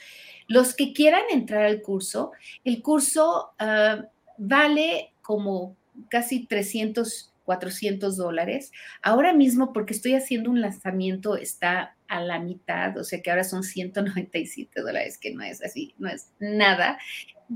Los 0.47 0.76
que 0.76 0.93
quieran 0.93 1.24
entrar 1.32 1.66
al 1.66 1.82
curso, 1.82 2.32
el 2.64 2.82
curso 2.82 3.51
ah, 3.59 4.05
vale 4.38 5.14
como 5.22 5.76
casi 6.09 6.45
300 6.45 7.33
400 7.44 8.18
dólares. 8.18 8.72
Ahora 9.02 9.34
mismo, 9.34 9.74
porque 9.74 9.94
estoy 9.94 10.16
haciendo 10.16 10.50
un 10.50 10.62
lanzamiento, 10.62 11.36
está 11.36 11.96
a 12.08 12.22
la 12.22 12.39
mitad, 12.39 12.98
o 12.98 13.04
sea 13.04 13.22
que 13.22 13.32
ahora 13.32 13.44
son 13.44 13.64
197 13.64 14.82
dólares, 14.82 15.18
que 15.18 15.34
no 15.34 15.44
es 15.44 15.64
así, 15.64 15.96
no 15.98 16.10
es 16.10 16.32
nada. 16.39 16.98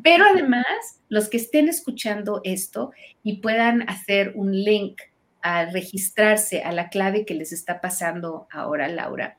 Pero 0.04 0.26
además, 0.26 0.66
los 1.10 1.30
que 1.30 1.38
estén 1.38 1.70
escuchando 1.70 2.42
esto 2.44 2.92
y 3.24 3.38
puedan 3.38 3.88
hacer 3.90 4.34
un 4.36 4.52
link 4.52 5.00
a 5.42 5.66
registrarse 5.66 6.64
a 6.64 6.72
la 6.72 6.90
clave 6.90 7.26
que 7.26 7.34
les 7.34 7.52
está 7.52 7.80
pasando 7.80 8.48
ahora 8.52 8.88
Laura, 8.88 9.38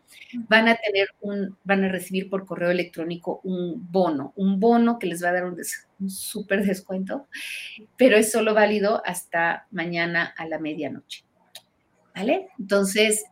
van 0.48 0.68
a 0.68 0.76
tener 0.76 1.08
un, 1.20 1.56
van 1.64 1.84
a 1.84 1.88
recibir 1.88 2.30
por 2.30 2.46
correo 2.46 2.70
electrónico 2.70 3.40
un 3.44 3.90
bono, 3.90 4.32
un 4.36 4.60
bono 4.60 4.98
que 4.98 5.06
les 5.06 5.22
va 5.22 5.30
a 5.30 5.32
dar 5.32 5.44
un, 5.44 5.60
un 6.00 6.10
súper 6.10 6.64
descuento, 6.64 7.26
pero 7.96 8.16
es 8.16 8.30
solo 8.30 8.54
válido 8.54 9.02
hasta 9.04 9.66
mañana 9.70 10.34
a 10.36 10.46
la 10.46 10.58
medianoche. 10.58 11.24
¿Vale? 12.14 12.48
Entonces, 12.58 13.24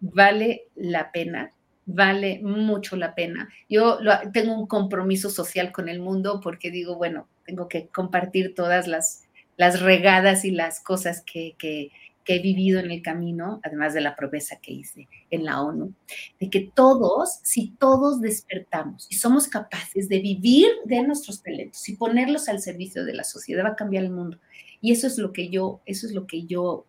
vale 0.00 0.68
la 0.76 1.10
pena, 1.12 1.50
vale 1.86 2.40
mucho 2.42 2.96
la 2.96 3.14
pena. 3.14 3.48
Yo 3.68 3.98
tengo 4.32 4.54
un 4.54 4.66
compromiso 4.66 5.30
social 5.30 5.72
con 5.72 5.88
el 5.88 6.00
mundo 6.00 6.40
porque 6.42 6.70
digo, 6.70 6.96
bueno, 6.96 7.28
tengo 7.44 7.68
que 7.68 7.88
compartir 7.88 8.54
todas 8.54 8.86
las, 8.86 9.24
las 9.56 9.80
regadas 9.80 10.44
y 10.44 10.50
las 10.50 10.80
cosas 10.80 11.22
que, 11.22 11.54
que, 11.58 11.90
que 12.24 12.36
he 12.36 12.38
vivido 12.40 12.80
en 12.80 12.90
el 12.90 13.02
camino, 13.02 13.60
además 13.62 13.94
de 13.94 14.00
la 14.00 14.14
promesa 14.14 14.58
que 14.60 14.72
hice 14.72 15.08
en 15.30 15.44
la 15.44 15.62
ONU, 15.62 15.94
de 16.38 16.50
que 16.50 16.70
todos, 16.74 17.40
si 17.42 17.70
todos 17.78 18.20
despertamos 18.20 19.06
y 19.10 19.16
somos 19.16 19.48
capaces 19.48 20.08
de 20.08 20.20
vivir 20.20 20.68
de 20.84 21.02
nuestros 21.02 21.42
talentos 21.42 21.88
y 21.88 21.96
ponerlos 21.96 22.48
al 22.48 22.60
servicio 22.60 23.04
de 23.04 23.14
la 23.14 23.24
sociedad, 23.24 23.64
va 23.64 23.70
a 23.70 23.76
cambiar 23.76 24.04
el 24.04 24.10
mundo. 24.10 24.38
Y 24.80 24.92
eso 24.92 25.06
es 25.06 25.18
lo 25.18 25.32
que 25.32 25.48
yo, 25.48 25.80
eso 25.86 26.06
es 26.06 26.12
lo 26.12 26.26
que 26.26 26.44
yo 26.44 26.86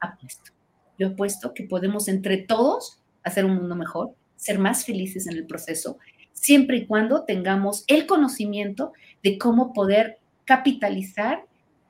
apuesto. 0.00 0.52
Yo 0.98 1.08
apuesto 1.08 1.54
que 1.54 1.64
podemos 1.64 2.08
entre 2.08 2.38
todos 2.38 3.00
hacer 3.22 3.44
un 3.44 3.56
mundo 3.56 3.76
mejor, 3.76 4.14
ser 4.36 4.58
más 4.58 4.84
felices 4.84 5.26
en 5.26 5.36
el 5.36 5.46
proceso, 5.46 5.98
siempre 6.32 6.78
y 6.78 6.86
cuando 6.86 7.24
tengamos 7.24 7.84
el 7.86 8.06
conocimiento 8.06 8.92
de 9.22 9.38
cómo 9.38 9.72
poder 9.72 10.18
capitalizar 10.44 11.44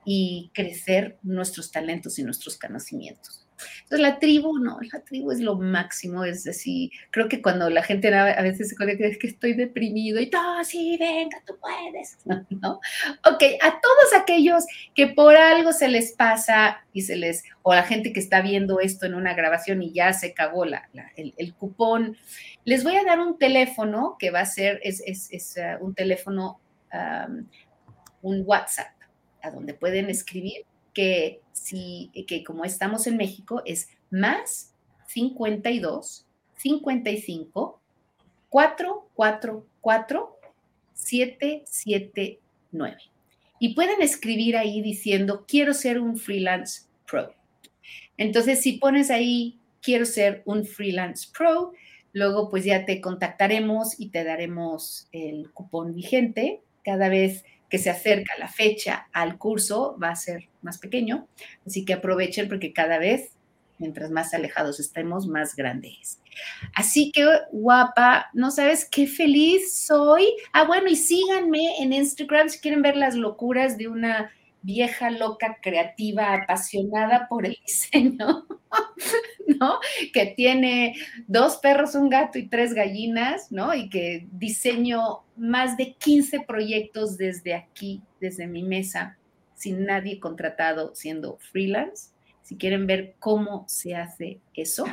y 0.05 0.51
crecer 0.53 1.17
nuestros 1.23 1.71
talentos 1.71 2.19
y 2.19 2.23
nuestros 2.23 2.57
conocimientos. 2.57 3.43
Entonces 3.83 3.99
la 3.99 4.19
tribu, 4.19 4.57
no, 4.59 4.79
la 4.91 4.99
tribu 5.01 5.31
es 5.31 5.39
lo 5.39 5.55
máximo, 5.55 6.23
es 6.23 6.47
así, 6.47 6.91
creo 7.11 7.27
que 7.29 7.41
cuando 7.41 7.69
la 7.69 7.83
gente 7.83 8.13
a 8.13 8.41
veces 8.41 8.69
se 8.69 8.75
conecta 8.75 9.05
es 9.05 9.17
que 9.17 9.27
estoy 9.27 9.53
deprimido 9.53 10.19
y 10.19 10.29
todo, 10.29 10.63
sí, 10.63 10.97
venga, 10.99 11.41
tú 11.45 11.55
puedes, 11.59 12.17
¿no? 12.25 12.79
Ok, 13.25 13.43
a 13.61 13.79
todos 13.79 14.21
aquellos 14.21 14.65
que 14.95 15.07
por 15.07 15.35
algo 15.35 15.71
se 15.71 15.87
les 15.87 16.13
pasa 16.13 16.83
y 16.93 17.01
se 17.01 17.15
les, 17.15 17.43
o 17.61 17.73
la 17.73 17.83
gente 17.83 18.13
que 18.13 18.19
está 18.19 18.41
viendo 18.41 18.79
esto 18.79 19.05
en 19.05 19.15
una 19.15 19.33
grabación 19.33 19.81
y 19.81 19.93
ya 19.93 20.13
se 20.13 20.33
cagó 20.33 20.65
la, 20.65 20.89
el, 21.15 21.53
cupón, 21.55 22.17
les 22.65 22.83
voy 22.83 22.95
a 22.95 23.03
dar 23.03 23.19
un 23.19 23.37
teléfono 23.37 24.17
que 24.19 24.31
va 24.31 24.41
a 24.41 24.45
ser, 24.45 24.79
es, 24.83 25.01
es, 25.05 25.55
uh, 25.57 25.83
un 25.83 25.93
teléfono, 25.93 26.59
un 28.21 28.43
WhatsApp 28.45 28.92
a 29.43 29.51
donde 29.51 29.75
pueden 29.75 30.09
escribir 30.09 30.65
que 30.93 31.41
si 31.51 32.09
que 32.27 32.43
como 32.43 32.65
estamos 32.65 33.05
en 33.05 33.17
México 33.17 33.61
es 33.65 33.89
más 34.09 34.73
52 35.07 36.25
55 36.55 37.79
444 38.49 40.37
779. 40.93 42.97
Y 43.59 43.75
pueden 43.75 44.01
escribir 44.01 44.57
ahí 44.57 44.81
diciendo 44.81 45.45
quiero 45.47 45.73
ser 45.73 45.99
un 45.99 46.17
freelance 46.17 46.83
pro. 47.09 47.33
Entonces, 48.17 48.61
si 48.61 48.73
pones 48.73 49.09
ahí 49.09 49.59
quiero 49.81 50.05
ser 50.05 50.43
un 50.45 50.65
freelance 50.65 51.27
pro, 51.35 51.73
luego 52.13 52.49
pues 52.49 52.63
ya 52.63 52.85
te 52.85 53.01
contactaremos 53.01 53.99
y 53.99 54.09
te 54.09 54.23
daremos 54.23 55.07
el 55.11 55.51
cupón 55.51 55.95
vigente. 55.95 56.61
Cada 56.83 57.09
vez 57.09 57.45
que 57.73 57.79
se 57.79 57.89
acerca 57.89 58.37
la 58.37 58.47
fecha 58.47 59.07
al 59.13 59.39
curso 59.39 59.97
va 59.97 60.09
a 60.09 60.15
ser 60.15 60.47
más 60.61 60.77
pequeño, 60.77 61.27
así 61.65 61.85
que 61.85 61.93
aprovechen 61.93 62.47
porque 62.47 62.71
cada 62.71 62.99
vez, 62.99 63.31
mientras 63.79 64.11
más 64.11 64.31
alejados 64.35 64.79
estemos, 64.79 65.25
más 65.25 65.55
grande 65.55 65.89
es. 65.99 66.21
Así 66.75 67.11
que 67.11 67.25
guapa, 67.51 68.29
no 68.33 68.51
sabes 68.51 68.87
qué 68.87 69.07
feliz 69.07 69.73
soy. 69.73 70.23
Ah, 70.51 70.65
bueno, 70.65 70.87
y 70.87 70.95
síganme 70.95 71.79
en 71.79 71.93
Instagram 71.93 72.49
si 72.49 72.59
quieren 72.59 72.83
ver 72.83 72.95
las 72.95 73.15
locuras 73.15 73.75
de 73.75 73.87
una 73.87 74.29
vieja, 74.63 75.11
loca, 75.11 75.59
creativa, 75.61 76.33
apasionada 76.33 77.27
por 77.27 77.45
el 77.45 77.57
diseño, 77.65 78.47
¿no? 79.59 79.79
Que 80.13 80.33
tiene 80.35 80.95
dos 81.27 81.57
perros, 81.57 81.93
un 81.95 82.09
gato 82.09 82.39
y 82.39 82.47
tres 82.47 82.73
gallinas, 82.73 83.51
¿no? 83.51 83.73
Y 83.75 83.89
que 83.89 84.27
diseño 84.31 85.23
más 85.35 85.77
de 85.77 85.93
15 85.93 86.41
proyectos 86.41 87.17
desde 87.17 87.53
aquí, 87.53 88.01
desde 88.19 88.47
mi 88.47 88.63
mesa, 88.63 89.17
sin 89.55 89.85
nadie 89.85 90.19
contratado, 90.19 90.95
siendo 90.95 91.37
freelance. 91.51 92.11
Si 92.41 92.57
quieren 92.57 92.87
ver 92.87 93.15
cómo 93.19 93.65
se 93.67 93.95
hace 93.95 94.39
eso, 94.53 94.85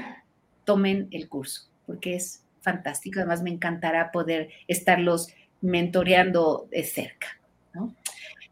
tomen 0.65 1.09
el 1.11 1.29
curso, 1.29 1.69
porque 1.87 2.15
es 2.15 2.45
fantástico. 2.61 3.19
Además, 3.19 3.43
me 3.43 3.51
encantará 3.51 4.13
poder 4.13 4.51
estarlos 4.69 5.29
mentoreando 5.61 6.69
de 6.71 6.85
cerca, 6.85 7.41
¿no? 7.75 7.95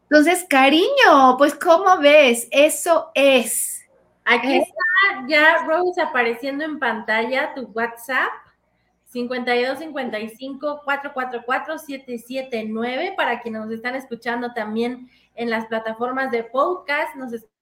Entonces, 0.09 0.43
cariño, 0.49 1.37
pues 1.37 1.53
¿cómo 1.53 1.99
ves? 1.99 2.47
Eso 2.49 3.11
es. 3.13 3.87
Aquí 4.25 4.53
¿Eh? 4.53 4.63
está 4.63 5.27
ya 5.27 5.65
Rose 5.67 6.01
apareciendo 6.01 6.63
en 6.63 6.79
pantalla 6.79 7.53
tu 7.53 7.67
WhatsApp 7.75 8.31
52 9.05 9.77
55 9.77 10.81
444 10.83 11.77
779 11.77 13.13
para 13.15 13.39
quienes 13.39 13.61
nos 13.61 13.71
están 13.71 13.93
escuchando 13.93 14.51
también 14.53 15.11
en 15.35 15.51
las 15.51 15.67
plataformas 15.67 16.31
de 16.31 16.43
podcast, 16.43 17.15
nos 17.15 17.31
escuchan 17.31 17.53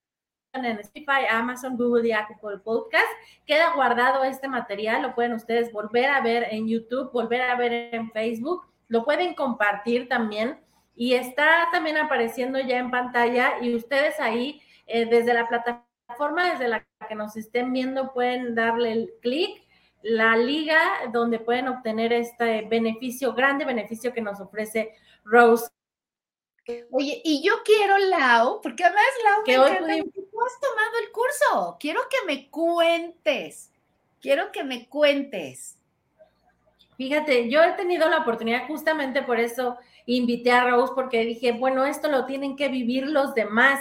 en 0.53 0.79
Spotify, 0.79 1.25
Amazon, 1.29 1.75
Google 1.75 2.07
y 2.07 2.11
Apple 2.13 2.59
Podcast. 2.63 3.07
Queda 3.45 3.75
guardado 3.75 4.23
este 4.23 4.47
material, 4.47 5.01
lo 5.01 5.15
pueden 5.15 5.33
ustedes 5.33 5.71
volver 5.73 6.09
a 6.09 6.21
ver 6.21 6.47
en 6.51 6.69
YouTube, 6.69 7.11
volver 7.11 7.41
a 7.41 7.55
ver 7.55 7.93
en 7.93 8.09
Facebook, 8.11 8.65
lo 8.87 9.03
pueden 9.03 9.35
compartir 9.35 10.07
también 10.07 10.57
y 10.97 11.13
está 11.13 11.69
también 11.71 11.95
apareciendo 11.97 12.59
ya 12.59 12.79
en 12.79 12.89
pantalla 12.89 13.59
y 13.61 13.75
ustedes 13.75 14.19
ahí 14.19 14.61
eh, 14.87 15.05
desde 15.05 15.33
la 15.33 15.47
plataforma, 15.47 16.51
desde 16.51 16.67
la 16.67 16.83
que 17.07 17.13
nos 17.15 17.37
estén 17.37 17.71
viendo, 17.71 18.13
pueden 18.13 18.55
darle 18.55 18.91
el 18.93 19.13
clic, 19.21 19.63
la 20.01 20.35
liga 20.35 20.79
donde 21.13 21.39
pueden 21.39 21.67
obtener 21.67 22.11
este 22.13 22.63
beneficio, 22.63 23.33
grande 23.33 23.63
beneficio 23.63 24.11
que 24.11 24.21
nos 24.21 24.39
ofrece 24.39 24.95
Rose. 25.23 25.69
Oye, 26.91 27.21
y 27.23 27.43
yo 27.43 27.53
quiero, 27.63 27.97
Lau, 27.97 28.59
porque 28.61 28.83
además, 28.83 29.05
Lau, 29.23 29.43
que 29.43 29.59
hoy 29.59 29.71
tú 29.71 30.41
has 30.45 30.59
tomado 30.59 30.97
el 31.01 31.11
curso. 31.11 31.77
Quiero 31.79 32.01
que 32.09 32.25
me 32.25 32.49
cuentes. 32.49 33.71
Quiero 34.19 34.51
que 34.51 34.63
me 34.63 34.89
cuentes. 34.89 35.77
Fíjate, 36.97 37.49
yo 37.49 37.63
he 37.63 37.73
tenido 37.73 38.09
la 38.09 38.17
oportunidad 38.17 38.65
justamente 38.67 39.21
por 39.21 39.39
eso 39.39 39.77
invité 40.07 40.51
a 40.51 40.69
Rose 40.69 40.93
porque 40.95 41.23
dije, 41.25 41.51
bueno, 41.51 41.85
esto 41.85 42.09
lo 42.09 42.25
tienen 42.25 42.55
que 42.55 42.69
vivir 42.69 43.07
los 43.07 43.35
demás. 43.35 43.79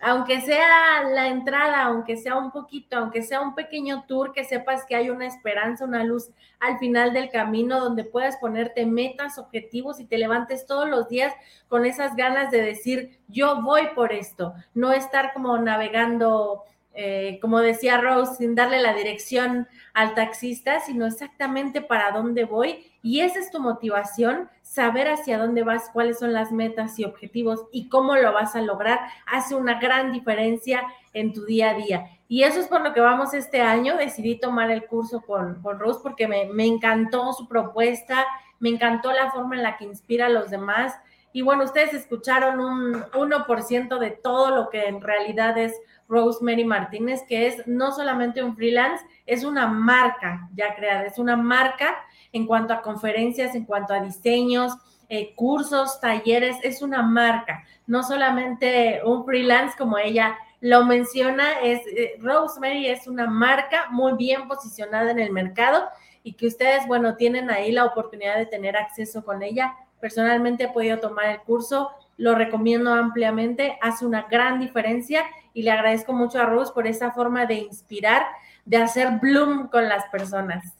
aunque 0.00 0.40
sea 0.40 1.02
la 1.12 1.26
entrada, 1.26 1.82
aunque 1.82 2.16
sea 2.16 2.36
un 2.36 2.52
poquito, 2.52 2.96
aunque 2.96 3.20
sea 3.22 3.40
un 3.40 3.56
pequeño 3.56 4.04
tour, 4.06 4.32
que 4.32 4.44
sepas 4.44 4.84
que 4.86 4.94
hay 4.94 5.10
una 5.10 5.26
esperanza, 5.26 5.84
una 5.84 6.04
luz 6.04 6.30
al 6.60 6.78
final 6.78 7.12
del 7.12 7.30
camino 7.30 7.80
donde 7.80 8.04
puedas 8.04 8.36
ponerte 8.36 8.86
metas, 8.86 9.38
objetivos 9.38 9.98
y 9.98 10.04
te 10.06 10.16
levantes 10.16 10.66
todos 10.66 10.88
los 10.88 11.08
días 11.08 11.34
con 11.66 11.84
esas 11.84 12.14
ganas 12.14 12.52
de 12.52 12.62
decir, 12.62 13.18
yo 13.26 13.60
voy 13.60 13.88
por 13.96 14.12
esto, 14.12 14.54
no 14.72 14.92
estar 14.92 15.32
como 15.32 15.58
navegando 15.58 16.64
eh, 17.00 17.38
como 17.40 17.60
decía 17.60 18.00
Rose, 18.00 18.34
sin 18.34 18.56
darle 18.56 18.80
la 18.82 18.92
dirección 18.92 19.68
al 19.94 20.16
taxista, 20.16 20.80
sino 20.80 21.06
exactamente 21.06 21.80
para 21.80 22.10
dónde 22.10 22.44
voy. 22.44 22.90
Y 23.02 23.20
esa 23.20 23.38
es 23.38 23.52
tu 23.52 23.60
motivación, 23.60 24.50
saber 24.68 25.08
hacia 25.08 25.38
dónde 25.38 25.64
vas, 25.64 25.88
cuáles 25.92 26.18
son 26.18 26.34
las 26.34 26.52
metas 26.52 26.98
y 26.98 27.04
objetivos 27.04 27.64
y 27.72 27.88
cómo 27.88 28.16
lo 28.16 28.32
vas 28.34 28.54
a 28.54 28.60
lograr, 28.60 29.00
hace 29.26 29.54
una 29.54 29.80
gran 29.80 30.12
diferencia 30.12 30.82
en 31.14 31.32
tu 31.32 31.46
día 31.46 31.70
a 31.70 31.74
día. 31.74 32.06
Y 32.28 32.42
eso 32.42 32.60
es 32.60 32.68
por 32.68 32.82
lo 32.82 32.92
que 32.92 33.00
vamos 33.00 33.32
este 33.32 33.62
año. 33.62 33.96
Decidí 33.96 34.38
tomar 34.38 34.70
el 34.70 34.86
curso 34.86 35.22
con, 35.22 35.62
con 35.62 35.78
Rose 35.78 36.00
porque 36.02 36.28
me, 36.28 36.44
me 36.52 36.66
encantó 36.66 37.32
su 37.32 37.48
propuesta, 37.48 38.26
me 38.60 38.68
encantó 38.68 39.10
la 39.12 39.30
forma 39.30 39.56
en 39.56 39.62
la 39.62 39.78
que 39.78 39.86
inspira 39.86 40.26
a 40.26 40.30
los 40.30 40.50
demás. 40.50 40.94
Y 41.32 41.40
bueno, 41.40 41.64
ustedes 41.64 41.94
escucharon 41.94 42.60
un 42.60 43.02
1% 43.04 43.98
de 43.98 44.10
todo 44.10 44.54
lo 44.54 44.68
que 44.68 44.86
en 44.86 45.00
realidad 45.00 45.56
es 45.56 45.72
Rosemary 46.08 46.64
Martínez, 46.64 47.22
que 47.28 47.46
es 47.46 47.66
no 47.66 47.92
solamente 47.92 48.42
un 48.42 48.56
freelance, 48.56 49.04
es 49.26 49.44
una 49.44 49.66
marca 49.66 50.48
ya 50.54 50.74
creada, 50.74 51.04
es 51.04 51.18
una 51.18 51.36
marca 51.36 51.96
en 52.32 52.46
cuanto 52.46 52.72
a 52.72 52.82
conferencias, 52.82 53.54
en 53.54 53.64
cuanto 53.64 53.94
a 53.94 54.00
diseños, 54.00 54.72
eh, 55.10 55.34
cursos, 55.34 56.00
talleres, 56.00 56.56
es 56.62 56.82
una 56.82 57.02
marca, 57.02 57.64
no 57.86 58.02
solamente 58.02 59.00
un 59.04 59.24
freelance 59.24 59.76
como 59.76 59.96
ella 59.96 60.36
lo 60.60 60.84
menciona, 60.84 61.60
es 61.62 61.80
eh, 61.86 62.16
Rosemary 62.20 62.88
es 62.88 63.06
una 63.06 63.26
marca 63.26 63.86
muy 63.90 64.14
bien 64.14 64.48
posicionada 64.48 65.10
en 65.10 65.18
el 65.18 65.32
mercado 65.32 65.84
y 66.22 66.32
que 66.34 66.46
ustedes, 66.46 66.86
bueno, 66.86 67.16
tienen 67.16 67.50
ahí 67.50 67.72
la 67.72 67.84
oportunidad 67.84 68.36
de 68.36 68.46
tener 68.46 68.76
acceso 68.76 69.24
con 69.24 69.42
ella. 69.42 69.76
Personalmente 70.00 70.64
he 70.64 70.68
podido 70.68 70.98
tomar 70.98 71.26
el 71.26 71.40
curso, 71.40 71.90
lo 72.16 72.34
recomiendo 72.34 72.92
ampliamente, 72.92 73.78
hace 73.80 74.04
una 74.04 74.22
gran 74.22 74.58
diferencia 74.58 75.22
y 75.54 75.62
le 75.62 75.70
agradezco 75.70 76.12
mucho 76.12 76.38
a 76.38 76.46
Rose 76.46 76.72
por 76.72 76.86
esa 76.86 77.12
forma 77.12 77.46
de 77.46 77.54
inspirar, 77.54 78.26
de 78.64 78.76
hacer 78.76 79.18
bloom 79.20 79.68
con 79.68 79.88
las 79.88 80.06
personas. 80.06 80.74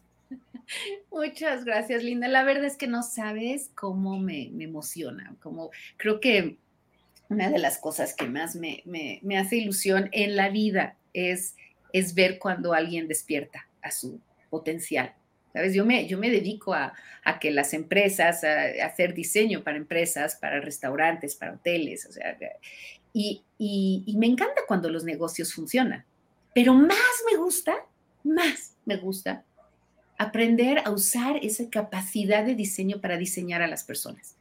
Muchas 1.10 1.64
gracias, 1.64 2.02
Linda. 2.02 2.28
La 2.28 2.44
verdad 2.44 2.64
es 2.64 2.76
que 2.76 2.86
no 2.86 3.02
sabes 3.02 3.70
cómo 3.74 4.18
me, 4.18 4.50
emociona, 4.62 5.34
como 5.42 5.70
creo 5.96 6.20
que 6.20 6.58
una 7.28 7.50
de 7.50 7.58
las 7.58 7.78
cosas 7.78 8.14
que 8.14 8.26
más 8.26 8.56
me, 8.56 8.82
hace 9.38 9.56
ilusión 9.56 10.08
en 10.12 10.36
la 10.36 10.48
vida 10.48 10.96
es, 11.12 11.56
es 11.92 12.14
ver 12.14 12.38
cuando 12.38 12.72
alguien 12.72 13.08
despierta 13.08 13.66
a 13.82 13.90
su 13.90 14.20
potencial 14.50 15.14
¿Sabes? 15.52 15.74
Yo 15.74 15.84
me, 15.84 16.06
yo 16.06 16.18
me 16.18 16.30
dedico 16.30 16.74
a, 16.74 16.94
que 17.40 17.50
las 17.50 17.74
empresas, 17.74 18.44
a, 18.44 18.64
hacer 18.84 19.14
diseño 19.14 19.62
para 19.62 19.76
empresas, 19.76 20.36
para 20.36 20.60
restaurantes, 20.60 21.34
para 21.34 21.54
hoteles, 21.54 22.06
o 22.06 22.12
sea, 22.12 22.36
y, 23.12 23.42
y, 23.58 24.14
me 24.16 24.26
encanta 24.26 24.62
cuando 24.66 24.88
los 24.88 25.04
negocios 25.04 25.52
funcionan. 25.52 26.04
Pero 26.54 26.74
más 26.74 26.98
me 27.30 27.36
gusta, 27.36 27.74
más 28.22 28.74
me 28.84 28.96
gusta 28.96 29.44
aprender 30.16 30.80
a 30.84 30.90
usar 30.90 31.36
esa 31.42 31.68
capacidad 31.70 32.44
de 32.44 32.54
diseño 32.54 33.00
para 33.00 33.16
diseñar 33.16 33.62
a 33.62 33.68
las 33.68 33.84
personas. 33.84 34.36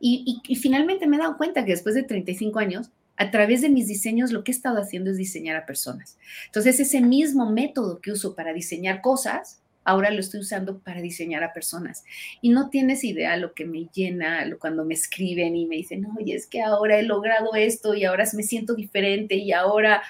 Y, 0.00 0.42
y, 0.46 0.56
finalmente 0.56 1.06
me 1.06 1.16
he 1.16 1.20
dado 1.20 1.36
cuenta 1.36 1.64
que 1.64 1.72
después 1.72 1.94
de 1.94 2.02
35 2.02 2.58
años, 2.58 2.90
a 3.16 3.30
través 3.30 3.62
de 3.62 3.68
mis 3.68 3.86
diseños, 3.86 4.32
lo 4.32 4.44
que 4.44 4.50
he 4.50 4.54
estado 4.54 4.80
haciendo 4.80 5.10
es 5.10 5.16
diseñar 5.16 5.56
a 5.56 5.66
personas. 5.66 6.18
Entonces, 6.46 6.80
ese 6.80 7.00
mismo 7.00 7.50
método 7.50 8.00
que 8.00 8.12
uso 8.12 8.34
para 8.34 8.52
diseñar 8.52 9.00
cosas, 9.00 9.60
ahora 9.84 10.10
lo 10.10 10.20
estoy 10.20 10.40
usando 10.40 10.78
para 10.78 11.00
diseñar 11.00 11.44
a 11.44 11.52
personas. 11.52 12.04
Y 12.40 12.48
no 12.48 12.70
tienes 12.70 13.04
idea 13.04 13.36
lo 13.36 13.54
que 13.54 13.64
me 13.64 13.88
llena 13.92 14.44
cuando 14.58 14.84
me 14.84 14.94
escriben 14.94 15.56
y 15.56 15.66
me 15.66 15.76
dicen, 15.76 16.06
oye, 16.18 16.34
es 16.34 16.46
que 16.46 16.62
ahora 16.62 16.98
he 16.98 17.02
logrado 17.02 17.54
esto 17.54 17.94
y 17.94 18.04
ahora 18.04 18.24
me 18.34 18.42
siento 18.42 18.74
diferente 18.74 19.36
y 19.36 19.52
ahora, 19.52 20.02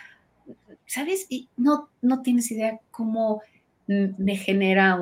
¿sabes? 0.87 1.27
Y 1.29 1.49
no, 1.57 1.89
no 2.01 2.23
tienes 2.23 2.51
idea 2.51 2.81
cómo 2.91 3.43
me 3.87 4.37
genera 4.37 4.99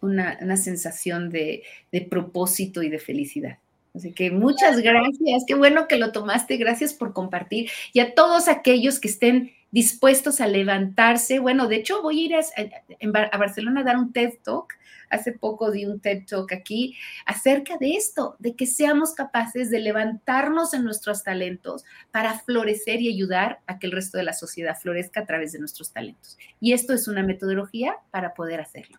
una, 0.00 0.56
sensación 0.56 1.30
de, 1.30 1.62
de 1.92 2.00
propósito 2.00 2.82
y 2.82 2.88
de 2.88 2.98
felicidad. 2.98 3.58
Así 3.94 4.12
que 4.12 4.30
muchas 4.30 4.80
gracias, 4.80 5.44
qué 5.46 5.54
bueno 5.54 5.88
que 5.88 5.96
lo 5.96 6.12
tomaste, 6.12 6.56
gracias 6.56 6.94
por 6.94 7.12
compartir. 7.12 7.70
Y 7.92 8.00
a 8.00 8.14
todos 8.14 8.48
aquellos 8.48 9.00
que 9.00 9.08
estén 9.08 9.52
dispuestos 9.70 10.40
a 10.40 10.46
levantarse. 10.46 11.38
Bueno, 11.38 11.68
de 11.68 11.76
hecho 11.76 12.02
voy 12.02 12.20
a 12.20 12.24
ir 12.24 12.34
a, 12.34 13.38
Barcelona 13.38 13.80
a 13.80 13.84
dar 13.84 13.96
un 13.96 14.12
TED 14.12 14.34
Talk. 14.42 14.74
Hace 15.08 15.32
poco 15.32 15.72
di 15.72 15.86
un 15.86 16.00
TED 16.00 16.24
Talk 16.24 16.52
aquí 16.52 16.96
acerca 17.26 17.76
de 17.78 17.94
esto, 17.94 18.36
de 18.38 18.54
que 18.54 18.66
seamos 18.66 19.12
capaces 19.12 19.68
de 19.68 19.80
levantarnos 19.80 20.72
en 20.72 20.84
nuestros 20.84 21.24
talentos 21.24 21.84
para 22.12 22.38
florecer 22.38 23.00
y 23.00 23.12
ayudar 23.12 23.60
a 23.66 23.78
que 23.78 23.88
el 23.88 23.92
resto 23.92 24.18
de 24.18 24.24
la 24.24 24.34
sociedad 24.34 24.78
florezca 24.78 25.20
a 25.20 25.26
través 25.26 25.52
de 25.52 25.58
nuestros 25.58 25.92
talentos. 25.92 26.38
Y 26.60 26.74
esto 26.74 26.94
es 26.94 27.08
una 27.08 27.24
metodología 27.24 27.96
para 28.12 28.34
poder 28.34 28.60
hacerlo. 28.60 28.98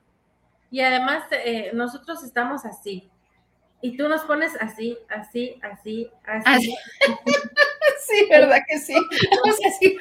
Y 0.70 0.82
además, 0.82 1.24
eh, 1.32 1.72
nosotros 1.74 2.24
estamos 2.24 2.66
así. 2.66 3.10
Y 3.82 3.98
tú 3.98 4.08
nos 4.08 4.22
pones 4.22 4.54
así, 4.60 4.98
así, 5.10 5.60
así, 5.62 6.10
así. 6.24 6.76
Sí, 8.06 8.28
¿verdad 8.30 8.60
que 8.68 8.80
sí? 8.80 8.94
O 9.48 9.52
sea, 9.52 9.72
sí. 9.80 9.98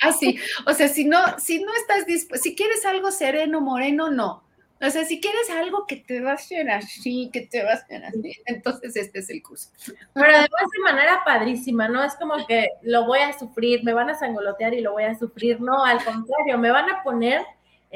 Así. 0.00 0.38
O 0.66 0.72
sea, 0.72 0.88
si 0.88 1.04
no, 1.04 1.18
si 1.38 1.62
no 1.62 1.72
estás 1.74 2.06
dispuesto, 2.06 2.42
si 2.42 2.54
quieres 2.54 2.84
algo 2.84 3.10
sereno, 3.10 3.60
moreno, 3.60 4.10
no. 4.10 4.44
O 4.80 4.90
sea, 4.90 5.06
si 5.06 5.22
quieres 5.22 5.48
algo 5.48 5.86
que 5.86 5.96
te 5.96 6.20
va 6.20 6.32
a 6.32 6.34
hacer 6.34 6.68
así, 6.68 7.30
que 7.32 7.40
te 7.40 7.64
va 7.64 7.70
a 7.70 7.74
hacer 7.74 8.04
así, 8.04 8.32
entonces 8.44 8.94
este 8.94 9.20
es 9.20 9.30
el 9.30 9.42
curso. 9.42 9.70
Pero 10.12 10.26
además 10.26 10.50
de 10.50 10.82
manera 10.82 11.22
padrísima, 11.24 11.88
¿no? 11.88 12.04
Es 12.04 12.14
como 12.16 12.46
que 12.46 12.68
lo 12.82 13.06
voy 13.06 13.20
a 13.20 13.38
sufrir, 13.38 13.82
me 13.84 13.94
van 13.94 14.10
a 14.10 14.14
sangolotear 14.14 14.74
y 14.74 14.82
lo 14.82 14.92
voy 14.92 15.04
a 15.04 15.18
sufrir. 15.18 15.62
No, 15.62 15.82
al 15.82 16.04
contrario, 16.04 16.58
me 16.58 16.70
van 16.70 16.90
a 16.90 17.02
poner 17.02 17.42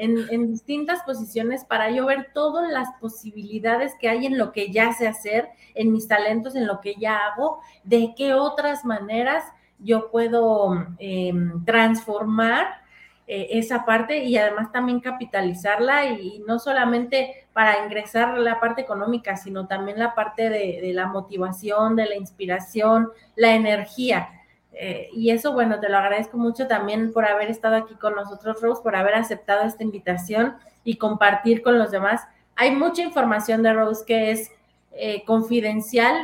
en, 0.01 0.51
distintas 0.51 1.03
posiciones 1.03 1.63
para 1.63 1.91
yo 1.91 2.05
ver 2.05 2.29
todas 2.33 2.69
las 2.71 2.89
posibilidades 2.99 3.93
que 3.99 4.09
hay 4.09 4.25
en 4.25 4.37
lo 4.37 4.51
que 4.51 4.71
ya 4.71 4.93
sé 4.93 5.07
hacer, 5.07 5.49
en 5.75 5.91
mis 5.91 6.07
talentos, 6.07 6.55
en 6.55 6.65
lo 6.65 6.81
que 6.81 6.95
ya 6.95 7.27
hago, 7.27 7.59
de 7.83 8.13
qué 8.17 8.33
otras 8.33 8.83
maneras 8.83 9.43
yo 9.77 10.09
puedo 10.11 10.87
em, 10.97 11.63
transformar 11.65 12.81
eh, 13.27 13.47
esa 13.51 13.85
parte 13.85 14.23
y 14.23 14.37
además 14.37 14.71
también 14.71 14.99
capitalizarla 14.99 16.05
y, 16.07 16.43
no 16.47 16.59
solamente 16.59 17.47
para 17.53 17.83
ingresar 17.83 18.37
la 18.37 18.59
parte 18.59 18.81
económica, 18.81 19.37
sino 19.37 19.67
también 19.67 19.99
la 19.99 20.15
parte 20.15 20.49
de 20.49 20.91
la 20.93 21.07
motivación, 21.07 21.95
de 21.95 22.07
la 22.07 22.15
inspiración, 22.15 23.09
la 23.35 23.55
energía 23.55 24.40
eh, 24.73 25.09
y 25.13 25.31
eso, 25.31 25.53
bueno, 25.53 25.79
te 25.79 25.89
lo 25.89 25.97
agradezco 25.97 26.37
mucho 26.37 26.67
también 26.67 27.11
por 27.11 27.25
haber 27.25 27.49
estado 27.49 27.75
aquí 27.75 27.95
con 27.95 28.15
nosotros, 28.15 28.61
Rose, 28.61 28.81
por 28.81 28.95
haber 28.95 29.15
aceptado 29.15 29.65
esta 29.65 29.83
invitación 29.83 30.55
y 30.83 30.95
compartir 30.95 31.61
con 31.61 31.77
los 31.77 31.91
demás. 31.91 32.21
Hay 32.55 32.71
mucha 32.71 33.01
información 33.01 33.63
de 33.63 33.73
Rose 33.73 34.05
que 34.05 34.31
es 34.31 34.51
eh, 34.93 35.23
confidencial, 35.25 36.15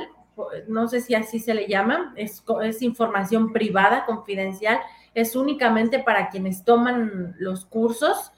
no 0.67 0.87
sé 0.87 1.01
si 1.01 1.15
así 1.15 1.39
se 1.39 1.53
le 1.53 1.67
llama, 1.67 2.13
es, 2.15 2.43
es 2.63 2.81
información 2.81 3.51
privada, 3.51 4.05
confidencial, 4.05 4.79
es 5.13 5.35
únicamente 5.35 5.99
para 5.99 6.29
quienes 6.29 6.63
toman 6.63 7.35
los 7.39 7.65
cursos, 7.65 8.31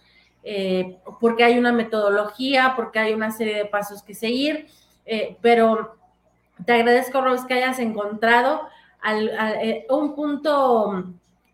eh, 0.43 0.97
porque 1.19 1.43
hay 1.43 1.59
una 1.59 1.73
metodología, 1.73 2.73
porque 2.75 2.99
hay 2.99 3.13
una 3.13 3.31
serie 3.31 3.55
de 3.55 3.65
pasos 3.65 4.01
que 4.01 4.13
seguir, 4.13 4.67
pero 5.41 5.97
te 6.65 6.73
agradezco, 6.73 7.19
Rose, 7.21 7.47
que 7.47 7.55
hayas 7.55 7.79
encontrado 7.79 8.69
al, 9.01 9.29
eh, 9.61 9.85
un 9.89 10.15
punto 10.15 11.05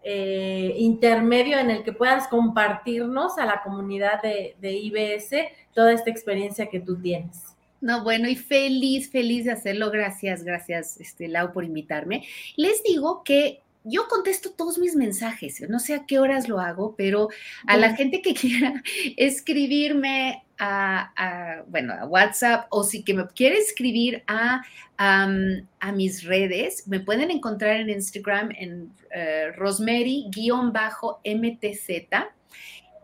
eh, 0.03 0.73
intermedio 0.77 1.59
en 1.59 1.71
el 1.71 1.83
que 1.83 1.93
puedas 1.93 2.27
compartirnos 2.27 3.37
a 3.37 3.45
la 3.45 3.61
comunidad 3.63 4.21
de, 4.21 4.55
de 4.59 4.71
IBS 4.73 5.31
toda 5.73 5.93
esta 5.93 6.09
experiencia 6.09 6.67
que 6.67 6.79
tú 6.79 6.95
tienes. 6.99 7.55
No, 7.81 8.03
bueno, 8.03 8.27
y 8.27 8.35
feliz, 8.35 9.11
feliz 9.11 9.45
de 9.45 9.51
hacerlo. 9.51 9.91
Gracias, 9.91 10.43
gracias, 10.43 10.99
este, 10.99 11.27
Lau, 11.27 11.51
por 11.51 11.63
invitarme. 11.63 12.23
Les 12.55 12.81
digo 12.83 13.23
que 13.23 13.61
yo 13.83 14.07
contesto 14.07 14.51
todos 14.51 14.79
mis 14.79 14.95
mensajes, 14.95 15.61
no 15.69 15.79
sé 15.79 15.93
a 15.93 16.05
qué 16.07 16.17
horas 16.17 16.49
lo 16.49 16.59
hago, 16.59 16.95
pero 16.97 17.29
a 17.67 17.77
la 17.77 17.95
gente 17.95 18.21
que 18.21 18.33
quiera 18.41 18.81
escribirme 19.17 20.44
a, 20.59 21.63
bueno, 21.67 21.93
a 21.93 22.05
WhatsApp 22.05 22.67
o 22.69 22.83
si 22.83 23.03
que 23.03 23.13
me 23.13 23.27
quiere 23.27 23.57
escribir 23.57 24.23
a, 24.27 24.61
a 24.97 25.91
mis 25.91 26.23
redes, 26.23 26.87
me 26.87 26.99
pueden 26.99 27.31
encontrar 27.31 27.77
en 27.77 27.89
Instagram 27.89 28.51
en 28.57 28.83
uh, 28.83 29.57
rosemary-mtz 29.57 31.89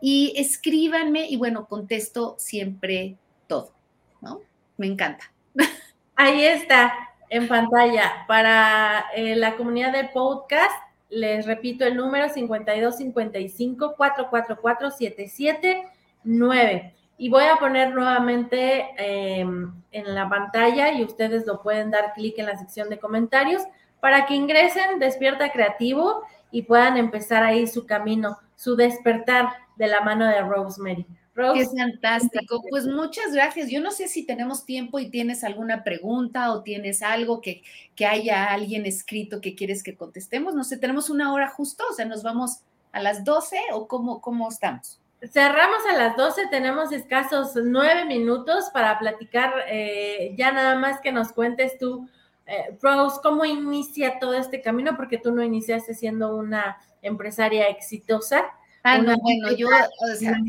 y 0.00 0.32
escríbanme 0.36 1.26
y 1.28 1.36
bueno, 1.36 1.66
contesto 1.66 2.36
siempre 2.38 3.16
todo, 3.46 3.72
¿no? 4.20 4.40
Me 4.76 4.86
encanta. 4.86 5.32
Ahí 6.16 6.44
está. 6.44 6.92
en 7.30 7.48
pantalla. 7.48 8.24
Para 8.26 9.06
eh, 9.14 9.36
la 9.36 9.56
comunidad 9.56 9.92
de 9.92 10.04
podcast, 10.04 10.72
les 11.08 11.46
repito 11.46 11.84
el 11.84 11.96
número 11.96 12.28
5255 12.28 13.94
444 13.96 14.90
779 14.90 16.94
y 17.22 17.28
voy 17.28 17.44
a 17.44 17.54
poner 17.54 17.94
nuevamente 17.94 18.84
em, 18.98 19.72
en 19.92 20.12
la 20.12 20.28
pantalla 20.28 20.90
y 20.90 21.04
ustedes 21.04 21.46
lo 21.46 21.62
pueden 21.62 21.92
dar 21.92 22.14
clic 22.14 22.36
en 22.38 22.46
la 22.46 22.58
sección 22.58 22.90
de 22.90 22.98
comentarios 22.98 23.62
para 24.00 24.26
que 24.26 24.34
ingresen 24.34 24.98
Despierta 24.98 25.52
Creativo 25.52 26.24
y 26.50 26.62
puedan 26.62 26.96
empezar 26.96 27.44
ahí 27.44 27.68
su 27.68 27.86
camino, 27.86 28.38
su 28.56 28.74
despertar 28.74 29.50
de 29.76 29.86
la 29.86 30.00
mano 30.00 30.26
de 30.26 30.40
Rosemary. 30.40 31.06
Qué 31.36 31.64
fantástico. 31.64 32.60
Pues 32.68 32.88
muchas 32.88 33.32
gracias. 33.32 33.70
Yo 33.70 33.80
no 33.80 33.92
sé 33.92 34.08
si 34.08 34.26
tenemos 34.26 34.66
tiempo 34.66 34.98
y 34.98 35.08
tienes 35.08 35.44
alguna 35.44 35.84
pregunta 35.84 36.50
o 36.50 36.64
tienes 36.64 37.02
algo 37.02 37.40
que, 37.40 37.62
que 37.94 38.04
haya 38.04 38.46
alguien 38.46 38.84
escrito 38.84 39.40
que 39.40 39.54
quieres 39.54 39.84
que 39.84 39.96
contestemos. 39.96 40.56
No 40.56 40.64
sé, 40.64 40.76
tenemos 40.76 41.08
una 41.08 41.32
hora 41.32 41.48
justo, 41.48 41.84
o 41.88 41.94
sea, 41.94 42.04
nos 42.04 42.24
vamos 42.24 42.62
a 42.90 43.00
las 43.00 43.22
12 43.22 43.58
o 43.74 43.86
cómo, 43.86 44.20
cómo 44.20 44.48
estamos. 44.48 44.98
Cerramos 45.30 45.78
a 45.88 45.96
las 45.96 46.16
12, 46.16 46.48
tenemos 46.50 46.92
escasos 46.92 47.52
nueve 47.62 48.04
minutos 48.04 48.70
para 48.72 48.98
platicar. 48.98 49.52
Eh, 49.68 50.34
ya 50.36 50.52
nada 50.52 50.76
más 50.76 51.00
que 51.00 51.12
nos 51.12 51.32
cuentes 51.32 51.78
tú, 51.78 52.08
eh, 52.46 52.76
Rose, 52.80 53.20
cómo 53.22 53.44
inicia 53.44 54.18
todo 54.18 54.34
este 54.34 54.60
camino, 54.60 54.96
porque 54.96 55.18
tú 55.18 55.32
no 55.32 55.42
iniciaste 55.42 55.94
siendo 55.94 56.36
una 56.36 56.78
empresaria 57.02 57.68
exitosa 57.68 58.44
Ah, 58.84 58.98
no, 58.98 59.16
bueno, 59.18 59.52
yo, 59.56 59.68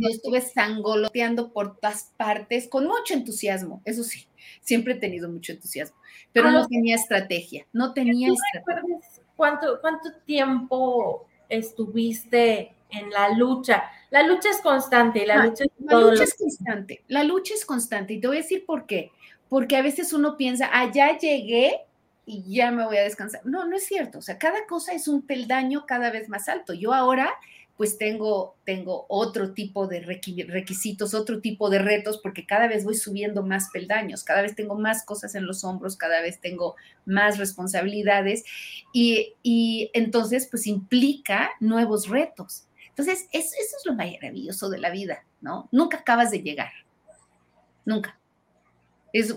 estuve 0.10 0.42
sangoloteando 0.42 1.52
por 1.54 1.78
todas 1.78 2.12
partes 2.18 2.68
con 2.68 2.88
mucho 2.88 3.14
entusiasmo, 3.14 3.82
eso 3.86 4.04
sí, 4.04 4.28
siempre 4.62 4.94
he 4.94 4.98
tenido 4.98 5.30
mucho 5.30 5.52
entusiasmo, 5.52 5.96
pero 6.32 6.50
no 6.50 6.68
tenía 6.68 6.96
estrategia, 6.96 7.68
no 7.74 7.94
tenía 7.94 8.34
estrategia. 8.34 8.98
¿Cuánto, 9.36 9.80
¿Cuánto 9.82 10.14
tiempo 10.26 11.28
estuviste 11.48 12.74
en 12.94 13.10
la 13.10 13.30
lucha? 13.30 13.84
La 14.10 14.24
lucha 14.24 14.50
es 14.50 14.62
constante, 14.62 15.26
la, 15.26 15.46
lucha, 15.46 15.64
es, 15.64 15.72
la 15.80 16.00
lucha 16.00 16.24
es 16.24 16.36
constante, 16.36 17.04
la 17.08 17.24
lucha 17.24 17.54
es 17.56 17.66
constante, 17.66 18.14
y 18.14 18.22
te 18.22 18.28
voy 18.28 18.38
a 18.38 18.42
decir 18.42 18.66
por 18.66 18.86
qué, 18.86 19.12
porque 19.50 19.76
a 19.76 19.82
veces 19.82 20.14
uno 20.14 20.38
piensa, 20.38 20.70
ah, 20.72 20.92
ya 20.92 21.18
llegué, 21.18 21.82
y 22.26 22.44
ya 22.56 22.72
me 22.72 22.86
voy 22.86 22.98
a 22.98 23.04
descansar. 23.04 23.42
No, 23.44 23.66
no 23.66 23.76
es 23.76 23.86
cierto. 23.86 24.20
O 24.20 24.22
sea, 24.22 24.38
cada 24.38 24.66
cosa 24.66 24.94
es 24.94 25.08
un 25.08 25.24
peldaño 25.24 25.86
cada 25.86 26.10
vez 26.10 26.30
más 26.30 26.48
alto. 26.48 26.74
Yo 26.74 26.94
ahora 26.94 27.34
pues 27.76 27.98
tengo, 27.98 28.56
tengo 28.66 29.06
otro 29.10 29.54
tipo 29.54 29.88
de 29.88 30.00
requisitos, 30.02 31.16
otro 31.16 31.42
tipo 31.42 31.72
de 31.72 31.80
retos, 31.80 32.20
porque 32.22 32.46
cada 32.46 32.68
vez 32.68 32.84
voy 32.84 32.94
subiendo 32.94 33.42
más 33.44 33.70
peldaños, 33.74 34.24
cada 34.24 34.44
vez 34.44 34.56
tengo 34.56 34.76
más 34.76 35.04
cosas 35.04 35.34
en 35.34 35.48
los 35.48 35.64
hombros, 35.64 35.98
cada 35.98 36.22
vez 36.22 36.40
tengo 36.40 36.76
más 37.06 37.40
responsabilidades 37.40 38.44
y, 38.94 39.34
y 39.42 39.90
entonces 39.94 40.48
pues 40.50 40.68
implica 40.68 41.50
nuevos 41.60 42.10
retos. 42.10 42.68
Entonces, 42.96 43.28
eso, 43.32 43.56
eso 43.60 43.78
es 43.78 43.86
lo 43.86 43.94
maravilloso 43.94 44.70
de 44.70 44.80
la 44.80 44.90
vida, 44.90 45.26
¿no? 45.42 45.68
Nunca 45.72 45.98
acabas 45.98 46.32
de 46.32 46.42
llegar, 46.42 46.72
nunca 47.86 48.20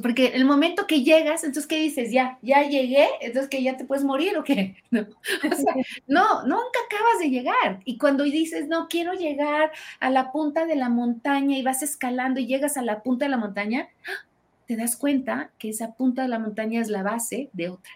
porque 0.00 0.28
el 0.28 0.46
momento 0.46 0.86
que 0.86 1.02
llegas, 1.02 1.44
entonces, 1.44 1.66
¿qué 1.66 1.76
dices? 1.76 2.10
Ya, 2.10 2.38
ya 2.40 2.62
llegué, 2.62 3.06
entonces 3.20 3.50
que 3.50 3.62
ya 3.62 3.76
te 3.76 3.84
puedes 3.84 4.04
morir 4.04 4.36
o 4.38 4.44
qué? 4.44 4.76
No, 6.06 6.42
nunca 6.44 6.78
acabas 6.86 7.18
de 7.20 7.28
llegar. 7.28 7.80
Y 7.84 7.98
cuando 7.98 8.24
dices, 8.24 8.68
no, 8.68 8.88
quiero 8.88 9.12
llegar 9.12 9.70
a 10.00 10.10
la 10.10 10.32
punta 10.32 10.64
de 10.64 10.76
la 10.76 10.88
montaña 10.88 11.58
y 11.58 11.62
vas 11.62 11.82
escalando 11.82 12.40
y 12.40 12.46
llegas 12.46 12.78
a 12.78 12.82
la 12.82 13.02
punta 13.02 13.26
de 13.26 13.30
la 13.30 13.36
montaña, 13.36 13.88
te 14.66 14.76
das 14.76 14.96
cuenta 14.96 15.50
que 15.58 15.68
esa 15.68 15.92
punta 15.92 16.22
de 16.22 16.28
la 16.28 16.38
montaña 16.38 16.80
es 16.80 16.88
la 16.88 17.02
base 17.02 17.50
de 17.52 17.68
otra 17.68 17.92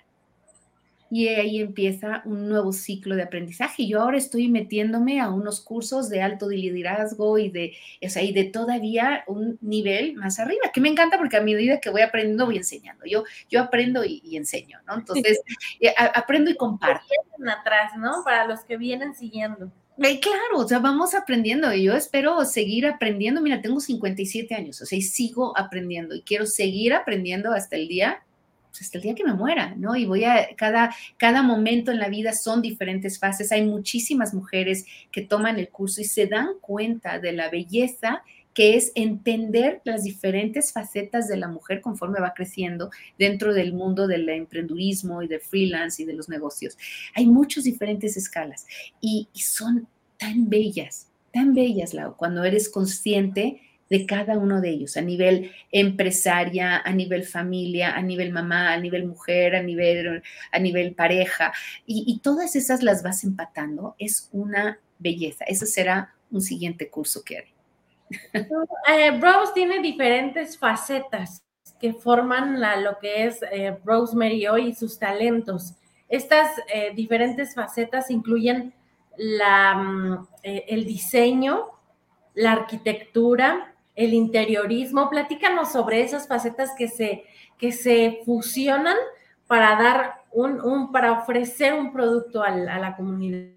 y 1.10 1.26
ahí 1.28 1.60
empieza 1.60 2.22
un 2.24 2.48
nuevo 2.48 2.72
ciclo 2.72 3.16
de 3.16 3.24
aprendizaje. 3.24 3.88
Yo 3.88 4.00
ahora 4.00 4.16
estoy 4.16 4.48
metiéndome 4.48 5.20
a 5.20 5.28
unos 5.28 5.60
cursos 5.60 6.08
de 6.08 6.22
alto 6.22 6.48
liderazgo 6.48 7.36
y 7.36 7.50
de, 7.50 7.76
o 8.00 8.08
sea, 8.08 8.22
y 8.22 8.32
de 8.32 8.44
todavía 8.44 9.24
un 9.26 9.58
nivel 9.60 10.14
más 10.14 10.38
arriba, 10.38 10.70
que 10.72 10.80
me 10.80 10.88
encanta 10.88 11.18
porque 11.18 11.36
a 11.36 11.42
medida 11.42 11.80
que 11.80 11.90
voy 11.90 12.02
aprendiendo 12.02 12.46
voy 12.46 12.58
enseñando. 12.58 13.04
Yo, 13.06 13.24
yo 13.48 13.60
aprendo 13.60 14.04
y, 14.04 14.36
enseño, 14.36 14.78
¿no? 14.86 14.94
Entonces, 14.94 15.40
eh, 15.80 15.92
aprendo 15.96 16.50
y 16.50 16.56
comparto. 16.56 17.04
atrás, 17.46 17.92
¿no? 17.98 18.22
Para 18.24 18.46
los 18.46 18.60
que 18.60 18.76
vienen 18.76 19.14
siguiendo. 19.14 19.72
Eh, 19.98 20.20
claro, 20.20 20.64
o 20.64 20.68
sea, 20.68 20.78
vamos 20.78 21.14
aprendiendo 21.14 21.74
y 21.74 21.82
yo 21.82 21.94
espero 21.94 22.44
seguir 22.44 22.86
aprendiendo. 22.86 23.40
Mira, 23.40 23.60
tengo 23.60 23.80
57 23.80 24.54
años, 24.54 24.80
o 24.80 24.86
sea, 24.86 24.96
y 24.96 25.02
sigo 25.02 25.58
aprendiendo 25.58 26.14
y 26.14 26.22
quiero 26.22 26.46
seguir 26.46 26.94
aprendiendo 26.94 27.52
hasta 27.52 27.76
el 27.76 27.88
día 27.88 28.22
hasta 28.78 28.98
el 28.98 29.02
día 29.02 29.14
que 29.14 29.24
me 29.24 29.34
muera, 29.34 29.74
¿no? 29.76 29.96
Y 29.96 30.04
voy 30.04 30.24
a, 30.24 30.54
cada, 30.56 30.94
cada 31.16 31.42
momento 31.42 31.90
en 31.90 31.98
la 31.98 32.08
vida 32.08 32.32
son 32.32 32.62
diferentes 32.62 33.18
fases. 33.18 33.52
Hay 33.52 33.64
muchísimas 33.64 34.34
mujeres 34.34 34.84
que 35.10 35.22
toman 35.22 35.58
el 35.58 35.68
curso 35.68 36.00
y 36.00 36.04
se 36.04 36.26
dan 36.26 36.48
cuenta 36.60 37.18
de 37.18 37.32
la 37.32 37.50
belleza 37.50 38.22
que 38.54 38.76
es 38.76 38.92
entender 38.94 39.80
las 39.84 40.02
diferentes 40.02 40.72
facetas 40.72 41.28
de 41.28 41.36
la 41.36 41.48
mujer 41.48 41.80
conforme 41.80 42.20
va 42.20 42.34
creciendo 42.34 42.90
dentro 43.18 43.54
del 43.54 43.72
mundo 43.72 44.06
del 44.06 44.28
emprendurismo 44.28 45.22
y 45.22 45.28
del 45.28 45.40
freelance 45.40 46.02
y 46.02 46.04
de 46.04 46.14
los 46.14 46.28
negocios. 46.28 46.76
Hay 47.14 47.26
muchas 47.26 47.64
diferentes 47.64 48.16
escalas 48.16 48.66
y, 49.00 49.28
y 49.32 49.40
son 49.40 49.86
tan 50.18 50.48
bellas, 50.48 51.08
tan 51.32 51.54
bellas, 51.54 51.94
Lau, 51.94 52.16
cuando 52.16 52.44
eres 52.44 52.68
consciente 52.68 53.60
de 53.90 54.06
cada 54.06 54.38
uno 54.38 54.60
de 54.60 54.70
ellos, 54.70 54.96
a 54.96 55.00
nivel 55.00 55.52
empresaria, 55.72 56.78
a 56.78 56.92
nivel 56.92 57.24
familia, 57.24 57.96
a 57.96 58.00
nivel 58.00 58.30
mamá, 58.30 58.72
a 58.72 58.78
nivel 58.78 59.04
mujer, 59.04 59.56
a 59.56 59.62
nivel, 59.62 60.22
a 60.52 60.58
nivel 60.60 60.94
pareja, 60.94 61.52
y, 61.84 62.20
todas 62.22 62.54
esas 62.54 62.84
las 62.84 63.02
vas 63.02 63.24
empatando, 63.24 63.96
es 63.98 64.28
una 64.32 64.78
belleza. 64.98 65.44
Ese 65.46 65.66
será 65.66 66.14
un 66.30 66.40
siguiente 66.40 66.88
curso 66.88 67.24
que 67.24 67.38
haré. 67.38 67.54
Eh, 68.88 69.20
Rose 69.20 69.52
tiene 69.54 69.80
diferentes 69.80 70.56
facetas 70.56 71.42
que 71.80 71.92
forman 71.92 72.60
lo 72.84 72.98
que 72.98 73.26
es 73.26 73.40
eh, 73.50 73.76
Rosemary 73.84 74.46
hoy 74.46 74.68
y 74.68 74.74
sus 74.74 74.98
talentos. 74.98 75.74
Estas 76.08 76.50
eh, 76.72 76.92
diferentes 76.94 77.54
facetas 77.54 78.10
incluyen 78.10 78.72
la, 79.16 79.74
mm, 79.74 80.28
el 80.42 80.84
diseño, 80.84 81.66
la 82.34 82.52
arquitectura, 82.52 83.70
el 84.00 84.14
interiorismo. 84.14 85.10
Platícanos 85.10 85.72
sobre 85.72 86.02
esas 86.02 86.26
facetas 86.26 86.70
que 86.76 86.88
se, 86.88 87.24
que 87.58 87.72
se 87.72 88.20
fusionan 88.24 88.96
para 89.46 89.76
dar 89.76 90.22
un, 90.32 90.60
un 90.60 90.90
para 90.90 91.12
ofrecer 91.12 91.74
un 91.74 91.92
producto 91.92 92.42
a 92.42 92.50
la 92.50 92.96
comunidad. 92.96 93.50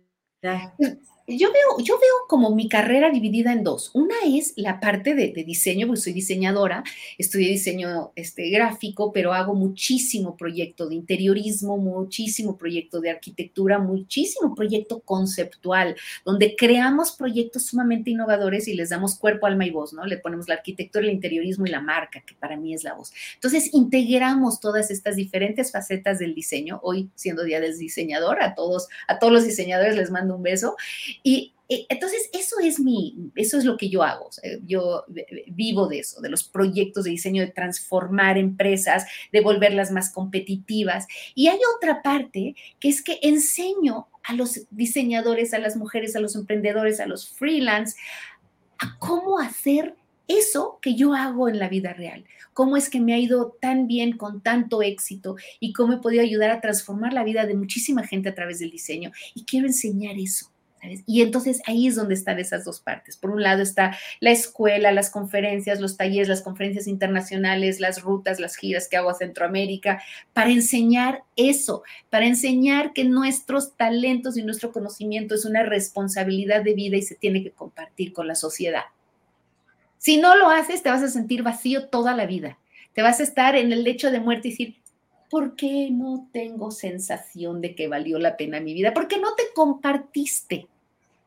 Yo 1.26 1.54
veo, 1.54 1.86
yo 1.86 1.96
veo 1.96 2.28
como 2.28 2.54
mi 2.54 2.68
carrera 2.68 3.10
dividida 3.10 3.54
en 3.54 3.64
dos. 3.64 3.92
Una 3.94 4.16
es 4.26 4.52
la 4.58 4.82
parte 4.82 5.16
de, 5.16 5.32
diseño, 5.46 5.88
porque 5.88 6.02
soy 6.02 6.12
diseñadora, 6.12 6.84
estudié 7.18 7.48
diseño 7.48 8.12
este, 8.18 8.50
gráfico, 8.50 9.14
pero 9.14 9.32
hago 9.32 9.56
muchísimo 9.56 10.36
proyecto 10.36 10.90
de 10.90 10.96
interiorismo, 10.96 11.78
muchísimo 11.78 12.58
proyecto 12.58 13.00
de 13.00 13.12
arquitectura, 13.12 13.80
muchísimo 13.80 14.54
proyecto 14.54 15.00
conceptual, 15.00 15.96
donde 16.26 16.58
creamos 16.58 17.14
proyectos 17.14 17.68
sumamente 17.68 18.12
innovadores 18.12 18.68
y 18.68 18.74
les 18.74 18.90
damos 18.90 19.16
cuerpo, 19.16 19.46
alma 19.46 19.66
y 19.66 19.72
voz, 19.72 19.94
¿no? 19.94 20.06
Le 20.06 20.18
ponemos 20.18 20.50
la 20.50 20.56
arquitectura, 20.56 21.06
el 21.06 21.14
interiorismo 21.14 21.66
y 21.66 21.70
la 21.70 21.80
marca, 21.80 22.22
que 22.28 22.36
para 22.36 22.58
mí 22.58 22.74
es 22.74 22.84
la 22.84 22.96
voz. 22.96 23.14
Entonces, 23.36 23.74
integramos 23.74 24.60
todas 24.60 24.92
estas 24.92 25.16
diferentes 25.16 25.72
facetas 25.72 26.20
del 26.20 26.36
diseño. 26.36 26.82
Hoy, 26.84 27.10
siendo 27.16 27.46
Día 27.46 27.62
del 27.62 27.78
Diseñador, 27.78 28.44
a 28.44 28.56
todos, 28.56 28.90
a 29.08 29.20
todos 29.20 29.32
los 29.32 29.46
diseñadores 29.46 29.96
les 29.96 30.12
mando 30.12 30.36
un 30.36 30.44
beso. 30.44 30.76
Y 31.22 31.54
entonces, 31.70 32.30
eso 32.34 32.60
es 32.60 32.80
mi, 32.80 33.32
eso 33.36 33.58
es 33.58 33.66
lo 33.66 33.78
que 33.78 33.90
yo 33.90 34.04
hago. 34.04 34.30
yo 34.66 35.06
vivo 35.48 35.88
de 35.88 36.00
eso, 36.00 36.22
de 36.22 36.30
los 36.30 36.44
proyectos 36.44 37.06
de 37.06 37.12
diseño, 37.12 37.42
de 37.42 37.52
transformar 37.52 38.38
empresas, 38.38 39.06
de 39.32 39.42
volverlas 39.42 39.92
más 39.92 40.12
competitivas. 40.12 41.08
Y 41.36 41.48
hay 41.48 41.60
otra 41.76 42.02
parte 42.02 42.56
que 42.80 42.90
es 42.90 43.02
que 43.02 43.20
enseño 43.22 44.08
a 44.24 44.34
los 44.34 44.62
diseñadores, 44.72 45.54
a 45.54 45.60
las 45.60 45.76
mujeres, 45.76 46.16
a 46.16 46.20
los 46.20 46.36
emprendedores, 46.36 47.00
a 47.00 47.08
los 47.08 47.30
freelance, 47.30 47.98
a 48.78 48.98
cómo 49.00 49.40
hacer 49.40 49.96
eso 50.28 50.80
que 50.82 50.96
yo 50.96 51.14
hago 51.14 51.50
en 51.50 51.60
la 51.60 51.70
vida 51.70 51.94
real. 51.94 52.26
Cómo 52.54 52.78
es 52.78 52.90
que 52.90 53.00
me 53.00 53.14
ha 53.14 53.20
ido 53.20 53.58
tan 53.60 53.88
bien 53.88 54.18
con 54.18 54.42
tanto 54.42 54.82
éxito 54.82 55.36
y 55.60 55.74
cómo 55.74 55.94
he 55.94 55.98
podido 55.98 56.22
ayudar 56.22 56.52
a 56.52 56.62
transformar 56.62 57.14
la 57.14 57.24
vida 57.24 57.46
de 57.46 57.56
muchísima 57.56 58.06
gente 58.06 58.30
a 58.30 58.36
través 58.36 58.60
del 58.60 58.72
diseño. 58.72 59.12
Y 59.34 59.44
quiero 59.44 59.68
enseñar 59.68 60.16
eso. 60.18 60.53
Y 61.06 61.22
entonces 61.22 61.62
ahí 61.66 61.88
es 61.88 61.96
donde 61.96 62.14
están 62.14 62.40
esas 62.40 62.66
dos 62.66 62.80
partes. 62.80 63.18
Por 63.18 63.32
un 63.32 63.42
lado 63.42 63.62
está 63.62 63.98
la 64.20 64.32
escuela, 64.32 64.92
las 64.92 65.10
conferencias, 65.10 65.80
los 65.80 65.98
talleres, 65.98 66.28
las 66.28 66.42
conferencias 66.42 66.88
internacionales, 66.88 67.80
las 67.80 68.02
rutas, 68.02 68.40
las 68.40 68.56
giras 68.56 68.88
que 68.88 68.98
hago 68.98 69.10
a 69.10 69.16
Centroamérica, 69.16 70.02
para 70.34 70.50
enseñar 70.50 71.24
eso, 71.36 71.84
para 72.10 72.26
enseñar 72.26 72.94
que 72.94 73.06
nuestros 73.06 73.76
talentos 73.76 74.38
y 74.38 74.44
nuestro 74.44 74.72
conocimiento 74.72 75.36
es 75.36 75.46
una 75.46 75.64
responsabilidad 75.64 76.64
de 76.64 76.74
vida 76.74 76.98
y 76.98 77.02
se 77.02 77.16
tiene 77.16 77.44
que 77.44 77.52
compartir 77.52 78.14
con 78.14 78.28
la 78.28 78.36
sociedad. 78.36 78.84
Si 79.98 80.18
no 80.18 80.36
lo 80.36 80.50
haces, 80.50 80.84
te 80.84 80.90
vas 80.90 81.02
a 81.02 81.08
sentir 81.08 81.44
vacío 81.44 81.88
toda 81.88 82.14
la 82.16 82.26
vida. 82.26 82.58
Te 82.94 83.02
vas 83.02 83.20
a 83.20 83.24
estar 83.24 83.56
en 83.56 83.72
el 83.72 83.84
lecho 83.84 84.12
de 84.12 84.20
muerte 84.20 84.50
y 84.50 84.52
decir, 84.52 84.76
¿por 85.30 85.56
qué 85.56 85.90
no 85.90 86.28
tengo 86.32 86.72
sensación 86.72 87.62
de 87.62 87.74
que 87.74 87.88
valió 87.88 88.20
la 88.20 88.38
pena 88.38 88.60
mi 88.60 88.74
vida? 88.74 88.94
Porque 88.94 89.18
no 89.18 89.34
te 89.34 89.44
compartiste 89.56 90.68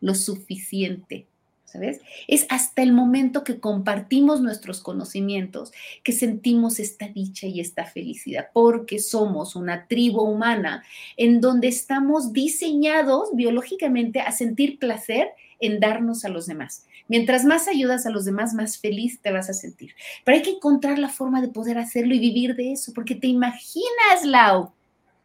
lo 0.00 0.14
suficiente 0.14 1.26
¿sabes? 1.66 2.00
Es 2.28 2.46
hasta 2.48 2.82
el 2.82 2.92
momento 2.92 3.44
que 3.44 3.58
compartimos 3.58 4.40
nuestros 4.40 4.80
conocimientos 4.80 5.72
que 6.02 6.12
sentimos 6.12 6.78
esta 6.78 7.08
dicha 7.08 7.46
y 7.46 7.60
esta 7.60 7.84
felicidad, 7.84 8.48
porque 8.52 8.98
somos 8.98 9.56
una 9.56 9.86
tribu 9.86 10.20
humana 10.20 10.84
en 11.16 11.40
donde 11.40 11.68
estamos 11.68 12.32
diseñados 12.32 13.30
biológicamente 13.34 14.20
a 14.20 14.32
sentir 14.32 14.78
placer 14.78 15.28
en 15.58 15.80
darnos 15.80 16.24
a 16.24 16.28
los 16.28 16.46
demás. 16.46 16.86
Mientras 17.08 17.44
más 17.44 17.68
ayudas 17.68 18.06
a 18.06 18.10
los 18.10 18.24
demás, 18.24 18.54
más 18.54 18.78
feliz 18.78 19.20
te 19.20 19.32
vas 19.32 19.48
a 19.48 19.54
sentir. 19.54 19.94
Pero 20.24 20.36
hay 20.36 20.42
que 20.42 20.50
encontrar 20.50 20.98
la 20.98 21.08
forma 21.08 21.40
de 21.40 21.48
poder 21.48 21.78
hacerlo 21.78 22.14
y 22.14 22.18
vivir 22.18 22.56
de 22.56 22.72
eso, 22.72 22.92
porque 22.92 23.14
te 23.14 23.28
imaginas, 23.28 24.24
Lau, 24.24 24.72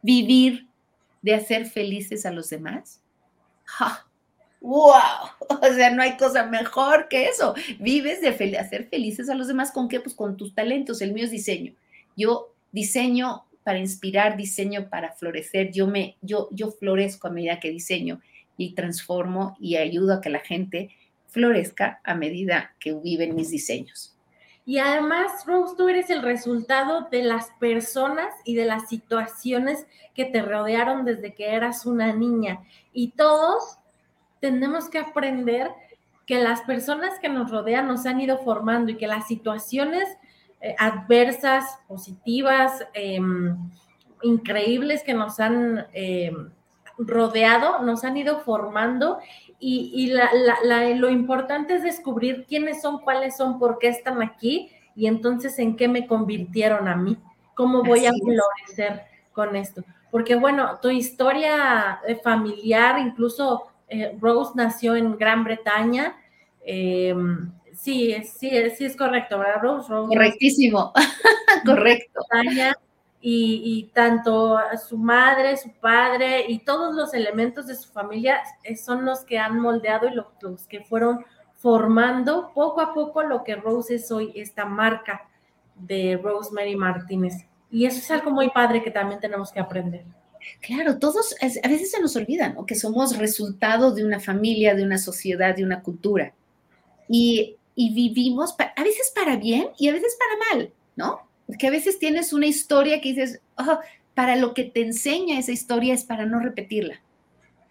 vivir 0.00 0.68
de 1.22 1.34
hacer 1.34 1.66
felices 1.66 2.24
a 2.24 2.32
los 2.32 2.50
demás. 2.50 3.00
¡Ja! 3.64 4.06
¡Wow! 4.62 4.92
O 5.62 5.74
sea, 5.74 5.90
no 5.90 6.02
hay 6.02 6.16
cosa 6.16 6.46
mejor 6.46 7.08
que 7.08 7.26
eso. 7.26 7.54
Vives 7.78 8.20
de 8.20 8.28
hacer 8.58 8.88
felices 8.88 9.28
a 9.28 9.34
los 9.34 9.46
demás. 9.46 9.70
¿Con 9.70 9.88
qué? 9.88 10.00
Pues 10.00 10.14
con 10.14 10.36
tus 10.36 10.54
talentos. 10.54 11.02
El 11.02 11.12
mío 11.12 11.24
es 11.24 11.30
diseño. 11.30 11.74
Yo 12.16 12.52
diseño 12.72 13.44
para 13.62 13.78
inspirar, 13.78 14.36
diseño 14.36 14.88
para 14.88 15.12
florecer. 15.12 15.70
Yo 15.70 15.86
me, 15.86 16.16
yo, 16.20 16.48
yo 16.50 16.70
florezco 16.70 17.28
a 17.28 17.30
medida 17.30 17.60
que 17.60 17.70
diseño 17.70 18.20
y 18.56 18.74
transformo 18.74 19.56
y 19.60 19.76
ayudo 19.76 20.14
a 20.14 20.20
que 20.20 20.30
la 20.30 20.40
gente 20.40 20.90
florezca 21.28 22.00
a 22.04 22.14
medida 22.14 22.74
que 22.78 22.92
viven 22.92 23.34
mis 23.34 23.50
diseños. 23.50 24.16
Y 24.64 24.78
además, 24.78 25.44
Rose, 25.44 25.74
tú 25.76 25.88
eres 25.88 26.08
el 26.10 26.22
resultado 26.22 27.08
de 27.10 27.24
las 27.24 27.50
personas 27.58 28.32
y 28.44 28.54
de 28.54 28.64
las 28.64 28.88
situaciones 28.88 29.86
que 30.14 30.24
te 30.24 30.40
rodearon 30.40 31.04
desde 31.04 31.34
que 31.34 31.50
eras 31.54 31.84
una 31.84 32.12
niña. 32.12 32.60
Y 32.92 33.08
todos 33.12 33.78
tenemos 34.42 34.90
que 34.90 34.98
aprender 34.98 35.70
que 36.26 36.42
las 36.42 36.62
personas 36.62 37.18
que 37.20 37.28
nos 37.28 37.50
rodean 37.50 37.86
nos 37.86 38.06
han 38.06 38.20
ido 38.20 38.38
formando 38.38 38.90
y 38.90 38.96
que 38.96 39.06
las 39.06 39.28
situaciones 39.28 40.08
eh, 40.60 40.74
adversas, 40.78 41.78
positivas, 41.86 42.84
em, 42.92 43.56
increíbles 44.22 45.04
que 45.04 45.14
nos 45.14 45.38
han 45.38 45.86
em, 45.92 46.50
rodeado, 46.98 47.82
nos 47.84 48.02
han 48.02 48.16
ido 48.16 48.40
formando 48.40 49.20
y, 49.60 50.12
lo 50.96 51.08
importante 51.08 51.76
es 51.76 51.84
descubrir 51.84 52.44
quiénes 52.48 52.82
son, 52.82 52.98
cuáles 52.98 53.36
son, 53.36 53.60
por 53.60 53.78
qué 53.78 53.88
están 53.88 54.22
aquí 54.22 54.70
y 54.96 55.06
entonces 55.06 55.56
en 55.60 55.76
qué 55.76 55.86
me 55.86 56.08
convirtieron 56.08 56.88
a 56.88 56.96
mí, 56.96 57.16
cómo 57.54 57.84
voy 57.84 58.06
a 58.06 58.10
florecer 58.12 59.02
con 59.32 59.54
esto. 59.54 59.84
Porque 60.10 60.34
bueno, 60.34 60.80
tu 60.82 60.90
historia 60.90 62.00
eh, 62.06 62.16
familiar, 62.16 62.98
incluso 62.98 63.71
eh, 63.92 64.16
Rose 64.20 64.52
nació 64.54 64.96
en 64.96 65.16
Gran 65.18 65.44
Bretaña. 65.44 66.16
Eh, 66.64 67.14
sí, 67.74 68.14
sí, 68.24 68.50
sí 68.76 68.84
es 68.84 68.96
correcto, 68.96 69.38
¿verdad, 69.38 69.60
Rose? 69.60 69.88
Correctísimo, 69.88 70.92
correcto. 71.66 72.20
Y, 73.24 73.62
y, 73.64 73.92
tanto 73.92 74.58
su 74.84 74.98
madre, 74.98 75.56
su 75.56 75.70
padre 75.74 76.44
y 76.48 76.58
todos 76.60 76.92
los 76.94 77.14
elementos 77.14 77.68
de 77.68 77.76
su 77.76 77.88
familia 77.92 78.42
son 78.82 79.04
los 79.04 79.20
que 79.24 79.38
han 79.38 79.60
moldeado 79.60 80.08
y 80.08 80.14
los, 80.14 80.66
que 80.66 80.80
fueron 80.80 81.24
formando 81.54 82.50
poco 82.52 82.80
a 82.80 82.92
poco 82.92 83.22
lo 83.22 83.44
que 83.44 83.54
Rose 83.54 83.94
es 83.94 84.10
hoy, 84.10 84.32
esta 84.34 84.64
marca 84.64 85.28
de 85.76 86.18
Rosemary 86.20 86.74
Martínez. 86.74 87.46
Y 87.70 87.86
eso 87.86 87.98
es 87.98 88.10
algo 88.10 88.32
muy 88.32 88.50
padre 88.50 88.82
que 88.82 88.90
también 88.90 89.20
tenemos 89.20 89.52
que 89.52 89.60
aprender. 89.60 90.04
Claro, 90.60 90.98
todos 90.98 91.34
a 91.40 91.68
veces 91.68 91.90
se 91.90 92.00
nos 92.00 92.16
olvidan 92.16 92.56
que 92.66 92.74
somos 92.74 93.18
resultado 93.18 93.94
de 93.94 94.04
una 94.04 94.20
familia, 94.20 94.74
de 94.74 94.84
una 94.84 94.98
sociedad, 94.98 95.54
de 95.56 95.64
una 95.64 95.82
cultura. 95.82 96.34
Y, 97.08 97.56
vivimos 97.74 98.54
a 98.58 98.84
veces 98.84 99.12
para 99.14 99.36
bien 99.36 99.68
y 99.78 99.88
a 99.88 99.92
veces 99.92 100.16
para 100.18 100.56
mal, 100.60 100.72
¿no? 100.94 101.20
Porque 101.46 101.66
a 101.66 101.70
veces 101.70 101.98
tienes 101.98 102.32
una 102.32 102.46
historia 102.46 103.00
que 103.00 103.10
dices, 103.10 103.40
oh, 103.56 103.78
para 104.14 104.36
lo 104.36 104.54
que 104.54 104.64
te 104.64 104.82
enseña 104.82 105.38
esa 105.38 105.52
historia 105.52 105.94
es 105.94 106.04
para 106.04 106.26
no 106.26 106.38
repetirla. 106.38 107.00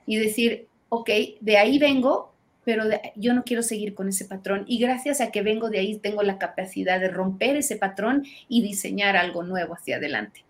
Y 0.05 0.17
decir, 0.17 0.67
ok, 0.89 1.09
de 1.39 1.57
ahí 1.57 1.77
vengo, 1.77 2.33
pero 2.63 2.83
yo 3.15 3.33
no 3.33 3.43
quiero 3.43 3.63
seguir 3.63 3.93
con 3.93 4.09
ese 4.09 4.25
patrón. 4.25 4.65
Y 4.67 4.79
gracias 4.79 5.21
a 5.21 5.31
que 5.31 5.41
vengo 5.41 5.69
de 5.69 5.79
ahí, 5.79 5.97
tengo 5.97 6.23
la 6.23 6.37
capacidad 6.37 6.99
de 6.99 7.09
romper 7.09 7.55
ese 7.55 7.75
patrón 7.75 8.25
y 8.47 8.61
diseñar 8.61 9.15
algo 9.15 9.43
nuevo 9.43 9.75
hacia 9.75 9.97
adelante. 9.97 10.43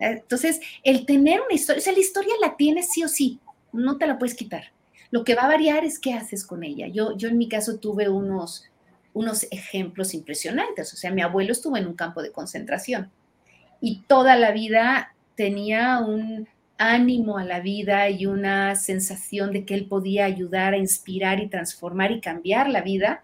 Entonces, 0.00 0.60
el 0.82 1.04
tener 1.04 1.40
una 1.40 1.54
historia, 1.54 1.80
o 1.80 1.82
sea, 1.82 1.92
la 1.92 2.00
historia 2.00 2.34
la 2.40 2.56
tienes 2.56 2.88
sí 2.90 3.04
o 3.04 3.08
sí, 3.08 3.38
no 3.72 3.98
te 3.98 4.06
la 4.06 4.18
puedes 4.18 4.34
quitar. 4.34 4.72
Lo 5.10 5.24
que 5.24 5.34
va 5.34 5.42
a 5.42 5.48
variar 5.48 5.84
es 5.84 5.98
qué 5.98 6.14
haces 6.14 6.44
con 6.44 6.64
ella. 6.64 6.88
Yo, 6.88 7.16
yo 7.16 7.28
en 7.28 7.36
mi 7.36 7.48
caso 7.48 7.78
tuve 7.78 8.08
unos, 8.08 8.64
unos 9.12 9.46
ejemplos 9.50 10.14
impresionantes. 10.14 10.92
O 10.94 10.96
sea, 10.96 11.10
mi 11.10 11.20
abuelo 11.20 11.52
estuvo 11.52 11.76
en 11.76 11.86
un 11.86 11.94
campo 11.94 12.22
de 12.22 12.32
concentración 12.32 13.10
y 13.80 14.02
toda 14.06 14.36
la 14.36 14.52
vida 14.52 15.14
tenía 15.36 15.98
un 15.98 16.48
ánimo 16.78 17.36
a 17.36 17.44
la 17.44 17.60
vida 17.60 18.08
y 18.08 18.24
una 18.24 18.74
sensación 18.76 19.52
de 19.52 19.66
que 19.66 19.74
él 19.74 19.86
podía 19.86 20.24
ayudar 20.24 20.72
a 20.72 20.78
inspirar 20.78 21.40
y 21.40 21.48
transformar 21.48 22.10
y 22.10 22.20
cambiar 22.20 22.70
la 22.70 22.80
vida, 22.80 23.22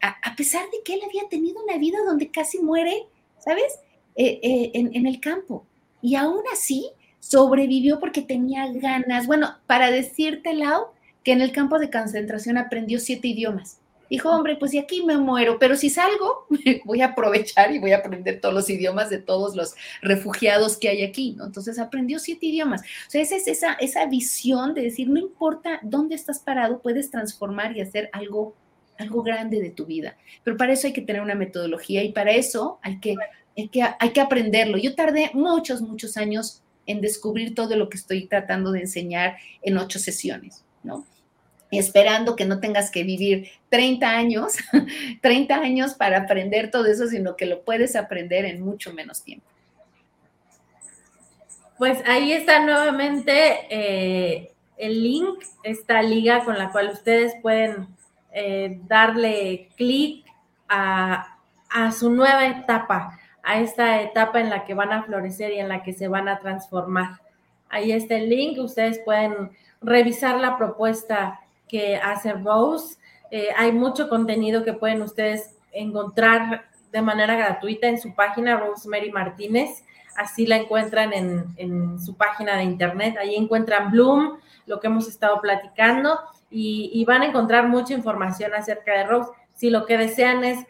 a, 0.00 0.36
pesar 0.36 0.64
de 0.70 0.78
que 0.84 0.94
él 0.94 1.00
había 1.04 1.28
tenido 1.28 1.60
una 1.64 1.76
vida 1.76 1.98
donde 2.06 2.30
casi 2.30 2.60
muere, 2.60 3.06
¿sabes? 3.40 3.80
Eh, 4.14 4.38
eh, 4.42 4.70
en, 4.74 4.94
en, 4.94 5.06
el 5.06 5.18
campo 5.18 5.66
y 6.02 6.16
aún 6.16 6.42
así 6.52 6.90
sobrevivió 7.20 8.00
porque 8.00 8.22
tenía 8.22 8.70
ganas. 8.72 9.26
Bueno, 9.26 9.56
para 9.66 9.90
decirte, 9.90 10.54
Lau, 10.54 10.86
que 11.24 11.32
en 11.32 11.42
el 11.42 11.52
campo 11.52 11.78
de 11.78 11.90
concentración 11.90 12.58
aprendió 12.58 13.00
siete 13.00 13.28
idiomas. 13.28 13.78
Dijo, 14.10 14.30
hombre, 14.30 14.56
pues 14.56 14.72
de 14.72 14.78
aquí 14.78 15.02
me 15.02 15.18
muero, 15.18 15.58
pero 15.58 15.76
si 15.76 15.90
salgo, 15.90 16.46
voy 16.86 17.02
a 17.02 17.08
aprovechar 17.08 17.72
y 17.72 17.78
voy 17.78 17.92
a 17.92 17.98
aprender 17.98 18.40
todos 18.40 18.54
los 18.54 18.70
idiomas 18.70 19.10
de 19.10 19.18
todos 19.18 19.54
los 19.54 19.74
refugiados 20.00 20.78
que 20.78 20.88
hay 20.88 21.02
aquí, 21.02 21.34
¿no? 21.36 21.44
Entonces 21.44 21.78
aprendió 21.78 22.18
siete 22.18 22.46
idiomas. 22.46 22.80
O 22.80 23.10
sea, 23.10 23.20
esa 23.20 23.36
es 23.36 23.46
esa, 23.46 23.74
esa 23.74 24.06
visión 24.06 24.72
de 24.72 24.82
decir, 24.82 25.10
no 25.10 25.18
importa 25.18 25.78
dónde 25.82 26.14
estás 26.14 26.38
parado, 26.38 26.80
puedes 26.80 27.10
transformar 27.10 27.76
y 27.76 27.82
hacer 27.82 28.08
algo, 28.14 28.54
algo 28.98 29.22
grande 29.22 29.60
de 29.60 29.70
tu 29.70 29.86
vida. 29.86 30.16
Pero 30.44 30.56
para 30.56 30.72
eso 30.72 30.86
hay 30.86 30.92
que 30.92 31.02
tener 31.02 31.22
una 31.22 31.34
metodología 31.34 32.02
y 32.02 32.12
para 32.12 32.32
eso 32.32 32.78
hay 32.82 33.00
que 33.00 33.16
hay 33.56 33.68
que, 33.68 33.82
hay 33.82 34.10
que 34.10 34.20
aprenderlo. 34.20 34.78
Yo 34.78 34.94
tardé 34.94 35.32
muchos, 35.34 35.82
muchos 35.82 36.16
años 36.16 36.62
en 36.86 37.00
descubrir 37.00 37.56
todo 37.56 37.74
lo 37.74 37.88
que 37.88 37.96
estoy 37.96 38.26
tratando 38.26 38.70
de 38.70 38.80
enseñar 38.80 39.36
en 39.62 39.78
ocho 39.78 39.98
sesiones, 39.98 40.64
¿no? 40.84 41.04
esperando 41.70 42.34
que 42.34 42.46
no 42.46 42.60
tengas 42.60 42.90
que 42.90 43.04
vivir 43.04 43.50
30 43.68 44.08
años, 44.08 44.54
30 45.20 45.54
años 45.54 45.94
para 45.94 46.18
aprender 46.18 46.70
todo 46.70 46.86
eso, 46.86 47.06
sino 47.08 47.36
que 47.36 47.46
lo 47.46 47.62
puedes 47.62 47.94
aprender 47.96 48.44
en 48.46 48.62
mucho 48.62 48.92
menos 48.94 49.22
tiempo. 49.22 49.46
Pues 51.76 51.98
ahí 52.06 52.32
está 52.32 52.64
nuevamente 52.64 53.66
eh, 53.70 54.52
el 54.78 55.02
link, 55.02 55.44
esta 55.62 56.02
liga 56.02 56.44
con 56.44 56.58
la 56.58 56.72
cual 56.72 56.90
ustedes 56.90 57.34
pueden 57.42 57.86
eh, 58.32 58.80
darle 58.86 59.68
clic 59.76 60.26
a, 60.68 61.38
a 61.70 61.92
su 61.92 62.10
nueva 62.10 62.46
etapa 62.46 63.18
a 63.48 63.60
esta 63.60 64.02
etapa 64.02 64.40
en 64.40 64.50
la 64.50 64.66
que 64.66 64.74
van 64.74 64.92
a 64.92 65.04
florecer 65.04 65.52
y 65.52 65.58
en 65.58 65.70
la 65.70 65.82
que 65.82 65.94
se 65.94 66.06
van 66.06 66.28
a 66.28 66.38
transformar. 66.38 67.22
Ahí 67.70 67.92
está 67.92 68.16
el 68.16 68.28
link, 68.28 68.58
ustedes 68.58 68.98
pueden 68.98 69.52
revisar 69.80 70.38
la 70.38 70.58
propuesta 70.58 71.40
que 71.66 71.96
hace 71.96 72.34
Rose. 72.34 72.98
Eh, 73.30 73.48
hay 73.56 73.72
mucho 73.72 74.10
contenido 74.10 74.64
que 74.64 74.74
pueden 74.74 75.00
ustedes 75.00 75.56
encontrar 75.72 76.66
de 76.92 77.00
manera 77.00 77.36
gratuita 77.36 77.86
en 77.88 77.98
su 77.98 78.14
página, 78.14 78.58
Rosemary 78.58 79.10
Martínez. 79.12 79.82
Así 80.14 80.46
la 80.46 80.56
encuentran 80.56 81.14
en, 81.14 81.98
su 81.98 82.16
página 82.18 82.58
de 82.58 82.64
internet. 82.64 83.16
Ahí 83.18 83.34
encuentran 83.34 83.90
Bloom, 83.90 84.38
lo 84.66 84.78
que 84.78 84.88
hemos 84.88 85.08
estado 85.08 85.40
platicando, 85.40 86.18
y, 86.50 86.90
y 86.92 87.04
van 87.04 87.22
a 87.22 87.26
encontrar 87.26 87.68
mucha 87.68 87.94
información 87.94 88.54
acerca 88.54 88.92
de 88.92 89.04
Rose. 89.04 89.30
Si 89.54 89.70
lo 89.70 89.86
que 89.86 89.98
desean 89.98 90.44
es 90.44 90.66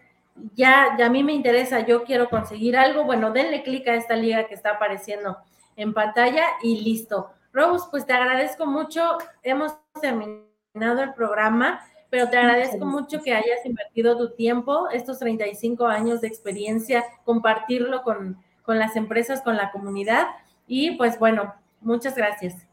ya, 0.55 0.97
ya 0.99 1.07
a 1.07 1.11
mí 1.11 1.23
me 1.23 1.33
interesa, 1.33 1.81
yo 1.81 2.05
quiero 2.05 2.29
conseguir 2.29 2.77
algo, 2.77 3.05
bueno, 3.05 3.33
denle 3.33 3.63
clic 3.63 3.87
a 3.89 3.95
esta 3.95 4.17
liga 4.17 4.47
que 4.47 4.55
está 4.55 4.73
apareciendo 4.73 5.39
en 5.77 5.95
pantalla 5.95 6.45
y 6.63 6.81
listo. 6.81 7.31
Rose, 7.53 7.87
pues 7.91 8.07
te 8.07 8.13
agradezco 8.13 8.67
mucho, 8.67 9.19
hemos 9.43 9.75
terminado 10.01 11.03
el 11.03 11.15
programa, 11.15 11.81
pero 12.11 12.29
te 12.29 12.39
agradezco 12.39 12.85
mucho 12.85 13.21
que 13.23 13.35
hayas 13.35 13.65
invertido 13.65 14.17
tu 14.17 14.35
tiempo, 14.35 14.89
estos 14.91 15.19
35 15.19 15.87
años 15.87 16.21
de 16.21 16.29
experiencia, 16.29 17.05
compartirlo 17.25 18.03
con, 18.03 18.39
con 18.63 18.79
las 18.79 18.97
empresas, 18.97 19.43
con 19.43 19.57
la 19.57 19.71
comunidad 19.71 20.29
y 20.67 20.97
pues 20.97 21.19
bueno, 21.19 21.55
muchas 21.81 22.15
gracias. 22.15 22.68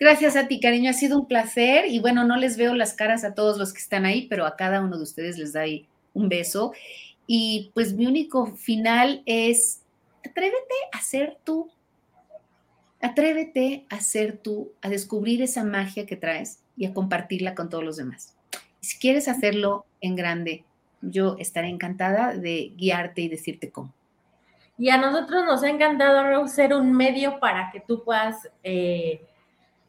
Gracias 0.00 0.36
a 0.36 0.46
ti, 0.46 0.60
cariño. 0.60 0.90
Ha 0.90 0.94
sido 0.94 1.18
un 1.18 1.26
placer. 1.26 1.86
Y 1.86 1.98
bueno, 1.98 2.24
no 2.24 2.36
les 2.36 2.56
veo 2.56 2.74
las 2.74 2.94
caras 2.94 3.24
a 3.24 3.34
todos 3.34 3.58
los 3.58 3.72
que 3.72 3.80
están 3.80 4.06
ahí, 4.06 4.26
pero 4.28 4.46
a 4.46 4.56
cada 4.56 4.80
uno 4.80 4.96
de 4.96 5.02
ustedes 5.02 5.38
les 5.38 5.56
ahí 5.56 5.86
un 6.14 6.28
beso. 6.28 6.72
Y 7.26 7.70
pues 7.74 7.92
mi 7.92 8.06
único 8.06 8.46
final 8.46 9.22
es, 9.26 9.82
atrévete 10.24 10.74
a 10.92 11.00
ser 11.00 11.38
tú. 11.44 11.70
Atrévete 13.00 13.86
a 13.90 14.00
ser 14.00 14.38
tú, 14.38 14.72
a 14.82 14.88
descubrir 14.88 15.42
esa 15.42 15.62
magia 15.62 16.06
que 16.06 16.16
traes 16.16 16.60
y 16.76 16.86
a 16.86 16.94
compartirla 16.94 17.54
con 17.54 17.68
todos 17.68 17.84
los 17.84 17.96
demás. 17.96 18.34
Si 18.80 18.98
quieres 18.98 19.28
hacerlo 19.28 19.84
en 20.00 20.16
grande, 20.16 20.64
yo 21.02 21.36
estaré 21.38 21.68
encantada 21.68 22.34
de 22.34 22.72
guiarte 22.76 23.22
y 23.22 23.28
decirte 23.28 23.70
cómo. 23.70 23.92
Y 24.78 24.90
a 24.90 24.96
nosotros 24.96 25.44
nos 25.44 25.62
ha 25.64 25.70
encantado, 25.70 26.46
ser 26.46 26.72
un 26.72 26.92
medio 26.92 27.40
para 27.40 27.70
que 27.72 27.80
tú 27.80 28.04
puedas 28.04 28.48
eh, 28.62 29.22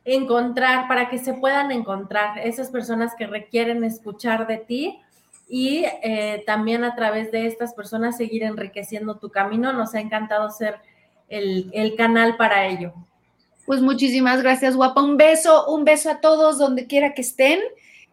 encontrar, 0.06 0.88
para 0.88 1.10
que 1.10 1.20
se 1.20 1.34
puedan 1.34 1.72
encontrar 1.72 2.40
esas 2.40 2.70
personas 2.70 3.14
que 3.16 3.28
requieren 3.28 3.84
escuchar 3.84 4.48
de 4.48 4.58
ti 4.58 5.00
y 5.48 5.86
eh, 6.04 6.44
también 6.46 6.84
a 6.84 6.96
través 6.96 7.32
de 7.32 7.48
estas 7.48 7.74
personas 7.74 8.18
seguir 8.18 8.44
enriqueciendo 8.44 9.18
tu 9.18 9.30
camino. 9.30 9.74
Nos 9.74 9.96
ha 9.96 10.00
encantado 10.00 10.50
ser 10.52 10.76
el, 11.28 11.70
el 11.74 11.96
canal 11.96 12.38
para 12.38 12.68
ello. 12.68 12.94
Pues 13.66 13.82
muchísimas 13.82 14.42
gracias, 14.42 14.76
guapa. 14.76 15.02
Un 15.02 15.18
beso, 15.18 15.68
un 15.68 15.86
beso 15.86 16.10
a 16.10 16.22
todos 16.22 16.58
donde 16.58 16.88
quiera 16.88 17.14
que 17.14 17.22
estén, 17.22 17.60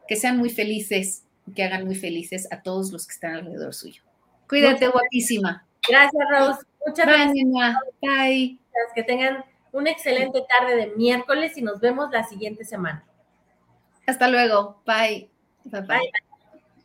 que 0.06 0.16
sean 0.16 0.36
muy 0.36 0.50
felices, 0.50 1.24
que 1.54 1.62
hagan 1.62 1.86
muy 1.86 1.94
felices 1.94 2.46
a 2.50 2.62
todos 2.62 2.92
los 2.92 3.06
que 3.06 3.14
están 3.14 3.34
alrededor 3.36 3.72
suyo. 3.72 4.02
Cuídate, 4.48 4.88
guapísima. 4.88 5.66
Gracias, 5.88 6.24
Rose. 6.30 6.60
Muchas 6.86 7.06
gracias. 7.06 7.46
Bye. 8.02 8.58
Que 8.94 9.02
tengan 9.02 9.44
una 9.72 9.90
excelente 9.90 10.42
tarde 10.48 10.76
de 10.76 10.86
miércoles 10.96 11.56
y 11.56 11.62
nos 11.62 11.80
vemos 11.80 12.10
la 12.10 12.24
siguiente 12.24 12.64
semana. 12.64 13.04
Hasta 14.06 14.28
luego. 14.28 14.82
Bye. 14.86 15.28
bye. 15.64 15.80
bye. 15.82 16.12